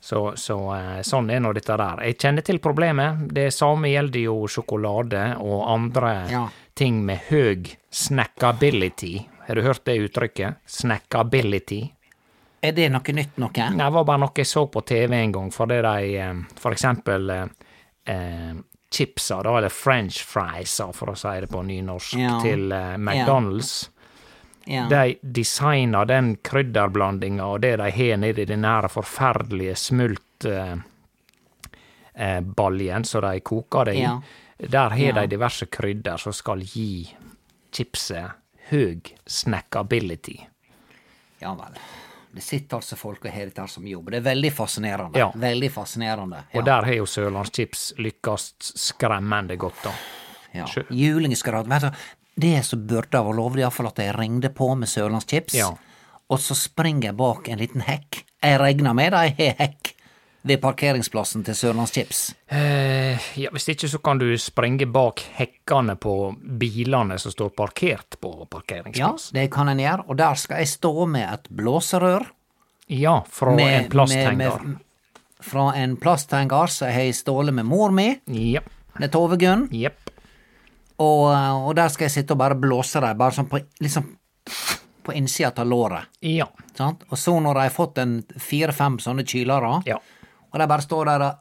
Så, 0.00 0.32
så 0.36 0.56
eh, 0.74 1.00
sånn 1.06 1.30
er 1.30 1.40
nå 1.44 1.52
dette 1.56 1.76
der. 1.78 2.02
Jeg 2.10 2.18
kjenner 2.20 2.44
til 2.50 2.58
problemet. 2.58 3.28
Det 3.36 3.46
samme 3.54 3.88
gjelder 3.94 4.26
jo 4.26 4.36
sjokolade 4.50 5.22
og 5.38 5.62
andre 5.70 6.12
Ja. 6.34 6.42
ting 6.74 6.98
med 7.06 7.28
høg 7.30 7.76
snackability. 7.92 9.20
Har 9.50 9.54
du 9.58 9.62
hørt 9.62 9.84
det 9.84 9.96
uttrykket? 9.98 10.54
Snackability? 10.66 11.80
Er 12.62 12.72
det 12.76 12.84
noe 12.94 13.12
nytt 13.16 13.38
noe? 13.42 13.50
Nei, 13.50 13.82
det 13.82 13.94
var 13.96 14.04
bare 14.06 14.20
noe 14.22 14.36
jeg 14.38 14.46
så 14.46 14.62
på 14.70 14.82
TV 14.86 15.16
en 15.16 15.32
gang, 15.34 15.48
fordi 15.50 15.78
de 15.82 16.12
eh, 16.22 16.42
for 16.60 16.76
eksempel 16.76 17.32
eh, 17.34 17.48
eh, 18.14 18.52
chipsa, 18.94 19.40
da, 19.42 19.56
eller 19.58 19.74
french 19.74 20.20
friesa, 20.22 20.86
for 20.94 21.10
å 21.10 21.16
si 21.18 21.32
det 21.42 21.50
på 21.50 21.64
nynorsk, 21.66 22.14
Ja. 22.20 22.36
til 22.44 22.70
eh, 22.70 22.94
McDonald's. 22.94 23.88
Ja. 24.70 24.84
De 24.86 25.16
designer 25.22 26.06
den 26.06 26.36
krydderblandinga 26.46 27.46
og 27.50 27.64
det 27.66 27.72
de 27.80 27.90
har 27.90 28.20
nedi 28.22 28.44
den 28.46 28.62
her 28.68 28.86
forferdelige 28.86 29.74
smultbaljen 29.74 30.84
eh, 32.14 33.00
eh, 33.00 33.02
som 33.02 33.26
de 33.26 33.40
koker 33.40 33.90
det 33.90 33.96
i. 33.98 34.06
Ja. 34.06 34.14
Der 34.60 34.94
har 34.94 35.18
de 35.18 35.26
diverse 35.34 35.66
krydder 35.66 36.22
som 36.22 36.32
skal 36.38 36.62
gi 36.62 37.08
chipset 37.74 38.39
høg 38.70 39.10
snackability. 39.26 40.38
Ja 41.40 41.54
vel. 41.58 41.78
Det 42.32 42.44
sitter 42.46 42.76
altså 42.78 42.96
folk 42.96 43.24
og 43.26 43.32
har 43.34 43.48
dette 43.50 43.64
som 43.72 43.86
jobb. 43.90 44.10
Det 44.12 44.20
er 44.20 44.26
veldig 44.28 44.52
fascinerende. 44.54 45.18
Ja. 45.18 45.30
Veldig 45.34 45.70
fascinerende. 45.74 46.44
Og 46.54 46.64
der 46.64 46.86
har 46.86 46.94
jo 46.94 47.06
Sørlandschips 47.10 47.88
lykkes 47.98 48.44
skremmende 48.78 49.56
godt, 49.58 49.80
da. 49.82 49.94
Ja. 50.54 50.66
Julingsgrad. 50.94 51.66
Vet 51.70 51.88
du, 51.88 52.04
det 52.40 52.60
som 52.66 52.84
burde 52.86 53.18
ha 53.18 53.26
vært 53.26 53.36
lov, 53.40 53.56
det 53.56 53.64
er 53.64 53.66
iallfall 53.66 53.90
at 53.90 53.98
jeg 54.04 54.14
ringde 54.18 54.50
på 54.54 54.68
med 54.78 54.88
sørlandschips, 54.90 55.54
Ja. 55.58 55.72
og 56.30 56.38
så 56.38 56.54
springer 56.54 57.10
jeg 57.10 57.16
bak 57.18 57.48
en 57.48 57.58
liten 57.58 57.82
hekk. 57.86 58.22
Jeg 58.42 58.60
regner 58.62 58.94
med 58.94 59.10
de 59.12 59.16
har 59.16 59.56
hekk 59.58 59.94
ved 60.42 60.60
parkeringsplassen 60.62 61.42
til 61.44 61.54
Sørlandschips. 61.54 62.34
Eh, 62.48 63.18
ja, 63.40 63.50
Hvis 63.52 63.68
ikke 63.68 63.88
så 63.92 63.98
kan 64.02 64.18
du 64.18 64.26
springe 64.40 64.86
bak 64.88 65.20
hekkene 65.36 65.96
på 66.00 66.14
bilene 66.58 67.18
som 67.20 67.32
står 67.34 67.50
parkert 67.58 68.16
på 68.20 68.46
parkeringsplassen. 68.50 69.36
Ja, 69.36 69.42
det 69.42 69.50
kan 69.52 69.68
en 69.68 69.78
gjøre, 69.82 70.04
og 70.08 70.16
der 70.16 70.34
skal 70.40 70.62
jeg 70.62 70.68
stå 70.72 71.06
med 71.06 71.28
et 71.32 71.50
blåserør. 71.50 72.24
Ja, 72.88 73.20
fra 73.28 73.54
med- 73.54 73.84
en 73.84 73.90
plasthenger. 73.90 74.36
med- 74.36 74.62
med- 74.66 74.78
Fra 75.42 75.72
en 75.74 75.96
plasthenger 75.96 76.66
som 76.68 76.88
jeg 76.88 76.94
har 76.94 77.12
stjålet 77.12 77.54
med 77.54 77.64
mor 77.64 77.90
mi, 77.90 78.20
Ja, 78.26 78.60
med 78.98 79.10
Tove 79.12 79.36
Gunn. 79.38 79.68
Yep. 79.72 80.10
Og, 80.98 81.30
og 81.68 81.74
der 81.76 81.88
skal 81.88 82.04
jeg 82.04 82.10
sitte 82.10 82.32
og 82.32 82.38
bare 82.38 82.54
blåse 82.54 83.00
dem, 83.00 83.16
bare 83.16 83.30
sånn 83.32 83.48
på, 83.48 83.60
liksom, 83.80 84.04
på 85.02 85.14
innsida 85.16 85.52
av 85.62 85.66
låret. 85.66 86.04
Ja. 86.20 86.46
Sånn? 86.76 86.98
Og 87.10 87.16
så 87.16 87.40
når 87.40 87.54
de 87.54 87.60
har 87.60 87.70
fått 87.70 87.98
en 87.98 88.22
fire-fem 88.38 88.98
sånne 88.98 89.24
kylere, 89.24 89.82
ja. 89.88 89.96
Og 90.52 90.58
de 90.60 90.66
bare 90.66 90.82
står 90.82 91.04
der 91.10 91.24
og 91.28 91.38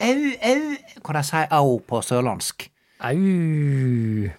au, 0.00 0.32
au 0.52 1.00
Hva 1.04 1.12
de 1.16 1.22
sier 1.28 1.46
au 1.56 1.78
på 1.88 2.00
sørlandsk? 2.04 2.68
Au. 3.00 4.30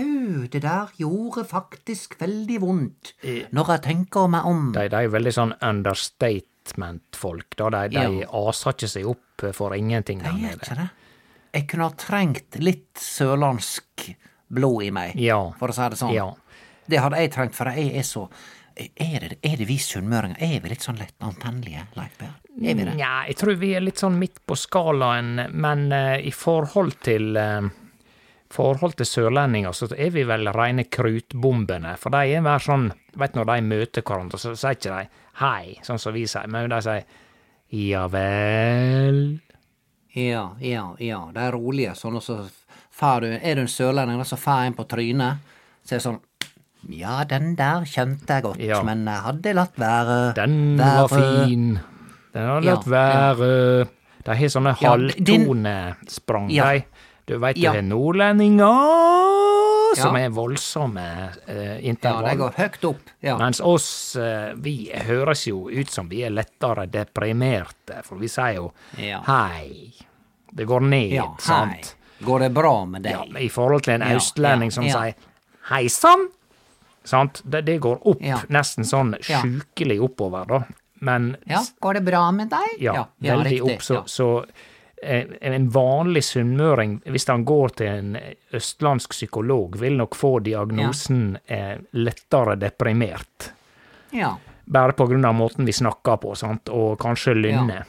Au, 0.00 0.46
det 0.52 0.62
der 0.62 0.92
gjorde 1.00 1.44
faktisk 1.50 2.14
veldig 2.20 2.60
vondt, 2.62 3.14
når 3.52 3.72
jeg 3.74 3.82
tenker 3.88 4.28
meg 4.30 4.46
om. 4.46 4.68
De, 4.76 4.84
de 4.92 4.96
er 5.04 5.10
veldig 5.12 5.32
sånn 5.34 5.54
understatement-folk, 5.66 7.56
da. 7.58 7.70
De, 7.74 7.82
de 7.96 8.04
Ja. 8.22 8.28
aser 8.48 8.74
ikke 8.76 8.88
seg 8.92 9.08
opp 9.10 9.46
for 9.56 9.74
ingenting 9.74 10.22
De 10.22 10.30
gjør 10.44 10.58
ikke 10.60 10.76
det. 10.78 10.88
Jeg 11.54 11.66
kunne 11.68 11.88
ha 11.88 11.96
trengt 11.98 12.58
litt 12.62 12.94
sørlandsk 13.02 14.12
blod 14.54 14.84
i 14.86 14.90
meg, 14.94 15.16
Ja. 15.18 15.40
for 15.58 15.68
å 15.68 15.74
si 15.74 15.88
det 15.90 15.98
sånn. 15.98 16.14
Ja. 16.14 16.28
Det 16.90 16.98
hadde 17.00 17.18
jeg 17.18 17.32
trengt, 17.34 17.54
for 17.54 17.70
jeg 17.70 17.96
er 17.98 18.02
så 18.06 18.28
Er 18.80 19.26
det, 19.28 19.36
er 19.44 19.58
det 19.60 19.66
vi 19.68 19.76
sunnmøringer? 19.82 20.40
Er 20.40 20.62
vi 20.64 20.72
litt 20.72 20.86
sånn 20.86 21.00
lett 21.00 21.16
antennelige, 21.24 21.84
Leif? 21.98 22.16
Er 22.20 22.32
det? 22.78 22.94
Nja, 22.94 23.12
jeg 23.28 23.36
tror 23.40 23.58
vi 23.60 23.74
er 23.76 23.84
litt 23.84 24.00
sånn 24.00 24.18
midt 24.20 24.40
på 24.48 24.56
skalaen, 24.58 25.46
men 25.52 25.86
uh, 25.92 26.16
i 26.16 26.32
forhold 26.34 26.98
til 27.04 27.36
uh, 27.36 27.68
forhold 28.50 28.96
til 28.98 29.06
sørlendinger, 29.06 29.72
så 29.76 29.88
er 29.94 30.10
vi 30.14 30.24
vel 30.26 30.50
reine 30.54 30.86
krutbombene. 30.90 31.94
For 32.00 32.14
de 32.14 32.36
er 32.36 32.44
mer 32.44 32.62
sånn 32.62 32.90
Vet 33.18 33.34
når 33.34 33.48
de 33.48 33.62
møter 33.66 34.04
hverandre, 34.06 34.38
så 34.38 34.52
sier 34.54 34.76
ikke 34.76 34.94
de 34.94 35.22
hei, 35.40 35.72
sånn 35.82 35.98
som 35.98 36.14
vi 36.14 36.28
sier, 36.30 36.46
men 36.46 36.68
de 36.70 36.78
sier 36.86 37.08
ja 37.74 38.04
vel. 38.10 39.40
Ja, 40.14 40.44
ja, 40.62 40.84
ja. 41.02 41.18
De 41.34 41.42
er 41.42 41.56
rolige, 41.56 41.96
sånn 41.98 42.20
som 42.22 42.46
så 42.46 43.10
du, 43.18 43.26
er 43.34 43.58
du 43.58 43.64
en 43.64 43.70
sørlending, 43.70 44.22
så 44.22 44.38
får 44.38 44.68
en 44.68 44.76
på 44.78 44.86
trynet, 44.90 45.42
så 45.82 45.96
er 45.96 45.98
det 45.98 46.04
sånn 46.04 46.20
Ja, 46.88 47.24
den 47.24 47.56
der 47.56 47.84
kjente 47.84 48.26
jeg 48.34 48.42
godt, 48.42 48.58
Ja. 48.58 48.82
men 48.82 49.04
jeg 49.04 49.20
hadde 49.22 49.52
latt 49.54 49.76
være. 49.78 50.34
Den 50.34 50.78
være. 50.78 51.02
var 51.02 51.08
fin. 51.08 51.78
Den 52.32 52.46
hadde 52.48 52.64
latt 52.66 52.86
Ja, 52.86 53.34
være. 53.34 53.88
De 54.24 54.34
har 54.36 54.48
sånne 54.48 54.76
Ja, 54.80 54.88
halvtonesprang, 54.90 56.50
Ja. 56.50 56.80
Du 57.26 57.38
veit 57.38 57.56
det 57.56 57.64
er 57.64 57.82
nordlendinger 57.82 59.94
som 59.96 60.16
Ja. 60.16 60.24
er 60.26 60.30
voldsomme 60.30 61.30
eh, 61.46 61.54
Ja, 61.54 61.78
intervall. 61.90 62.30
de 62.30 62.36
går 62.36 62.52
høyt 62.56 62.84
opp. 62.84 62.98
Ja. 63.22 63.36
Mens 63.38 63.60
oss, 63.60 64.16
eh, 64.16 64.52
vi 64.56 64.90
høres 64.94 65.46
jo 65.46 65.68
ut 65.68 65.88
som 65.90 66.08
vi 66.08 66.22
er 66.24 66.30
lettere 66.30 66.86
deprimerte, 66.90 68.02
for 68.04 68.16
vi 68.16 68.26
sier 68.28 68.54
jo 68.54 68.72
Ja. 68.98 69.20
hei. 69.26 69.92
Det 70.52 70.66
går 70.66 70.80
ned, 70.82 71.12
ja, 71.12 71.22
hei. 71.22 71.34
sant? 71.38 71.94
Går 72.22 72.38
det 72.40 72.54
bra 72.54 72.84
med 72.84 73.02
deg? 73.02 73.12
Ja, 73.12 73.24
I 73.38 73.48
forhold 73.48 73.82
til 73.82 73.94
en 73.94 74.00
Ja, 74.00 74.16
østlending 74.16 74.70
ja, 74.70 74.74
som 74.74 74.84
ja. 74.84 74.92
sier 74.92 75.14
hei 75.70 75.86
sann, 75.88 76.28
sant? 77.04 77.42
Det, 77.44 77.62
det 77.66 77.78
går 77.80 78.00
opp, 78.06 78.20
Ja. 78.22 78.38
nesten 78.48 78.84
sånn 78.84 79.14
Ja. 79.28 79.40
sjukelig 79.42 80.00
oppover, 80.00 80.44
da. 80.46 80.62
Men 81.00 81.36
Ja, 81.46 81.62
går 81.80 81.94
det 81.94 82.04
bra 82.04 82.30
med 82.30 82.50
deg? 82.50 82.76
ja, 82.80 83.06
veldig 83.20 83.44
riktig, 83.44 83.74
opp, 83.74 83.80
så, 83.82 83.94
ja. 83.94 84.02
så 84.06 84.44
eh, 85.02 85.24
en 85.40 85.70
vanlig 85.70 86.22
sunnmøring, 86.24 87.00
hvis 87.06 87.26
han 87.26 87.44
går 87.44 87.68
til 87.76 87.86
en 87.86 88.18
østlandsk 88.52 89.10
psykolog, 89.10 89.76
vil 89.80 89.96
nok 89.96 90.14
få 90.14 90.42
diagnosen 90.44 91.38
eh, 91.48 91.78
lettere 91.92 92.56
deprimert. 92.60 93.52
Ja. 94.12 94.36
Bare 94.66 94.92
på 94.92 95.06
grunn 95.08 95.24
av 95.24 95.34
måten 95.34 95.64
vi 95.64 95.72
snakker 95.72 96.16
på, 96.20 96.34
sant, 96.36 96.68
og 96.68 96.98
kanskje 97.00 97.34
lynne. 97.34 97.84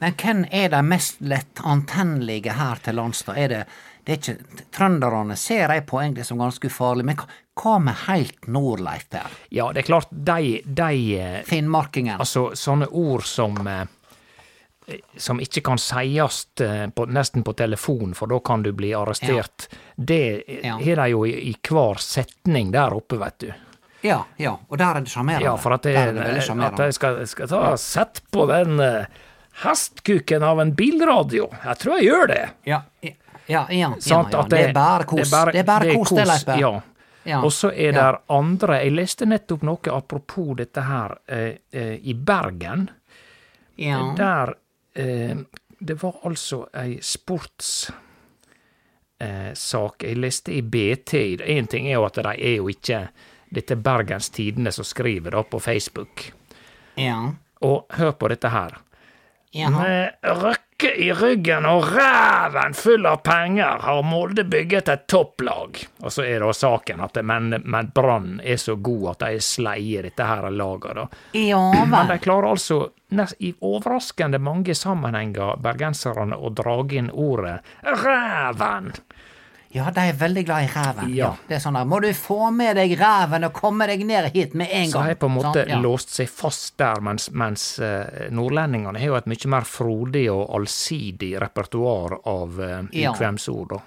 Men 0.00 0.12
hvem 0.20 0.44
er 0.52 0.68
de 0.68 0.82
mest 0.82 1.20
lettantennelige 1.22 2.52
her 2.52 2.76
til 2.84 2.94
lands, 2.98 3.22
da? 3.24 3.32
Er 3.38 3.48
det, 3.48 3.64
det 4.04 4.12
er 4.12 4.20
ikke 4.20 4.64
Trønderne 4.74 5.36
ser 5.40 5.70
jeg 5.72 5.86
på 5.88 6.00
egentlig 6.02 6.24
som 6.28 6.38
ganske 6.42 6.68
ufarlig, 6.68 7.04
men 7.08 7.16
hva- 7.16 7.80
med 7.80 7.94
heilt 8.06 8.46
nord, 8.50 8.80
Leif 8.84 9.06
Per? 9.10 9.30
Ja, 9.54 9.68
det 9.72 9.84
er 9.84 9.88
klart, 9.88 10.08
de, 10.10 10.60
de 10.64 10.88
eh, 11.18 11.42
Finnmarkingen. 11.48 12.18
Altså, 12.20 12.50
sånne 12.58 12.88
ord 12.90 13.22
som 13.28 13.56
eh, 13.66 13.84
som 15.16 15.38
ikke 15.40 15.62
kan 15.64 15.78
sies 15.80 16.42
eh, 16.60 16.86
på, 16.92 17.06
nesten 17.08 17.40
på 17.46 17.54
telefon, 17.56 18.10
for 18.14 18.28
da 18.28 18.36
kan 18.44 18.60
du 18.66 18.72
bli 18.76 18.90
arrestert. 18.94 19.68
Det 19.96 20.42
Ja. 20.62 20.74
de 20.76 21.06
jo 21.14 21.22
i, 21.24 21.32
i 21.48 21.54
hver 21.68 21.96
setning 22.04 22.70
der 22.74 22.92
oppe, 22.92 23.16
vet 23.22 23.38
du. 23.46 23.52
Ja, 24.04 24.18
ja, 24.36 24.58
og 24.68 24.76
der 24.76 24.98
er 24.98 25.00
det 25.00 25.08
sjarmerende. 25.14 25.46
Ja, 25.46 25.54
for 25.56 25.72
at, 25.78 25.86
det, 25.88 25.94
det 25.96 26.42
at 26.68 26.78
jeg 26.84 26.92
skal, 26.98 27.22
skal 27.26 27.48
ta 27.48 27.62
Sett 27.80 28.20
på 28.30 28.44
den 28.50 28.76
uh, 28.76 29.06
hestkuken 29.64 30.44
av 30.44 30.60
en 30.60 30.74
bilradio. 30.76 31.48
Jeg 31.64 31.80
tror 31.80 31.96
jeg 31.96 32.10
gjør 32.10 32.28
det. 32.34 32.42
Ja, 32.68 32.82
ja, 33.46 33.66
ja, 33.70 33.92
ja, 34.06 34.26
ja. 34.30 34.42
Det 34.48 34.60
er 34.60 34.72
bare 34.72 35.04
kos. 35.04 35.30
Det 35.30 35.54
er 35.60 35.64
bare 35.64 35.94
kos, 35.94 36.10
det, 36.10 36.26
Leif 36.26 36.58
Ja. 36.60 36.80
Ja. 37.24 37.38
Og 37.42 37.52
så 37.52 37.70
er 37.72 37.92
Ja. 37.92 38.12
det 38.12 38.20
andre 38.28 38.82
Jeg 38.84 38.92
leste 38.92 39.24
nettopp 39.26 39.62
noe 39.62 39.78
apropos 39.92 40.56
dette 40.56 40.80
her 40.84 41.14
eh, 41.26 41.54
eh, 41.72 41.94
i 42.02 42.12
Bergen. 42.14 42.90
Ja. 43.76 44.14
Der 44.16 44.54
eh, 44.94 45.36
Det 45.80 46.02
var 46.02 46.14
altså 46.24 46.66
ei 46.74 46.98
sportssak 47.02 47.94
eh, 49.20 49.52
sak 49.54 50.02
jeg 50.02 50.16
leste 50.16 50.52
i 50.52 50.60
BT. 50.62 51.14
Én 51.46 51.66
ting 51.66 51.86
er 51.88 51.92
jo 51.98 52.04
at 52.04 52.14
de 52.14 52.28
er 52.28 52.56
jo 52.56 52.68
ikke 52.68 53.08
Dette 53.54 53.74
er 53.74 53.76
Bergens 53.76 54.30
Tidende 54.30 54.72
som 54.72 54.84
skriver 54.84 55.30
da 55.30 55.42
på 55.42 55.60
Facebook. 55.60 56.32
Ja. 56.96 57.32
Og 57.62 57.86
hør 57.90 58.12
på 58.12 58.28
dette 58.28 58.48
her. 58.50 58.78
Ja, 59.54 59.70
Med 59.70 60.10
røkke 60.74 60.96
i 60.96 61.12
ryggen 61.12 61.66
og 61.66 61.84
ræven 61.92 62.74
full 62.74 63.06
av 63.06 63.16
penger 63.22 63.78
har 63.80 64.02
Molde 64.02 64.44
bygget 64.44 64.88
et 64.88 65.06
topplag. 65.06 65.78
Og 66.02 66.12
så 66.12 66.22
er 66.24 66.40
da 66.40 66.52
saken 66.52 67.00
at 67.00 67.14
det, 67.14 67.22
men, 67.22 67.62
men 67.64 67.90
Brann 67.94 68.40
er 68.42 68.56
så 68.56 68.76
god 68.76 69.10
at 69.10 69.20
de 69.20 69.40
sleier 69.40 70.02
dette 70.02 70.24
her 70.24 70.50
laget, 70.50 70.94
da. 70.94 71.06
Ja 71.32 71.84
Men 71.86 72.08
de 72.08 72.18
klarer 72.18 72.50
altså 72.50 72.90
nest, 73.10 73.34
i 73.38 73.54
overraskende 73.60 74.38
mange 74.38 74.74
sammenhenger, 74.74 75.56
bergenserne, 75.62 76.36
å 76.36 76.50
dra 76.50 76.82
inn 76.90 77.10
ordet 77.10 77.60
ræven. 77.82 78.92
Ja, 79.74 79.88
de 79.90 80.04
er 80.06 80.14
veldig 80.18 80.44
glad 80.46 80.64
i 80.64 80.68
ræven. 80.70 81.08
Ja. 81.16 81.32
Det 81.48 81.56
er 81.56 81.62
sånn 81.64 81.74
der, 81.74 81.86
må 81.90 81.98
du 82.04 82.06
få 82.14 82.50
med 82.54 82.76
deg 82.78 82.92
ræven 83.00 83.44
og 83.48 83.56
komme 83.56 83.88
deg 83.90 84.04
ned 84.06 84.28
hit 84.34 84.52
med 84.54 84.68
en 84.70 84.84
gang? 84.84 84.92
Så 84.92 85.02
har 85.02 85.16
på 85.18 85.26
en 85.26 85.34
måte 85.34 85.64
Sånn, 85.64 85.72
ja. 85.74 85.80
låst 85.82 86.14
seg 86.14 86.30
fast 86.30 86.76
der, 86.78 87.00
mens, 87.02 87.26
mens 87.34 87.64
uh, 87.82 88.28
nordlendingene 88.30 89.00
har 89.02 89.10
jo 89.10 89.16
et 89.18 89.26
mye 89.32 89.50
mer 89.56 89.66
frodig 89.66 90.28
og 90.30 90.44
allsidig 90.60 91.32
repertoar 91.42 92.20
av 92.30 92.60
uh, 92.62 92.76
Ja. 92.94 93.10
ukvemsord. 93.12 93.74
Ja. 93.80 93.82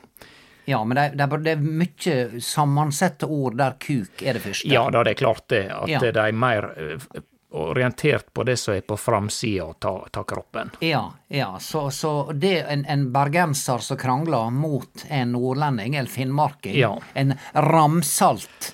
Ja, 0.67 0.81
men 0.83 0.97
det, 0.99 1.05
det, 1.15 1.29
det 1.45 1.51
er 1.55 1.61
mye 1.63 2.41
sammensette 2.43 3.23
ord 3.31 3.55
der 3.55 3.77
kuk 3.79 4.19
er 4.27 4.35
det 4.35 4.41
første. 4.43 4.67
Ja 4.67 4.81
da, 4.91 4.99
det 5.07 5.13
er 5.15 5.21
klart 5.21 5.45
det, 5.53 5.61
at 5.71 5.87
Ja. 5.87 6.01
de 6.03 6.11
er 6.19 6.35
mer 6.35 6.67
eh, 6.75 7.21
orientert 7.57 8.29
på 8.33 8.43
det 8.47 8.57
som 8.61 8.73
er 8.77 8.81
på 8.85 8.97
framsida 8.99 9.65
av 9.65 9.73
ta, 9.83 9.93
ta 10.11 10.23
kroppen. 10.27 10.71
Ja, 10.85 11.03
ja. 11.27 11.49
Så, 11.59 11.89
så 11.91 12.31
det 12.31 12.59
en, 12.69 12.85
en 12.85 13.07
bergenser 13.13 13.83
som 13.83 13.97
krangler 13.97 14.49
mot 14.53 15.05
en 15.09 15.31
nordlending 15.35 15.95
eller 15.95 16.09
finnmarking, 16.09 16.75
Ja. 16.77 16.93
en 17.13 17.33
ramsalt 17.53 18.73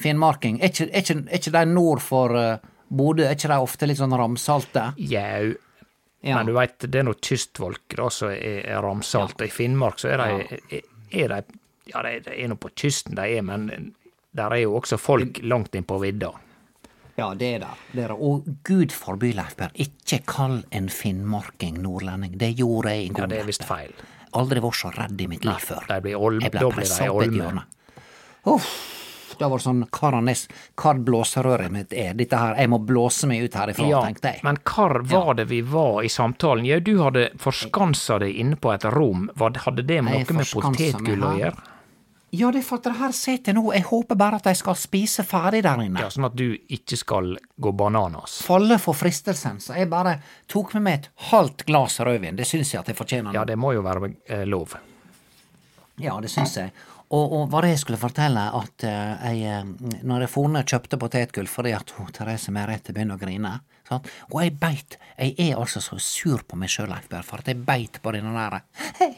finnmarking, 0.00 0.60
er 0.60 0.72
ikke, 0.72 0.88
er 0.90 1.04
ikke, 1.04 1.18
er 1.30 1.38
ikke 1.40 1.54
de 1.54 1.64
nord 1.70 2.02
for 2.02 2.34
uh, 2.36 2.70
Bodø, 2.88 3.24
er 3.26 3.36
ikke 3.36 3.50
de 3.52 3.58
ofte 3.62 3.86
litt 3.88 3.98
sånn 4.00 4.14
ramsalte? 4.18 4.90
Jau. 4.98 5.54
Ja. 6.24 6.38
Men 6.38 6.48
du 6.48 6.54
veit, 6.56 6.78
det 6.80 7.02
er 7.02 7.04
nå 7.06 7.14
kystfolk 7.20 7.94
da 7.98 8.08
som 8.12 8.30
er, 8.32 8.62
er 8.64 8.80
ramsalte. 8.84 9.44
Ja. 9.44 9.50
I 9.50 9.54
Finnmark 9.54 10.00
så 10.00 10.14
er 10.14 10.22
de, 10.22 10.80
er, 11.12 11.34
de 11.36 11.60
Ja, 11.90 12.00
de 12.02 12.32
er 12.32 12.48
nå 12.48 12.56
på 12.56 12.70
kysten 12.80 13.16
de 13.18 13.26
er, 13.36 13.42
men 13.44 13.92
der 14.34 14.54
er 14.56 14.62
jo 14.64 14.78
også 14.78 14.96
folk 14.98 15.38
langt 15.44 15.76
inn 15.76 15.84
på 15.86 15.98
vidda. 16.02 16.32
Ja, 17.16 17.28
det 17.38 17.48
er 17.56 17.62
det. 17.62 17.68
det, 17.92 18.04
er 18.04 18.08
det. 18.08 18.16
Og 18.18 18.48
gud 18.66 18.92
forby, 18.92 19.30
Leif 19.36 19.54
Berr, 19.58 19.70
ikke 19.78 20.18
kall 20.26 20.56
en 20.74 20.88
finnmarking 20.90 21.78
nordlending. 21.82 22.34
Det 22.40 22.50
gjorde 22.58 22.90
jeg 22.96 23.04
i 23.04 23.12
går. 23.14 23.28
Ja, 23.28 23.30
det 23.30 23.38
er 23.44 23.48
visst 23.52 23.66
feil. 23.68 23.94
Aldri 24.34 24.62
vært 24.64 24.80
så 24.80 24.90
redd 24.96 25.20
i 25.22 25.28
mitt 25.30 25.46
liv 25.46 25.62
før. 25.62 25.86
Jeg 25.88 26.02
ble 26.02 26.70
pressa 26.74 27.06
opp 27.12 27.22
et 27.22 27.38
hjørne. 27.38 27.62
Uff. 28.50 28.68
Det 29.34 29.48
var 29.50 29.58
sånn 29.58 29.80
Karanes, 29.90 30.44
kar 30.78 31.00
blåserøret 31.02 31.72
mitt 31.74 31.94
er. 31.96 32.12
Dette 32.14 32.38
her, 32.38 32.54
jeg 32.60 32.70
må 32.70 32.78
blåse 32.86 33.26
meg 33.26 33.42
ut 33.48 33.56
herifra, 33.58 33.86
Ja, 33.90 34.02
tenkte 34.06 34.30
jeg. 34.30 34.44
men 34.46 34.60
kar 34.62 35.00
var 35.10 35.34
det 35.34 35.48
vi 35.50 35.60
var 35.66 36.02
i 36.06 36.10
samtalen? 36.12 36.66
Ja, 36.68 36.78
du 36.78 37.00
hadde 37.02 37.30
forskansa 37.42 38.20
deg 38.22 38.36
inne 38.44 38.54
på 38.56 38.70
et 38.74 38.86
rom. 38.94 39.30
Hadde 39.38 39.82
det 39.82 40.02
noe 40.06 40.22
med 40.22 40.46
potetgull 40.52 41.26
å 41.26 41.32
gjøre? 41.40 41.73
Ja, 42.34 42.48
det 42.50 42.62
er 42.62 42.66
for 42.66 42.80
at 42.80 42.86
det 42.88 42.96
her 42.98 43.12
sitter 43.14 43.54
nå. 43.54 43.62
Jeg 43.76 43.86
håper 43.88 44.18
bare 44.18 44.40
at 44.40 44.46
de 44.48 44.54
skal 44.58 44.74
spise 44.78 45.22
ferdig 45.26 45.60
der 45.66 45.82
inne. 45.84 46.02
Ja, 46.02 46.10
Sånn 46.10 46.26
at 46.26 46.34
du 46.38 46.46
ikke 46.72 46.98
skal 46.98 47.34
gå 47.62 47.72
bananas? 47.78 48.40
Falle 48.46 48.78
for 48.82 48.96
fristelsen. 48.98 49.60
Så 49.62 49.76
jeg 49.78 49.90
bare 49.92 50.16
tok 50.50 50.74
med 50.74 50.86
meg 50.88 50.98
et 50.98 51.10
halvt 51.30 51.66
glass 51.68 52.00
rødvin. 52.02 52.34
Det 52.38 52.46
syns 52.48 52.72
jeg 52.74 52.80
at 52.82 52.90
jeg 52.90 52.98
fortjener. 52.98 53.30
nå. 53.30 53.36
Ja, 53.38 53.44
det 53.46 53.58
må 53.60 53.70
jo 53.76 53.84
være 53.86 54.10
eh, 54.26 54.42
lov. 54.48 54.74
Ja, 56.02 56.16
det 56.20 56.32
syns 56.32 56.56
jeg. 56.58 56.72
Og, 57.14 57.32
og 57.36 57.50
var 57.52 57.62
det 57.62 57.74
jeg 57.74 57.82
skulle 57.84 58.00
fortelle, 58.00 58.46
at 58.58 58.84
eh, 58.88 59.28
jeg, 59.36 59.60
eh, 59.60 60.00
når 60.02 60.24
jeg 60.24 60.32
forne 60.32 60.64
kjøpte 60.66 60.98
potetgull 60.98 61.50
fordi 61.50 61.74
at 61.76 61.92
hun, 61.98 62.08
Therese 62.16 62.50
Merete 62.54 62.94
begynner 62.96 63.18
å 63.18 63.20
grine 63.20 63.52
sant? 63.86 64.08
Og 64.32 64.40
jeg 64.40 64.54
beit 64.58 64.96
Jeg 65.18 65.34
er 65.44 65.60
altså 65.60 65.82
så 65.84 66.00
sur 66.02 66.42
på 66.48 66.56
meg 66.58 66.72
sjøl, 66.72 66.88
Leif 66.90 67.06
Berr, 67.12 67.22
for 67.22 67.44
at 67.44 67.52
jeg 67.52 67.60
beit 67.68 68.00
på 68.02 68.14
denne 68.16 68.32
der 68.34 68.64
Hei, 68.98 69.12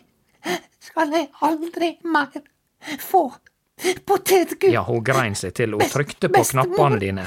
skal 0.83 1.15
jeg 1.15 1.31
aldri 1.47 1.95
mer 2.05 2.35
få 3.01 3.25
potetgull? 4.07 4.73
Ja, 4.73 4.83
hun 4.87 5.03
grein 5.05 5.35
seg 5.35 5.55
til. 5.55 5.71
Hun 5.77 5.81
Best- 5.85 5.93
trykte 5.97 6.29
på 6.33 6.43
knappene 6.45 6.99
dine. 7.01 7.27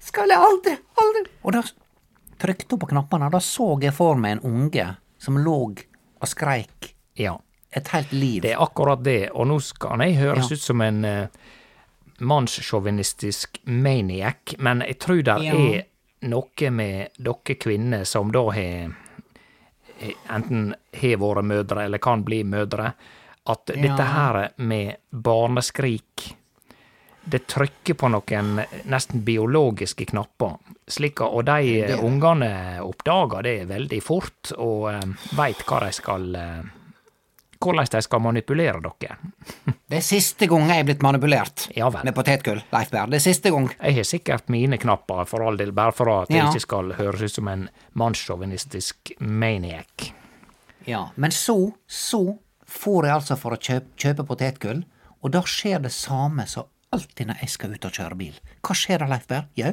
Skal 0.00 0.28
jeg 0.30 0.38
aldri, 0.38 0.76
aldri 1.02 1.24
Og 1.42 1.52
da 1.52 1.62
trykte 2.38 2.70
hun 2.76 2.78
på 2.80 2.88
knappene, 2.94 3.26
og 3.26 3.32
da 3.32 3.40
så 3.44 3.74
jeg 3.82 3.92
for 3.96 4.14
meg 4.16 4.38
en 4.38 4.44
unge 4.52 4.86
som 5.18 5.36
lå 5.38 5.56
og 6.20 6.28
skreik 6.28 6.94
Ja. 7.16 7.36
et 7.72 7.88
helt 7.88 8.12
liv. 8.12 8.42
Det 8.42 8.52
er 8.52 8.62
akkurat 8.62 9.02
det, 9.02 9.30
og 9.34 9.46
nå 9.46 9.60
skal 9.60 9.98
jeg 10.00 10.16
høres 10.16 10.50
Ja. 10.50 10.54
ut 10.54 10.60
som 10.62 10.80
en 10.80 11.04
uh, 11.04 11.26
mannssjåvinistisk 12.20 13.58
maniac, 13.64 14.54
men 14.58 14.80
jeg 14.80 14.98
tror 14.98 15.22
det 15.22 15.44
Ja. 15.44 15.54
er 15.54 15.84
noe 16.22 16.70
med 16.70 17.08
dere 17.18 17.54
kvinner 17.58 18.04
som 18.04 18.32
da 18.32 18.42
har 18.50 18.94
eh, 20.00 20.14
enten 20.30 20.74
har 20.94 21.16
vært 21.18 21.44
mødre 21.44 21.84
eller 21.84 21.98
kan 21.98 22.22
bli 22.24 22.42
mødre, 22.44 22.92
at 23.48 23.72
dette 23.74 24.04
her 24.12 24.42
med 24.56 24.96
barneskrik 25.10 26.34
det 27.28 27.46
trykker 27.46 27.94
på 27.94 28.08
noen 28.08 28.54
nesten 28.88 29.20
biologiske 29.24 30.06
knapper, 30.08 30.56
slik 30.88 31.20
og 31.20 31.42
de 31.44 31.74
eh, 31.82 32.04
ungene 32.04 32.80
oppdager 32.80 33.44
det 33.44 33.56
veldig 33.68 34.00
fort, 34.00 34.54
og 34.56 34.88
uh, 34.88 35.32
veit 35.36 35.60
hva 35.68 35.82
de 35.84 35.90
skal 35.92 36.24
eh, 36.38 36.62
hvordan 37.58 37.90
de 37.92 38.02
skal 38.02 38.22
manipulere 38.22 38.80
dere. 38.80 39.16
Det 39.88 39.98
er 39.98 40.04
siste 40.06 40.46
gang 40.46 40.68
jeg 40.70 40.82
er 40.82 40.86
blitt 40.86 41.02
manipulert 41.02 41.64
Ja 41.74 41.88
med 41.90 42.14
potetgull, 42.14 42.60
Leif 42.72 42.92
Berr. 42.92 43.10
Det 43.10 43.18
er 43.18 43.24
siste 43.24 43.50
gang. 43.50 43.68
Jeg 43.80 43.96
har 43.98 44.06
sikkert 44.06 44.52
mine 44.52 44.78
knapper, 44.78 45.24
for 45.26 45.44
all 45.44 45.58
del, 45.58 45.72
bare 45.74 45.92
for 45.92 46.12
at 46.22 46.30
jeg 46.30 46.38
Ja. 46.38 46.48
ikke 46.48 46.64
skal 46.64 46.92
høres 47.00 47.22
ut 47.22 47.34
som 47.34 47.48
en 47.48 47.68
mannssjåvinistisk 47.92 49.12
maniac. 49.20 50.12
Ja, 50.86 51.10
men 51.16 51.30
så, 51.30 51.72
så 51.86 52.38
for 52.68 53.06
jeg 53.06 53.16
altså 53.16 53.36
for 53.40 53.56
å 53.56 53.60
kjøpe, 53.60 53.94
kjøpe 53.98 54.26
potetgull, 54.28 54.82
og 55.24 55.32
da 55.34 55.42
skjer 55.48 55.80
det 55.86 55.92
samme 55.94 56.44
som 56.50 56.68
alltid 56.94 57.30
når 57.30 57.42
jeg 57.42 57.52
skal 57.52 57.74
ut 57.74 57.88
og 57.88 57.96
kjøre 57.96 58.18
bil. 58.18 58.36
Hva 58.64 58.76
skjer 58.76 59.02
da, 59.02 59.08
Leif 59.10 59.26
Berr? 59.28 59.48
Jau, 59.58 59.72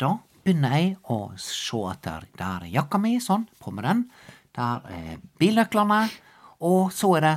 da 0.00 0.12
begynner 0.46 0.76
jeg 0.78 0.94
å 1.10 1.18
se 1.40 1.82
at 1.90 2.06
der, 2.06 2.26
er 2.38 2.68
jakka 2.70 3.00
mi, 3.02 3.16
sånn, 3.22 3.48
på 3.62 3.74
med 3.74 3.86
den. 3.88 4.04
Der 4.56 4.86
er 4.94 5.16
bilnøklene, 5.40 6.04
og 6.66 6.92
så 6.94 7.16
er 7.18 7.26
det 7.26 7.34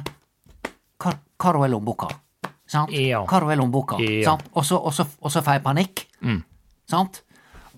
kar, 1.01 1.17
karo 1.41 1.65
i 1.65 1.71
lommeboka. 1.71 2.11
Sant? 2.69 2.93
Ja. 2.93 3.23
Karo 3.29 3.49
er 3.49 3.57
lommeboka. 3.59 3.97
Ja. 4.03 4.21
Sant? 4.29 4.45
Og 4.53 4.65
så, 4.65 4.77
får 5.17 5.57
jeg 5.57 5.65
panikk. 5.65 6.05
Mm. 6.21 6.43
Sant? 6.89 7.23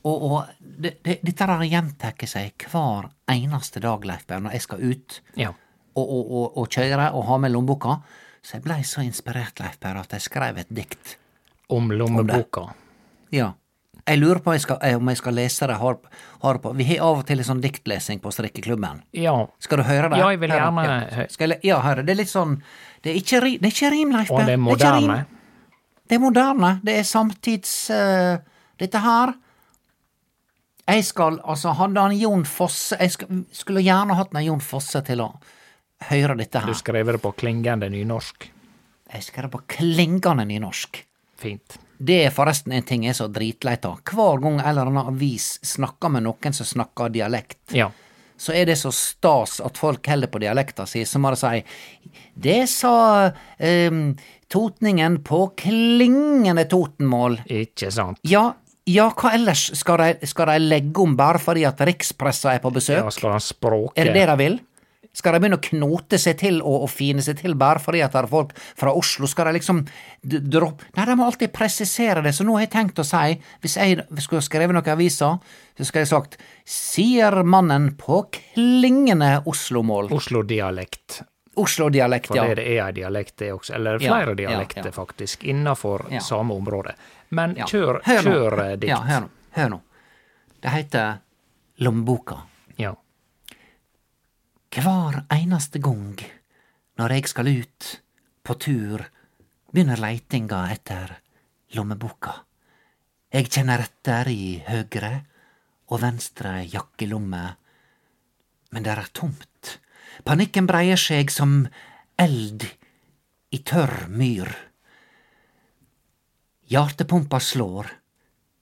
Og, 0.01 0.15
og 0.27 0.37
det, 0.59 0.97
det, 1.05 1.19
dette 1.23 1.47
har 1.47 1.63
gjentar 1.63 2.27
seg 2.27 2.67
hver 2.71 3.11
eneste 3.31 3.81
dag, 3.83 4.05
Leif 4.07 4.27
Berr, 4.27 4.43
når 4.43 4.57
jeg 4.57 4.67
skal 4.67 4.83
ut 4.83 5.19
Ja. 5.39 5.53
Å, 5.95 6.03
og, 6.03 6.57
og 6.57 6.67
kjøre 6.71 7.11
og 7.15 7.25
ha 7.29 7.39
med 7.41 7.53
lommeboka. 7.53 7.97
Så 8.41 8.57
jeg 8.57 8.65
blei 8.65 8.81
så 8.87 9.03
inspirert, 9.05 9.59
Leif 9.61 9.77
Per, 9.81 9.99
at 10.01 10.13
jeg 10.15 10.25
skrev 10.25 10.61
et 10.63 10.69
dikt. 10.73 11.17
Om 11.71 11.91
lommeboka. 11.95 12.69
Ja. 13.31 13.53
Jeg 14.01 14.17
lurer 14.17 14.41
på 14.41 14.49
om 14.49 14.55
jeg 14.55 14.63
skal, 14.63 14.79
eh, 14.81 14.95
om 14.97 15.09
jeg 15.11 15.19
skal 15.19 15.35
lese 15.37 15.67
det. 15.69 15.75
Har, 15.77 15.99
har 16.41 16.57
på. 16.63 16.71
Vi 16.75 16.87
har 16.89 17.03
av 17.05 17.21
og 17.21 17.27
til 17.29 17.43
en 17.43 17.47
sånn 17.51 17.61
diktlesing 17.61 18.21
på 18.23 18.31
strikkeklubben. 18.33 19.03
Ja. 19.13 19.35
Skal 19.61 19.83
du 19.83 19.85
høre 19.85 20.09
det? 20.09 20.19
Ja, 20.19 20.31
jeg 20.33 20.41
vil 20.41 20.55
gjerne 20.55 20.87
ja. 20.87 21.27
jeg, 21.27 21.51
le- 21.51 21.59
ja, 21.67 21.77
høre. 21.85 22.05
Det 22.07 22.15
er 22.15 22.21
litt 22.23 22.31
sånn 22.31 22.57
Det 23.01 23.13
er 23.13 23.21
ikke, 23.21 23.41
det 23.45 23.69
er 23.69 23.75
ikke 23.75 23.93
rim, 23.93 24.11
Leif 24.13 24.33
Og 24.33 24.41
det 24.45 24.57
er 24.57 24.61
moderne. 24.61 25.19
Det 26.09 26.17
er 26.17 26.23
moderne. 26.23 26.73
Det 26.83 26.97
er 26.97 27.05
samtids... 27.07 27.75
Uh, 27.93 28.41
dette 28.81 29.01
her 29.01 29.33
Jeg 30.89 31.05
skal 31.05 31.39
Altså, 31.45 31.75
hadde 31.77 32.01
han 32.01 32.17
Jon 32.17 32.45
Fosse 32.49 32.97
Jeg 32.99 33.13
skulle 33.53 33.83
gjerne 33.85 34.17
hatt 34.17 34.33
en 34.33 34.45
Jon 34.45 34.63
Fosse 34.63 35.03
til 35.05 35.21
å 35.21 35.33
høre 36.09 36.35
dette 36.39 36.59
her. 36.63 36.67
Du 36.71 36.77
skrev 36.77 37.11
det 37.13 37.21
på 37.21 37.31
klingende 37.37 37.89
nynorsk. 37.91 38.49
Jeg 39.11 39.23
skrev 39.27 39.49
på 39.53 39.61
klingende 39.77 40.45
nynorsk. 40.47 41.01
Fint. 41.41 41.77
Det 42.01 42.19
er 42.25 42.31
forresten 42.33 42.73
en 42.73 42.85
ting 42.87 43.03
jeg 43.05 43.13
er 43.13 43.17
så 43.19 43.27
dritleit 43.29 43.83
av. 43.85 43.99
Hver 44.07 44.39
gang 44.41 44.59
en 44.59 44.65
eller 44.71 44.89
annen 44.89 45.11
avis 45.11 45.55
snakker 45.65 46.09
med 46.13 46.23
noen 46.25 46.53
som 46.57 46.65
snakker 46.65 47.11
dialekt, 47.13 47.59
Ja. 47.77 47.91
så 48.37 48.53
er 48.57 48.65
det 48.65 48.77
så 48.81 48.89
stas 48.93 49.59
at 49.61 49.77
folk 49.77 50.07
holder 50.09 50.27
på 50.27 50.39
dialekta 50.41 50.85
si, 50.89 51.03
så 51.05 51.19
må 51.21 51.29
de 51.29 51.37
si 51.37 51.63
Det 52.33 52.67
sa 52.69 53.29
um, 53.29 54.15
totningen 54.49 55.19
på 55.23 55.43
klingende 55.57 56.65
Totenmål. 56.65 57.39
Ikke 57.45 57.91
sant? 57.93 58.17
Ja, 58.23 58.53
ja, 58.89 59.11
hva 59.13 59.35
ellers? 59.37 59.67
Skal 59.77 59.97
de, 60.01 60.27
skal 60.27 60.49
de 60.49 60.57
legge 60.65 61.03
om 61.03 61.13
bare 61.15 61.37
fordi 61.39 61.65
at 61.69 61.81
rikspressa 61.85 62.55
er 62.55 62.63
på 62.63 62.71
besøk? 62.73 63.03
Ja, 63.03 63.11
skal 63.13 63.35
han 63.35 63.43
språke 63.45 63.93
Er 64.01 64.09
det 64.09 64.15
det 64.17 64.25
de 64.31 64.37
vil? 64.41 64.59
Skal 65.13 65.33
de 65.35 65.39
begynne 65.43 65.57
å 65.59 65.63
knote 65.65 66.15
seg 66.21 66.37
til 66.39 66.61
og, 66.61 66.85
og 66.85 66.89
fine 66.89 67.19
seg 67.25 67.41
til 67.41 67.55
bare 67.59 67.81
fordi 67.83 67.99
at 68.05 68.13
det 68.15 68.21
er 68.21 68.29
folk 68.31 68.53
fra 68.79 68.93
Oslo? 68.95 69.27
Skal 69.27 69.49
de 69.49 69.57
liksom 69.57 69.81
droppe 70.23 70.87
Nei, 70.95 71.05
de 71.09 71.15
må 71.19 71.25
alltid 71.27 71.51
presisere 71.51 72.23
det, 72.23 72.31
så 72.37 72.45
nå 72.47 72.55
har 72.55 72.63
jeg 72.63 72.71
tenkt 72.77 73.01
å 73.03 73.05
si, 73.07 73.35
hvis 73.63 73.75
jeg 73.75 74.05
skulle 74.23 74.41
skrevet 74.45 74.77
noen 74.77 74.87
aviser, 74.93 75.41
så 75.75 75.87
skulle 75.87 76.05
jeg 76.05 76.11
sagt 76.13 76.37
Sier 76.63 77.41
mannen 77.43 77.89
på 77.99 78.21
klingende 78.31 79.41
Oslo-mål. 79.51 80.07
Oslo-dialekt. 80.15 81.21
Oslo-dialekt, 81.59 82.31
ja. 82.31 82.45
For 82.45 82.55
det 82.55 82.63
er 82.63 82.85
ei 82.87 82.91
dialekt, 82.95 83.35
det 83.41 83.49
også. 83.51 83.73
Eller 83.75 83.99
flere 83.99 84.31
ja, 84.31 84.37
dialekter, 84.45 84.87
ja. 84.87 84.91
faktisk, 84.95 85.43
innafor 85.43 86.05
Ja. 86.13 86.21
samme 86.23 86.55
område. 86.55 86.93
Men 87.35 87.55
Ja. 87.57 87.65
kjør, 87.67 87.99
kjør 88.07 88.59
eh, 88.71 88.75
dikt. 88.77 88.89
Ja, 88.93 89.01
hør 89.03 89.21
nå. 89.25 89.29
Hør 89.57 89.69
nå. 89.75 89.81
Det 90.61 90.69
heter 90.71 91.17
Lommeboka. 91.83 92.37
Ja. 92.77 92.93
Hver 94.71 95.25
eneste 95.35 95.81
gang 95.83 96.15
når 96.95 97.11
jeg 97.11 97.27
skal 97.27 97.49
ut 97.51 97.87
på 98.47 98.53
tur, 98.55 99.01
begynner 99.67 99.99
leitinga 99.99 100.61
etter 100.71 101.11
lommeboka. 101.75 102.37
Jeg 103.35 103.49
kjenner 103.51 103.83
etter 103.83 104.31
i 104.31 104.61
høyre 104.63 105.11
og 105.91 105.99
venstre 106.05 106.61
jakkelomme, 106.71 107.43
men 108.71 108.87
det 108.87 108.95
er 108.95 109.11
tomt. 109.11 109.75
Panikken 110.23 110.71
breier 110.71 110.95
seg 110.95 111.35
som 111.35 111.65
eld 112.15 112.63
i 113.51 113.59
tørr 113.67 114.07
myr. 114.07 114.55
Hjertepumpa 116.71 117.43
slår. 117.43 117.91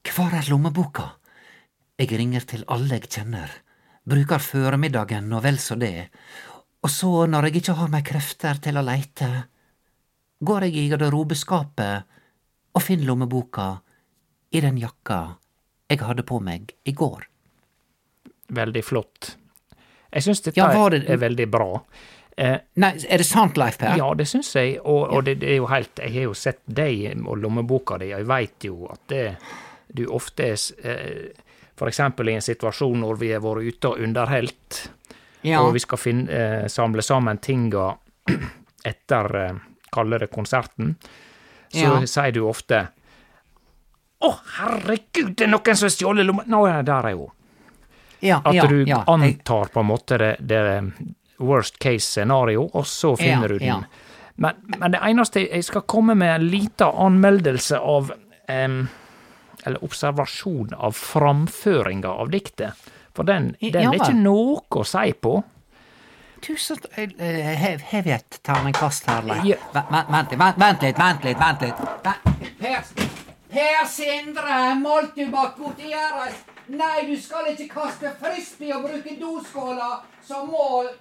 Hvor 0.09 0.33
er 0.33 0.49
lommeboka? 0.49 1.11
Jeg 2.01 2.17
ringer 2.17 2.49
til 2.49 2.65
alle 2.65 2.97
jeg 2.97 3.13
kjenner, 3.13 3.59
bruker 4.07 4.39
føremiddagen 4.41 5.31
og 5.33 5.43
vel 5.43 5.57
så 5.61 5.75
det, 5.79 6.09
og 6.83 6.89
så, 6.89 7.25
når 7.27 7.49
jeg 7.49 7.55
ikke 7.59 7.73
har 7.75 7.89
meg 7.91 8.05
krefter 8.07 8.59
til 8.63 8.77
å 8.79 8.83
leite, 8.85 9.27
går 10.39 10.63
jeg 10.69 10.75
i 10.79 10.85
garderobeskapet 10.93 12.15
og 12.77 12.81
finner 12.85 13.09
lommeboka 13.09 13.65
i 14.55 14.61
den 14.63 14.77
jakka 14.79 15.17
jeg 15.89 15.99
hadde 16.05 16.23
på 16.23 16.39
meg 16.41 16.71
i 16.87 16.93
går. 16.95 17.25
Veldig 18.55 18.83
flott. 18.85 19.33
Jeg 20.13 20.23
syns 20.25 20.41
dette 20.41 20.57
Ja, 20.57 20.89
det- 20.89 21.09
er 21.09 21.17
veldig 21.17 21.49
bra. 21.51 21.81
Eh, 22.37 22.57
Nei, 22.77 22.93
er 23.09 23.17
det 23.17 23.25
sant, 23.25 23.57
Leif 23.57 23.77
Per? 23.77 23.97
ja, 23.97 24.13
det 24.13 24.25
syns 24.27 24.53
jeg, 24.55 24.79
og, 24.79 25.11
og 25.11 25.25
det, 25.25 25.39
det 25.41 25.49
er 25.49 25.55
jo 25.57 25.65
helt 25.67 25.99
Jeg 25.99 26.13
har 26.13 26.21
jo 26.21 26.33
sett 26.33 26.61
deg 26.65 27.17
og 27.27 27.37
lommeboka 27.37 27.97
di, 27.99 28.13
og 28.13 28.19
jeg 28.19 28.27
veit 28.27 28.63
jo 28.63 28.87
at 28.89 29.01
det, 29.11 29.35
du 29.93 30.05
ofte 30.07 30.43
er 30.43 30.55
eh, 30.83 31.33
Eksempel 31.87 32.29
i 32.29 32.33
en 32.33 32.41
situasjon 32.41 32.99
når 32.99 33.17
vi 33.17 33.31
har 33.31 33.39
vært 33.39 33.63
ute 33.67 33.87
og 33.89 33.99
underholdt, 33.99 34.89
Ja. 35.41 35.61
og 35.61 35.73
vi 35.73 35.79
skal 35.79 35.97
finne, 35.97 36.29
eh, 36.29 36.67
samle 36.67 37.01
sammen 37.01 37.37
tinga 37.37 37.93
etter, 38.85 39.35
eh, 39.45 39.53
kalle 39.91 40.19
det 40.19 40.27
konserten, 40.31 40.95
så 41.71 41.77
Ja. 42.01 42.05
sier 42.05 42.31
du 42.31 42.41
ofte 42.47 42.87
Å, 44.21 44.33
herregud, 44.57 45.35
det 45.37 45.45
er 45.45 45.47
noen 45.47 45.75
som 45.77 45.85
har 45.85 45.93
stjålet 45.95 46.25
lomma 46.27 46.43
Nå 46.45 46.65
er 46.67 46.83
der, 46.83 47.05
er 47.07 47.15
hun. 47.15 47.29
ja, 48.19 48.41
At 48.43 48.53
ja, 48.53 48.65
du 48.67 48.83
ja. 48.83 49.03
Antar 49.07 49.69
på 49.71 49.79
en 49.79 49.85
måte 49.87 50.17
det, 50.17 50.35
det 50.41 50.91
worst 51.39 51.79
case 51.79 52.03
scenario, 52.05 52.65
og 52.73 52.83
så 52.85 53.13
finner 53.17 53.47
du 53.47 53.59
den. 53.59 53.85
Men, 54.35 54.55
men 54.77 54.91
det 54.91 54.99
eneste 55.07 55.45
jeg 55.49 55.63
skal 55.63 55.81
komme 55.87 56.15
med 56.19 56.33
en 56.35 56.49
liten 56.51 56.87
anmeldelse 56.99 57.79
av 57.79 58.11
em, 58.47 58.89
Eller 59.65 59.83
observasjon 59.83 60.73
av 60.73 60.95
framføringa 60.95 62.09
av 62.09 62.31
diktet. 62.31 62.89
For 63.15 63.27
den, 63.27 63.55
Ja 63.59 63.81
er 63.81 63.97
ikke 63.97 64.15
noe 64.15 64.61
å 64.69 64.85
si 64.87 65.13
på. 65.13 65.41
Tusen 66.39 66.77
eh, 66.95 67.57
Har 67.59 67.81
har 67.91 68.03
vi 68.05 68.11
et 68.15 68.39
terningkast 68.43 69.09
her, 69.11 69.25
Leif? 69.27 69.65
Vent, 69.73 70.37
vent, 70.55 70.85
litt, 70.85 70.99
vent, 70.99 71.25
litt, 71.25 71.39
vent 71.39 71.65
litt. 71.67 71.81
Per, 72.61 72.85
per 73.51 73.81
Sindre 73.91 74.61
Moltubakk 74.79 75.59
Gutieres, 75.59 76.39
Nei, 76.69 77.07
du 77.09 77.15
skal 77.17 77.47
ikke 77.49 77.65
kaste 77.73 78.11
frisbee 78.21 78.75
og 78.75 78.83
bruke 78.85 79.15
doskåla 79.17 80.03
som 80.21 80.51
mål. 80.53 80.91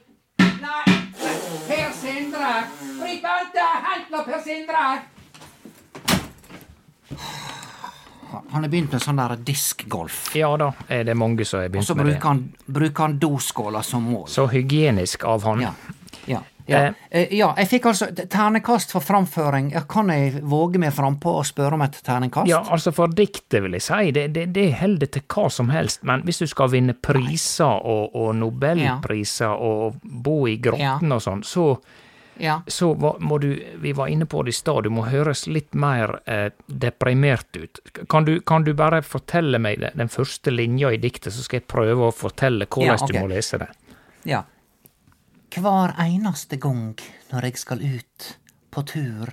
Nei, 0.62 0.85
Per 1.68 1.92
Sindre. 1.92 2.53
Bryt, 3.03 3.21
Bente, 3.23 3.66
hent 3.85 4.11
nå, 4.11 4.23
Per 4.25 4.40
Sindre. 4.47 4.87
Han 8.30 8.62
har 8.62 8.68
begynt 8.68 8.92
med 8.92 9.02
sånn 9.02 9.20
der 9.20 9.36
diskgolf. 9.40 10.20
Ja 10.36 10.50
da, 10.60 10.72
er 10.88 11.06
det 11.08 11.16
mange 11.18 11.46
som 11.48 11.62
har 11.62 11.72
begynt 11.72 11.88
med 11.96 12.06
det. 12.06 12.18
Og 12.18 12.22
så 12.22 12.72
bruker 12.78 13.02
han 13.06 13.18
doskåla 13.22 13.82
som 13.82 14.06
mål. 14.08 14.28
Så 14.28 14.46
hygienisk 14.52 15.24
av 15.24 15.44
han. 15.48 15.64
Ja. 15.68 15.74
Ja. 16.28 16.44
Ja. 16.68 16.78
Eh. 16.78 16.94
Eh, 17.10 17.28
ja, 17.38 17.48
jeg 17.56 17.68
fikk 17.70 17.86
altså 17.88 18.10
ternekast 18.12 18.92
for 18.92 19.04
framføring. 19.04 19.70
Kan 19.88 20.12
jeg 20.12 20.42
våge 20.44 20.80
meg 20.80 20.92
frampå 20.92 21.38
og 21.40 21.46
spørre 21.48 21.78
om 21.78 21.84
et 21.86 21.96
ternekast? 22.04 22.50
Ja, 22.50 22.60
altså 22.60 22.92
for 22.92 23.08
diktet 23.08 23.62
vil 23.64 23.78
jeg 23.78 23.86
si, 23.86 24.10
det, 24.12 24.26
det, 24.36 24.44
det 24.52 24.66
holder 24.82 25.08
til 25.14 25.24
hva 25.32 25.46
som 25.52 25.72
helst, 25.72 26.04
men 26.08 26.26
hvis 26.28 26.42
du 26.44 26.46
skal 26.50 26.68
vinne 26.74 26.92
priser 26.92 27.64
og, 27.72 28.12
og 28.12 28.36
nobelpriser 28.36 29.48
og 29.48 29.96
bo 30.02 30.42
i 30.50 30.58
grotten 30.60 31.16
og 31.16 31.24
sånn, 31.24 31.40
så, 31.46 31.70
Ja. 32.38 32.60
så 32.66 32.92
må 33.20 33.38
du, 33.42 33.48
vi 33.82 33.92
var 33.92 34.06
inne 34.08 34.26
på 34.26 34.42
det 34.46 34.52
i 34.54 34.58
stad, 34.58 34.84
du 34.84 34.90
må 34.90 35.02
høres 35.10 35.46
litt 35.50 35.74
mer 35.74 36.20
eh, 36.26 36.50
deprimert 36.66 37.56
ut. 37.58 37.80
Kan 38.08 38.24
du, 38.24 38.40
kan 38.40 38.62
du 38.64 38.72
bare 38.78 39.02
fortelle 39.02 39.58
meg 39.58 39.80
det, 39.82 39.90
den 39.98 40.08
første 40.08 40.50
linja 40.54 40.92
i 40.94 41.00
diktet, 41.02 41.32
så 41.34 41.42
skal 41.42 41.60
jeg 41.60 41.66
prøve 41.68 42.06
å 42.08 42.14
fortelle 42.14 42.66
hvordan 42.70 42.94
Ja, 42.94 43.02
okay. 43.02 43.16
du 43.16 43.20
må 43.20 43.32
lese 43.34 43.58
det. 43.58 43.68
ja. 44.24 44.44
Hver 45.58 45.94
eneste 46.04 46.58
gang 46.60 46.92
når 47.32 47.44
jeg 47.48 47.56
skal 47.58 47.80
ut 47.82 48.26
på 48.70 48.82
tur, 48.86 49.30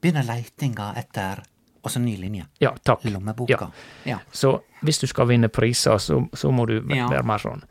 begynner 0.00 0.22
leitinga 0.24 0.92
etter 0.96 1.42
Og 1.82 1.90
så 1.90 1.98
ny 1.98 2.12
linje. 2.16 2.44
Ja, 2.62 2.70
takk. 2.86 3.02
Lommeboka. 3.10 3.66
Ja. 4.06 4.12
Ja. 4.12 4.18
Så 4.30 4.60
hvis 4.86 5.00
du 5.02 5.06
skal 5.10 5.26
vinne 5.26 5.48
priser, 5.50 5.98
så, 5.98 6.20
så 6.32 6.52
må 6.54 6.64
du 6.70 6.76
være 6.80 7.16
Ja. 7.18 7.22
mer 7.26 7.42
sånn 7.42 7.64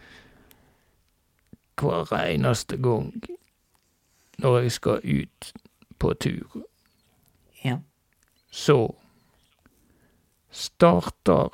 Hver 1.80 2.12
eneste 2.28 2.78
gang 2.78 3.14
når 4.42 4.60
jeg 4.64 4.72
skal 4.72 5.02
ut 5.04 5.52
på 6.02 6.14
tur, 6.20 6.62
Ja. 7.64 7.78
så 8.52 8.78
starter 10.52 11.50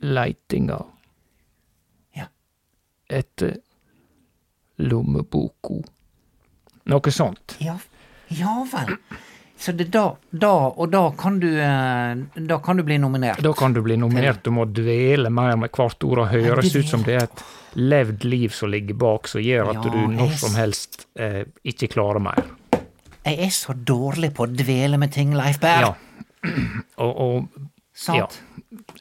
leitinga 0.00 0.78
Ja. 2.16 2.26
etter 3.08 3.56
lommeboka. 4.76 5.82
Noe 6.84 7.10
sånt. 7.12 7.56
Ja, 7.60 7.78
ja 8.28 8.54
vel. 8.72 8.96
Så 9.60 9.72
det 9.76 9.90
da, 9.92 10.06
da 10.32 10.52
og 10.70 10.86
da 10.88 11.02
kan 11.20 11.36
du 11.40 11.48
eh, 11.60 12.44
Da 12.48 12.56
kan 12.64 12.78
du 12.78 12.84
bli 12.86 12.96
nominert. 12.98 13.42
Da 13.44 13.52
kan 13.52 13.74
du 13.76 13.82
bli 13.84 13.98
nominert. 14.00 14.40
Du 14.44 14.54
må 14.56 14.64
dvele 14.64 15.28
mer 15.28 15.58
med 15.60 15.74
hvert 15.76 16.06
ord 16.08 16.22
og 16.24 16.30
høres 16.32 16.72
ut 16.76 16.88
som 16.88 17.04
det 17.04 17.18
er 17.18 17.26
et 17.28 17.42
levd 17.76 18.24
liv 18.24 18.54
som 18.56 18.72
ligger 18.72 18.96
bak, 18.98 19.28
som 19.28 19.44
gjør 19.44 19.74
at 19.74 19.82
Ja, 19.84 19.92
du 19.92 20.14
når 20.16 20.32
som 20.40 20.56
helst 20.56 21.04
eh, 21.20 21.42
ikke 21.60 21.90
klarer 21.92 22.24
mer. 22.24 22.40
Jeg 23.20 23.36
er 23.44 23.52
så 23.52 23.76
dårlig 23.76 24.32
på 24.34 24.46
å 24.46 24.50
dvele 24.50 24.96
med 24.98 25.12
ting, 25.12 25.36
Leif 25.36 25.60
Berr. 25.60 25.90
Ja. 25.90 25.92
Og, 27.04 27.10
og 27.20 27.69
Sant? 28.00 28.38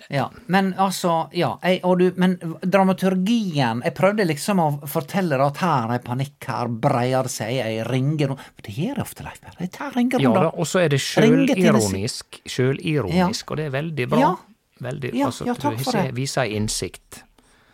Ja. 0.10 0.26
Men 0.52 0.74
altså, 0.82 1.30
ja. 1.38 1.54
Jeg, 1.64 1.80
og 1.88 2.00
du, 2.02 2.08
men 2.20 2.34
dramaturgien 2.66 3.84
Jeg 3.86 3.94
prøvde 3.96 4.26
liksom 4.26 4.60
å 4.64 4.66
fortelle 4.90 5.38
deg 5.38 5.44
at 5.46 5.62
her 5.64 5.94
er 5.96 6.02
panikk, 6.04 6.48
her 6.50 6.72
breier 6.84 7.28
det 7.30 7.32
seg, 7.32 7.54
jeg 7.60 7.86
ringer 7.88 8.34
Men 8.34 8.66
Det 8.66 8.74
gjør 8.76 8.98
jeg 9.00 9.06
ofte, 9.06 9.26
Leif 9.28 9.40
Berr. 9.46 9.70
Tar 9.78 9.94
ringer 9.96 10.24
Ja 10.26 10.34
og 10.50 10.66
så 10.68 10.82
er 10.84 10.90
det 10.92 11.00
sjølironisk, 11.06 12.42
sjølironisk, 12.50 13.46
ja. 13.46 13.52
og 13.54 13.62
det 13.62 13.68
er 13.70 13.76
veldig 13.78 14.10
bra. 14.16 14.24
Ja. 14.26 14.34
Veldig, 14.80 15.14
Ja, 15.14 15.28
altså, 15.30 15.46
ja, 15.48 15.54
takk 15.60 15.80
for 15.84 15.92
det. 16.00 16.16
viser 16.16 16.50
innsikt, 16.56 17.24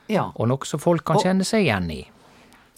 Ja. 0.09 0.27
og 0.35 0.47
noe 0.49 0.65
som 0.65 0.79
folk 0.81 1.03
kan 1.05 1.17
Og- 1.17 1.23
kjenne 1.23 1.45
seg 1.45 1.65
igjen 1.65 1.89
i. 1.91 2.03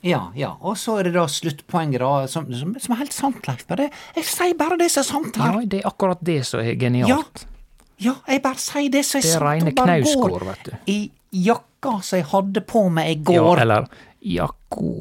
Ja, 0.03 0.31
ja. 0.35 0.53
Og 0.61 0.75
så 0.77 0.99
er 0.99 1.03
det 1.09 1.13
da 1.17 1.25
sluttpoenget, 1.25 1.99
da, 1.99 2.27
som, 2.27 2.45
som, 2.53 2.75
som 2.79 2.93
er 2.93 2.99
helt 3.01 3.13
sant, 3.13 3.47
Leif 3.47 3.65
Berr. 3.67 3.89
Jeg 4.15 4.23
sier 4.29 4.53
bare 4.55 4.77
det 4.77 4.91
som 4.93 5.01
er 5.01 5.07
sant 5.09 5.35
her. 5.41 5.53
Ja, 5.61 5.65
det 5.65 5.79
er 5.83 5.89
akkurat 5.89 6.21
det 6.21 6.45
som 6.45 6.59
er 6.61 6.75
genialt. 6.75 7.09
Ja. 7.43 7.53
Ja, 7.99 8.13
jeg 8.27 8.41
bare 8.43 8.59
sier 8.61 8.89
det 8.93 9.05
som 9.05 9.17
er 9.19 9.21
Det 9.23 9.35
er 9.35 9.45
reine 9.45 9.71
knausgård, 9.73 10.31
går 10.31 10.43
vet 10.45 10.63
du. 10.65 10.71
I 10.93 11.11
jakka 11.47 11.95
som 12.03 12.17
jeg 12.19 12.25
hadde 12.29 12.61
på 12.61 12.83
meg 12.93 13.09
i 13.09 13.15
går. 13.23 13.57
Ja, 13.57 13.61
eller 13.63 13.87
jakko, 14.21 14.91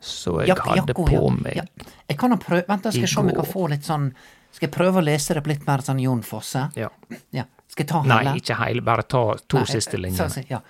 som 0.00 0.38
jeg 0.40 0.48
Jak- 0.52 0.60
hadde 0.68 0.86
jakko, 0.94 1.06
på 1.08 1.12
ja. 1.12 1.34
meg. 1.42 1.56
Ja. 1.56 1.64
Jeg 2.08 2.18
kan 2.18 2.30
jo 2.30 2.36
prøve 2.36 2.64
Vent, 2.68 2.82
da 2.82 2.90
skal 2.90 3.00
jeg 3.00 3.08
se 3.08 3.20
om 3.20 3.26
jeg 3.28 3.36
kan 3.36 3.44
få 3.50 3.68
litt 3.70 3.82
sånn 3.84 4.12
Skal 4.52 4.68
jeg 4.68 4.74
prøve 4.76 5.00
å 5.00 5.04
lese 5.04 5.34
det 5.34 5.42
på 5.42 5.48
litt 5.50 5.66
mer 5.66 5.78
sånn 5.82 5.98
Jon 6.00 6.22
Fosse? 6.22 6.70
Ja. 6.76 6.88
Ja. 7.32 7.44
Skal 7.66 7.82
jeg 7.84 7.88
ta 7.90 8.02
Nei, 8.06 8.36
ikke 8.38 8.54
heil, 8.60 8.80
bare 8.86 9.02
ta 9.02 9.34
to 9.48 9.56
Nei, 9.58 9.64
siste 9.66 9.96
så- 9.96 9.98
linjene. 9.98 10.30
så- 10.30 10.44
Ja. 10.48 10.60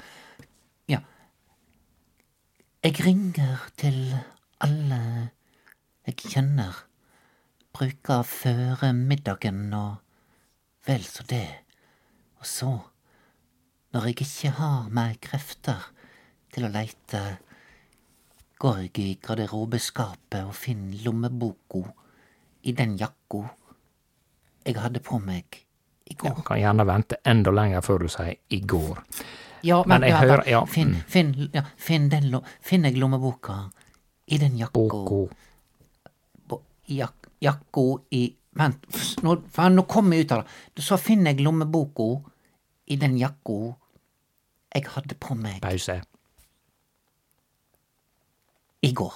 ja. 0.88 1.00
Jeg 2.84 3.00
ringer 3.04 3.60
til 3.76 4.14
alle 4.60 5.30
jeg 6.06 6.16
kjenner. 6.16 6.74
Bruker 7.74 8.22
føre 8.22 8.92
middagen 8.94 9.72
og 9.74 9.96
vel 10.86 11.04
så 11.04 11.22
det. 11.28 11.48
Og 12.40 12.46
så, 12.46 12.70
når 13.94 14.06
jeg 14.10 14.20
ikke 14.26 14.50
har 14.58 14.88
mer 14.90 15.14
krefter 15.22 15.90
til 16.54 16.66
å 16.66 16.72
leite, 16.74 17.22
går 18.58 18.78
jeg 18.84 18.98
i 19.02 19.18
garderobeskapet 19.22 20.44
og 20.44 20.54
finner 20.54 21.00
lommeboka 21.04 21.82
i 22.64 22.72
den 22.72 22.96
jakka 23.00 23.42
jeg 24.64 24.78
hadde 24.80 25.00
på 25.04 25.18
meg 25.20 25.58
i 26.08 26.14
går. 26.16 26.42
Kan 26.46 26.60
gjerne 26.60 26.86
vente 26.88 27.16
enda 27.28 27.50
lenger 27.52 27.80
før 27.84 27.98
du 27.98 28.08
sier 28.08 28.36
'i 28.50 28.60
går'. 28.60 29.02
Ja, 29.64 29.82
Men 29.86 30.02
jeg 30.02 30.10
ja, 30.10 30.18
hører- 30.20 30.46
ja, 30.48 30.64
Finn, 30.64 30.88
mm. 30.90 31.02
finn, 31.08 31.50
ja, 31.54 31.62
finn, 31.76 32.08
den, 32.10 32.30
lo- 32.30 32.44
finn 32.60 32.84
jeg 32.84 32.96
lommeboka 32.98 33.70
i 34.28 34.36
den 34.38 34.56
jakka. 34.58 35.28
Jakka 37.40 37.84
i 38.10 38.34
Vent, 38.54 38.84
nå, 39.22 39.36
faen, 39.50 39.74
nå 39.74 39.82
kom 39.90 40.12
jeg 40.14 40.26
ut 40.26 40.32
av 40.32 40.44
det. 40.44 40.82
Så 40.84 40.98
finner 41.02 41.32
jeg 41.34 41.42
lommeboka 41.44 42.22
i 42.86 42.96
den 43.00 43.16
jakka 43.18 43.74
jeg 44.74 44.84
hadde 44.94 45.14
på 45.18 45.34
meg 45.38 45.60
Pause. 45.62 46.00
i 48.80 48.92
går. 48.92 49.12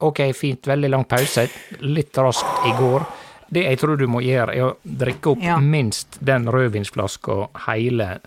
Ok, 0.00 0.20
fint. 0.34 0.66
Veldig 0.66 0.90
lang 0.90 1.04
pause. 1.04 1.46
Litt 1.80 2.16
raskt 2.18 2.66
i 2.68 2.72
går. 2.78 3.04
Det 3.50 3.64
jeg 3.66 3.78
tror 3.82 3.96
du 3.98 4.06
må 4.06 4.20
gjøre, 4.22 4.54
er 4.54 4.62
å 4.68 4.76
drikke 4.84 5.32
opp 5.34 5.42
Ja. 5.42 5.58
minst 5.60 6.18
den 6.24 6.46
rødvinsflaska, 6.46 7.48
hele 7.66 8.20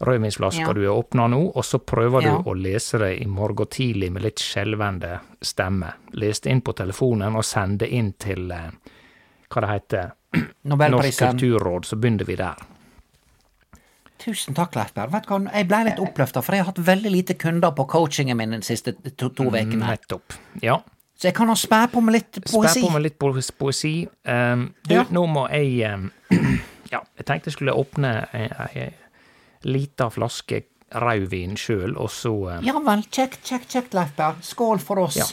rødvinsflaska 0.00 0.60
Ja. 0.66 0.72
du 0.72 0.86
har 0.86 0.96
åpna 1.02 1.26
nå, 1.28 1.52
og 1.56 1.64
så 1.64 1.78
prøver 1.78 2.22
Ja. 2.22 2.38
du 2.38 2.50
å 2.50 2.54
lese 2.54 2.98
det 2.98 3.20
i 3.20 3.26
morgen 3.26 3.66
tidlig 3.66 4.10
med 4.12 4.22
litt 4.22 4.36
skjelvende 4.38 5.20
stemme. 5.42 5.92
Lese 6.12 6.42
det 6.42 6.50
inn 6.52 6.60
på 6.62 6.72
telefonen 6.74 7.36
og 7.36 7.44
send 7.44 7.78
det 7.80 7.88
inn 7.90 8.12
til 8.18 8.50
eh, 8.50 8.70
hva 9.48 9.64
det 9.64 9.70
heter, 9.72 10.10
Norsk 10.68 11.22
kulturråd, 11.22 11.86
så 11.88 11.96
begynner 11.96 12.28
vi 12.28 12.36
der. 12.36 12.58
Tusen 14.18 14.54
takk, 14.54 14.74
Leif 14.74 14.92
Berr. 14.96 15.10
Vet 15.12 15.26
du 15.28 15.32
hva, 15.32 15.38
jeg 15.54 15.66
ble 15.70 15.78
litt 15.86 16.00
oppløfta, 16.02 16.42
for 16.42 16.56
jeg 16.56 16.64
har 16.64 16.72
hatt 16.72 16.80
veldig 16.88 17.10
lite 17.14 17.36
kunder 17.38 17.70
på 17.76 17.86
coachingen 17.88 18.36
min 18.40 18.56
de 18.56 18.62
siste 18.66 18.96
to, 19.14 19.30
ukene. 19.30 19.78
Nettopp. 19.84 20.34
Ja. 20.62 20.80
Så 21.18 21.30
jeg 21.30 21.34
kan 21.38 21.50
ha 21.50 21.54
spæ 21.58 21.84
på 21.92 22.02
med 22.04 22.14
litt 22.18 22.40
poesi. 22.44 22.80
Spære 22.80 22.86
på 22.86 22.90
med 22.94 23.04
litt 23.06 23.18
poesi. 23.18 23.52
poesi. 23.58 23.92
Um, 24.26 24.68
du, 24.86 24.94
Ja. 24.94 25.04
nå 25.10 25.24
må 25.26 25.46
jeg 25.50 25.94
um, 25.94 26.10
Ja, 26.92 27.00
jeg 27.18 27.26
tenkte 27.26 27.50
jeg 27.50 27.56
skulle 27.58 27.74
åpne 27.76 28.12
ei, 28.32 28.46
ei 28.74 28.88
lita 29.66 30.06
flaske 30.14 30.62
rødvin 30.94 31.56
sjøl, 31.58 31.96
og 31.98 32.10
så 32.10 32.32
um, 32.58 32.64
Ja 32.66 32.74
vel, 32.78 33.02
kjekt, 33.10 33.42
kjekt, 33.44 33.68
kjekt, 33.70 33.94
Leif 33.98 34.14
Berr. 34.16 34.38
Skål 34.42 34.78
for 34.82 35.02
oss. 35.06 35.18
Ja. 35.18 35.26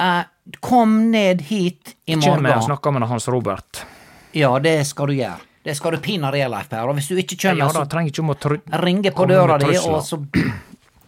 Eh, 0.00 0.24
kom 0.60 1.10
ned 1.10 1.42
hit 1.42 1.94
i 2.06 2.16
morgen. 2.16 2.44
Kjem 2.44 2.58
og 2.58 2.66
snakker 2.66 2.96
med 2.96 3.08
Hans 3.08 3.28
Robert. 3.28 3.84
Ja, 4.32 4.50
det 4.62 4.78
skal 4.86 5.10
du 5.10 5.18
gjøre. 5.18 5.38
Det 5.62 5.74
skal 5.76 5.92
du 5.92 6.00
pinadø 6.00 6.40
gjøre, 6.40 6.50
Leif 6.54 6.68
Per. 6.70 6.88
Og 6.88 6.96
hvis 6.96 7.10
du 7.10 7.18
ikke 7.20 7.36
kommer, 7.36 7.66
Ja 7.66 7.72
da, 7.72 7.84
så 7.84 8.34
tru... 8.40 8.56
ringer 8.80 9.12
på 9.12 9.26
døra 9.28 9.58
di, 9.60 9.74
og 9.76 10.00
så 10.06 10.20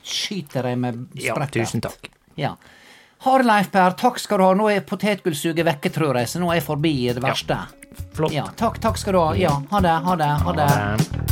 skyter 0.04 0.68
jeg 0.68 0.78
med 0.82 1.06
Ja, 1.22 1.36
tusen 1.46 1.80
takk. 1.84 2.10
Ja. 2.36 2.54
Ha 3.24 3.36
Leif 3.42 3.70
Per. 3.72 3.96
Takk 3.98 4.18
skal 4.20 4.42
du 4.42 4.48
ha. 4.48 4.54
Nå 4.58 4.68
er 4.72 4.84
potetgullsuget 4.84 5.64
vekke, 5.66 5.92
tror 5.94 6.20
jeg, 6.20 6.28
så 6.28 6.42
nå 6.42 6.50
er 6.52 6.60
jeg 6.60 6.68
forbi 6.68 6.96
det 7.14 7.22
verste. 7.24 7.60
Ja. 7.64 8.00
Flott. 8.12 8.32
Ja, 8.34 8.48
takk, 8.56 8.80
takk 8.82 8.98
skal 9.00 9.16
du 9.16 9.22
ha. 9.22 9.30
Ja, 9.40 9.54
ha 9.70 9.80
det, 9.84 10.00
ha 10.04 10.16
det, 10.20 10.32
ha 10.46 10.58
det. 10.58 10.72
Um, 10.72 11.31